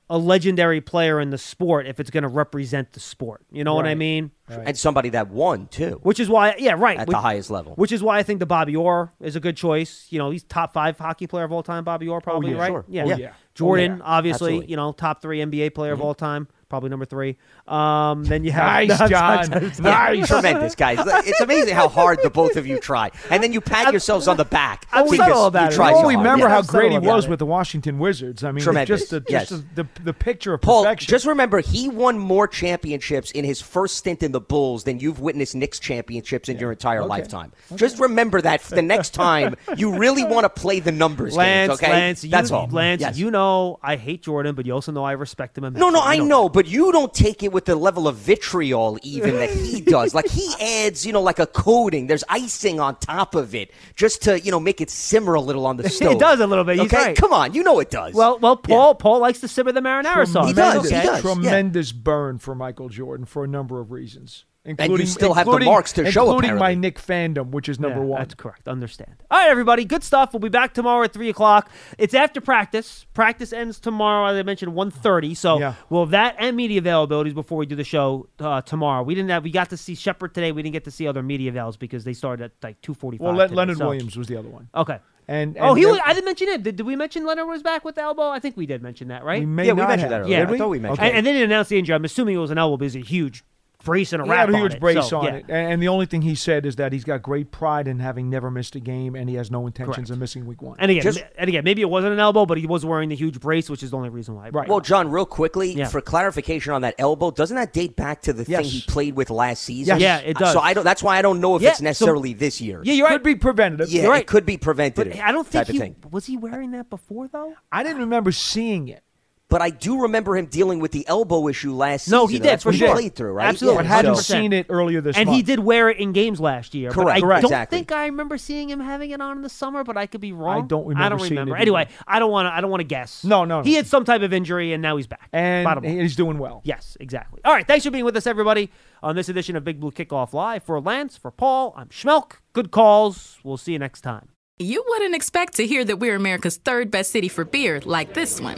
a 0.10 0.18
legendary 0.18 0.82
player 0.82 1.20
in 1.20 1.32
the 1.32 1.38
sport 1.38 1.88
if 1.88 2.00
it's 2.00 2.12
going 2.12 2.22
to 2.24 2.28
represent 2.30 2.92
the 2.94 3.00
sport. 3.00 3.42
You 3.52 3.64
know 3.64 3.74
what 3.74 3.86
I 3.86 3.90
Right. 3.90 3.98
mean? 3.98 4.32
And 4.48 4.78
somebody 4.78 5.10
that 5.10 5.30
won 5.30 5.68
too. 5.68 6.00
Which 6.04 6.20
is 6.20 6.30
why, 6.30 6.54
yeah, 6.60 6.76
right, 6.78 7.00
At 7.00 7.08
which, 7.08 7.16
the 7.16 7.22
highest 7.22 7.50
level. 7.50 7.74
Which 7.76 7.92
is 7.92 8.04
why 8.04 8.20
I 8.20 8.24
think 8.24 8.40
the 8.40 8.46
Bobby 8.46 8.76
Orr 8.76 9.12
is 9.20 9.36
a 9.36 9.40
good 9.40 9.58
choice. 9.58 10.06
You 10.12 10.20
know, 10.20 10.30
he's 10.30 10.44
top 10.44 10.74
five 10.74 11.00
hockey 11.00 11.26
player 11.26 11.44
of 11.46 11.52
all 11.52 11.64
time. 11.64 11.84
Bobby 11.84 12.08
Orr, 12.08 12.18
oh, 12.18 12.22
probably 12.22 12.52
yeah. 12.52 12.58
right. 12.60 12.68
Sure. 12.70 12.86
Yeah, 12.88 13.04
Oh, 13.04 13.08
yeah. 13.08 13.18
yeah. 13.18 13.34
Jordan, 13.56 13.94
Oh, 13.94 13.96
yeah. 13.98 14.02
obviously, 14.04 14.52
Absolutely. 14.52 14.70
you 14.72 14.76
know, 14.76 14.92
top 14.92 15.22
three 15.24 15.40
NBA 15.40 15.74
player 15.74 15.94
of 15.94 15.98
mm-hmm. 16.00 16.08
all 16.08 16.14
time. 16.14 16.48
Probably 16.68 16.90
number 16.90 17.06
three. 17.06 17.38
Um, 17.68 18.24
then 18.24 18.44
you 18.44 18.52
have 18.52 18.88
Nice, 18.88 18.98
John. 19.10 19.50
nice. 19.80 20.28
Tremendous, 20.28 20.74
guys. 20.76 20.98
It's 21.28 21.40
amazing 21.40 21.76
how 21.76 21.88
hard 21.88 22.20
the 22.24 22.30
both 22.32 22.56
of 22.58 22.66
you 22.66 22.80
try. 22.80 23.12
And 23.30 23.42
then 23.44 23.54
you 23.54 23.62
pat 23.62 23.92
yourselves 23.94 24.28
on 24.28 24.36
the 24.38 24.46
back. 24.46 24.88
I'm 24.92 25.04
because 25.06 25.18
subtle 25.28 25.46
about 25.46 25.62
you 25.66 25.68
it. 25.70 25.76
tried 25.76 25.94
so 25.94 26.08
remember 26.08 26.46
Yeah. 26.46 26.50
how 26.50 26.62
great 26.64 26.92
he 26.92 26.98
was 26.98 27.26
it. 27.26 27.30
with 27.30 27.40
the 27.40 27.46
Washington 27.46 28.00
Wizards. 28.00 28.44
I 28.44 28.52
mean, 28.52 28.64
Tremendous. 28.64 29.02
just 29.02 29.12
the 29.12 29.24
Yes. 29.30 29.50
just 29.50 29.64
the, 29.76 29.84
the 29.84 29.90
the 30.06 30.14
picture 30.14 30.54
of 30.56 30.62
Paul, 30.62 30.84
perfection. 30.84 31.08
just 31.10 31.26
remember, 31.28 31.60
he 31.60 31.88
won 31.88 32.18
more 32.18 32.48
championships 32.48 33.32
in 33.32 33.46
his 33.46 33.62
first 33.62 33.98
stint 33.98 34.24
in 34.24 34.32
the 34.32 34.42
Bulls 34.42 34.84
than 34.86 35.00
you've 35.00 35.20
witnessed 35.20 35.56
Knicks 35.56 35.80
championships 35.80 36.50
in 36.50 36.58
your 36.58 36.72
entire 36.72 37.02
Okay. 37.02 37.10
lifetime. 37.10 37.52
Just 37.76 38.00
remember 38.00 38.42
that 38.42 38.62
the 38.64 38.82
next 38.82 39.12
time 39.14 39.56
you 39.78 39.96
really 39.98 40.24
want 40.24 40.44
to 40.46 40.50
play 40.50 40.80
the 40.80 40.92
numbers 40.92 41.36
Lance, 41.36 41.70
games, 41.70 41.82
okay? 41.84 41.92
Lance, 41.92 42.22
That's 42.24 42.50
you, 42.50 42.56
all. 42.56 42.68
Lance, 42.72 43.02
Yes. 43.02 43.18
you 43.18 43.30
know 43.32 43.80
I 43.84 43.96
hate 43.98 44.24
Jordan, 44.24 44.56
but 44.56 44.66
you 44.66 44.74
also 44.74 44.92
know 44.92 45.04
I 45.04 45.12
respect 45.14 45.58
him. 45.58 45.62
No, 45.62 45.68
immensely. 45.68 45.92
no, 45.92 46.00
You 46.00 46.24
I 46.24 46.26
know, 46.26 46.50
but 46.50 46.65
you 46.68 46.92
don't 46.92 47.14
take 47.14 47.44
it 47.44 47.52
with 47.52 47.66
the 47.66 47.76
level 47.76 48.08
of 48.08 48.16
vitriol 48.16 48.98
even 49.04 49.36
that 49.36 49.50
he 49.50 49.82
does. 49.96 50.14
Like 50.16 50.28
he 50.28 50.54
adds, 50.60 51.06
you 51.06 51.14
know, 51.14 51.22
like 51.22 51.40
a 51.40 51.48
coating. 51.48 52.08
There's 52.08 52.24
icing 52.30 52.80
on 52.80 52.96
top 52.98 53.36
of 53.36 53.54
it 53.56 53.72
just 53.96 54.22
to, 54.24 54.40
you 54.40 54.52
know, 54.52 54.60
make 54.60 54.82
it 54.82 54.90
simmer 54.90 55.34
a 55.36 55.42
little 55.42 55.66
on 55.66 55.78
the 55.78 55.90
stove. 55.90 56.14
It 56.14 56.20
does 56.20 56.40
a 56.40 56.48
little 56.48 56.64
bit. 56.64 56.78
He's 56.80 56.86
okay, 56.94 56.98
right. 57.08 57.18
come 57.18 57.34
on, 57.34 57.54
you 57.54 57.64
know 57.64 57.80
it 57.80 57.90
does. 57.90 58.14
Well, 58.14 58.40
well, 58.40 58.58
Paul, 58.58 58.96
Paul 58.96 59.20
likes 59.20 59.40
to 59.42 59.48
simmer 59.48 59.72
the 59.72 59.82
marinara 59.82 60.28
sauce. 60.28 60.48
He 60.48 60.54
does, 60.54 60.86
Okay. 60.86 61.02
he 61.02 61.06
does. 61.08 61.24
yeah. 61.24 61.34
Tremendous 61.34 61.92
burn 61.92 62.38
for 62.40 62.56
Michael 62.56 62.90
Jordan 62.90 63.26
for 63.26 63.44
a 63.44 63.48
number 63.48 63.80
of 63.80 63.92
reasons. 63.92 64.46
Including 64.66 65.06
still 65.06 65.34
have 65.36 65.46
the 65.46 65.60
marks 65.60 65.94
to 65.94 66.10
show, 66.12 66.26
including 66.32 66.58
my. 66.58 66.74
Knick 66.74 67.00
fandom, 67.00 67.52
which 67.52 67.70
is 67.70 67.80
number 67.80 68.00
Yeah, 68.00 68.06
one. 68.06 68.20
That's 68.22 68.34
correct. 68.34 68.68
Understand. 68.68 69.16
All 69.30 69.40
right, 69.40 69.50
everybody. 69.50 69.86
Good 69.86 70.04
stuff. 70.04 70.34
We'll 70.34 70.40
be 70.40 70.50
back 70.50 70.74
tomorrow 70.74 71.04
at 71.04 71.14
three 71.14 71.30
o'clock. 71.30 71.70
It's 71.98 72.14
after 72.16 72.42
practice. 72.42 73.06
Practice 73.14 73.54
ends 73.54 73.80
tomorrow, 73.80 74.26
as 74.28 74.38
I 74.38 74.44
mentioned, 74.44 74.74
1.30. 74.74 75.38
So 75.38 75.60
Yeah. 75.60 75.76
we'll 75.90 76.02
have 76.06 76.12
that 76.12 76.36
and 76.40 76.58
media 76.58 76.82
availabilities 76.82 77.34
before 77.36 77.58
we 77.60 77.66
do 77.68 77.76
the 77.76 77.84
show 77.84 78.28
uh, 78.40 78.62
tomorrow. 78.62 79.04
We 79.04 79.14
didn't 79.16 79.30
have. 79.30 79.44
We 79.44 79.52
got 79.52 79.70
to 79.70 79.78
see 79.78 79.94
Shepard 79.96 80.34
today. 80.34 80.52
We 80.52 80.64
didn't 80.64 80.74
get 80.74 80.84
to 80.86 80.92
see 80.92 81.08
other 81.08 81.22
media 81.24 81.50
avails 81.52 81.78
because 81.78 82.04
they 82.04 82.14
started 82.14 82.46
at 82.46 82.52
like 82.64 82.82
two 82.82 82.94
forty 82.94 83.18
five. 83.20 83.26
Well, 83.36 83.36
Le- 83.48 83.54
Leonard 83.54 83.78
Williams 83.80 84.18
was 84.18 84.28
the 84.28 84.38
other 84.38 84.50
one. 84.50 84.68
Okay. 84.76 84.98
And, 85.28 85.58
oh, 85.60 85.74
he. 85.74 85.84
then- 85.84 85.92
Was, 85.94 86.02
I 86.06 86.14
didn't 86.14 86.26
mention 86.26 86.48
it. 86.50 86.62
Did, 86.64 86.76
did 86.76 86.86
we 86.86 86.96
mention 86.96 87.26
Leonard 87.26 87.48
was 87.48 87.64
back 87.64 87.84
with 87.86 87.96
the 87.96 88.02
elbow? 88.02 88.30
I 88.30 88.40
think 88.40 88.58
we 88.58 88.66
did 88.68 88.84
mention 88.84 89.08
that, 89.08 89.24
right? 89.24 89.40
We 89.40 89.46
may 89.48 89.66
Yeah, 89.66 89.74
we 89.74 89.82
mentioned 89.82 90.02
have. 90.02 90.10
that 90.12 90.22
earlier. 90.22 90.32
Yeah, 90.38 90.40
Did 90.42 90.50
we? 90.52 90.56
I 90.56 90.60
thought 90.60 90.70
we 90.70 90.80
mentioned 90.80 91.00
And, 91.08 91.16
it. 91.16 91.18
and 91.18 91.26
they 91.28 91.32
didn't 91.34 91.52
announce 91.52 91.70
the 91.70 91.80
injury. 91.80 91.96
I'm 91.96 92.06
assuming 92.06 92.36
it 92.36 92.40
was 92.40 92.52
an 92.52 92.58
elbow 92.60 92.78
because 92.78 92.96
it's 92.96 93.06
a 93.06 93.10
huge 93.10 93.44
brace 93.86 94.12
and 94.12 94.22
a 94.22 94.26
He 94.26 94.32
wrap 94.32 94.40
had 94.42 94.50
a 94.50 94.54
on 94.56 94.60
huge 94.62 94.74
it. 94.74 94.80
brace 94.82 95.08
So, 95.10 95.20
on 95.20 95.26
yeah. 95.26 95.34
it, 95.36 95.46
and 95.48 95.72
and 95.74 95.82
the 95.82 95.88
only 95.88 96.06
thing 96.06 96.22
he 96.24 96.36
said 96.36 96.66
is 96.66 96.76
that 96.76 96.92
he's 96.92 97.04
got 97.06 97.22
great 97.22 97.52
pride 97.52 97.88
in 97.88 98.00
having 98.00 98.30
never 98.30 98.52
missed 98.52 98.76
a 98.76 98.80
game, 98.82 99.16
and 99.16 99.30
he 99.30 99.36
has 99.36 99.50
no 99.50 99.66
intentions 99.68 100.12
of 100.12 100.18
missing 100.20 100.46
week 100.46 100.62
one. 100.62 100.76
And 100.80 100.92
again, 100.92 101.04
Just- 101.04 101.24
and 101.38 101.48
again, 101.48 101.64
maybe 101.64 101.82
it 101.82 101.90
wasn't 101.90 102.12
an 102.14 102.20
elbow, 102.20 102.46
but 102.46 102.58
he 102.58 102.68
was 102.68 102.86
wearing 102.86 103.08
the 103.10 103.16
huge 103.16 103.40
brace, 103.40 103.70
which 103.70 103.84
is 103.84 103.92
the 103.92 103.98
only 103.98 104.10
reason 104.10 104.36
why. 104.36 104.50
Right. 104.50 104.68
Well, 104.68 104.82
John, 104.82 105.10
real 105.10 105.26
quickly, 105.26 105.72
Yeah. 105.74 105.88
for 105.88 106.02
clarification 106.02 106.74
on 106.74 106.82
that 106.82 106.96
elbow, 106.98 107.32
doesn't 107.32 107.56
that 107.56 107.72
date 107.72 107.96
back 107.96 108.22
to 108.24 108.34
the 108.34 108.44
Yes. 108.50 108.62
thing 108.64 108.72
he 108.72 108.82
played 108.88 109.16
with 109.16 109.30
last 109.30 109.64
season? 109.64 110.00
Yes. 110.00 110.24
Yeah, 110.24 110.30
it 110.30 110.38
does. 110.38 110.54
So 110.54 110.60
I 110.60 110.74
don't. 110.74 110.84
That's 110.84 111.04
why 111.04 111.18
I 111.18 111.22
don't 111.22 111.40
know 111.40 111.56
if 111.56 111.62
Yeah, 111.62 111.70
it's 111.70 111.78
so- 111.80 111.84
necessarily 111.84 112.34
this 112.34 112.60
year. 112.60 112.82
Yeah, 112.84 112.94
you're 112.94 113.06
right. 113.08 113.14
Could 113.14 113.24
be 113.24 113.36
preventative. 113.36 113.90
Yeah, 113.90 114.02
You're 114.04 114.12
right. 114.12 114.22
it 114.22 114.28
could 114.28 114.46
be 114.46 114.58
preventative. 114.58 115.14
But 115.14 115.22
I 115.24 115.32
don't 115.32 115.46
think 115.48 115.66
type 115.66 115.72
he 115.72 115.78
of 115.78 115.82
thing. 115.84 115.96
was 116.12 116.26
he 116.26 116.38
wearing 116.38 116.72
that 116.72 116.90
before 116.90 117.28
though. 117.28 117.54
I 117.72 117.84
didn't 117.84 118.00
remember 118.00 118.32
seeing 118.32 118.88
it. 118.88 119.02
But 119.48 119.62
I 119.62 119.70
do 119.70 120.02
remember 120.02 120.36
him 120.36 120.48
dealing 120.48 120.80
with 120.80 120.92
the 120.92 121.08
elbow 121.08 121.48
issue 121.48 121.72
last 121.72 122.08
No, 122.10 122.22
season. 122.22 122.24
No, 122.24 122.28
he 122.28 122.38
did 122.40 122.44
That's 122.50 122.64
for 122.64 122.70
what 122.70 122.76
sure. 122.78 122.88
he 122.88 122.94
played 122.94 123.16
through, 123.16 123.32
right? 123.34 123.46
Absolutely, 123.48 123.78
But 123.78 123.86
hadn't 123.86 124.14
100%. 124.16 124.18
seen 124.24 124.54
it 124.54 124.66
earlier 124.70 125.02
this 125.02 125.16
and 125.16 125.28
month. 125.28 125.36
he 125.36 125.44
did 125.44 125.60
wear 125.60 125.88
it 125.90 125.98
in 126.00 126.14
games 126.14 126.40
last 126.40 126.74
year. 126.74 126.90
but 126.90 126.96
Correct, 126.96 127.18
I 127.18 127.22
correct. 127.22 127.42
don't 127.44 127.52
Exactly. 127.52 127.78
think 127.78 127.92
I 127.92 128.08
remember 128.08 128.40
seeing 128.40 128.72
him 128.72 128.80
having 128.80 129.12
it 129.12 129.22
on 129.22 129.38
in 129.38 129.44
the 129.44 129.50
summer, 129.50 129.84
but 129.84 129.98
I 129.98 130.08
could 130.08 130.20
be 130.20 130.34
wrong. 130.34 130.64
I 130.64 130.66
don't 130.66 130.88
remember. 130.88 131.06
I 131.06 131.10
don't 131.10 131.20
seeing 131.20 131.30
remember. 131.34 131.58
it 131.58 131.62
Anyway, 131.62 131.82
either. 131.82 131.92
I 132.08 132.18
don't 132.18 132.32
want 132.32 132.48
to. 132.48 132.54
I 132.54 132.60
don't 132.60 132.72
want 132.72 132.82
to 132.82 132.86
guess. 132.88 133.24
No, 133.24 133.46
no, 133.46 133.60
no. 133.60 133.64
He 133.64 133.76
had 133.76 133.86
some 133.86 134.04
type 134.04 134.24
of 134.24 134.34
injury, 134.34 134.74
and 134.74 134.82
now 134.82 134.98
he's 134.98 135.06
back. 135.06 135.30
and 135.32 135.64
Bottom 135.64 135.84
line. 135.84 136.00
he's 136.00 136.16
doing 136.16 136.40
well. 136.40 136.62
Yes, 136.64 136.98
exactly. 137.00 137.42
All 137.46 137.54
right, 137.54 137.68
thanks 137.68 137.86
for 137.86 137.92
being 137.92 138.04
with 138.04 138.18
us, 138.18 138.26
everybody, 138.26 138.72
on 139.04 139.16
this 139.16 139.30
edition 139.30 139.56
of 139.56 139.64
Big 139.64 139.80
Blue 139.80 139.92
Kickoff 139.92 140.34
Live. 140.34 140.64
For 140.64 140.82
Lance, 140.82 141.18
for 141.18 141.30
Paul, 141.30 141.76
I'm 141.78 141.90
Schmeelk. 141.90 142.38
Good 142.54 142.72
calls. 142.72 143.38
We'll 143.44 143.58
see 143.58 143.74
you 143.74 143.80
next 143.80 144.02
time. 144.02 144.30
You 144.58 144.84
wouldn't 144.88 145.14
expect 145.14 145.54
to 145.58 145.68
hear 145.68 145.86
that 145.86 145.98
we're 146.00 146.16
America's 146.16 146.58
third 146.58 146.90
best 146.90 147.12
city 147.12 147.28
for 147.28 147.46
beer 147.46 147.80
like 147.86 148.16
this 148.16 148.42
one. 148.42 148.58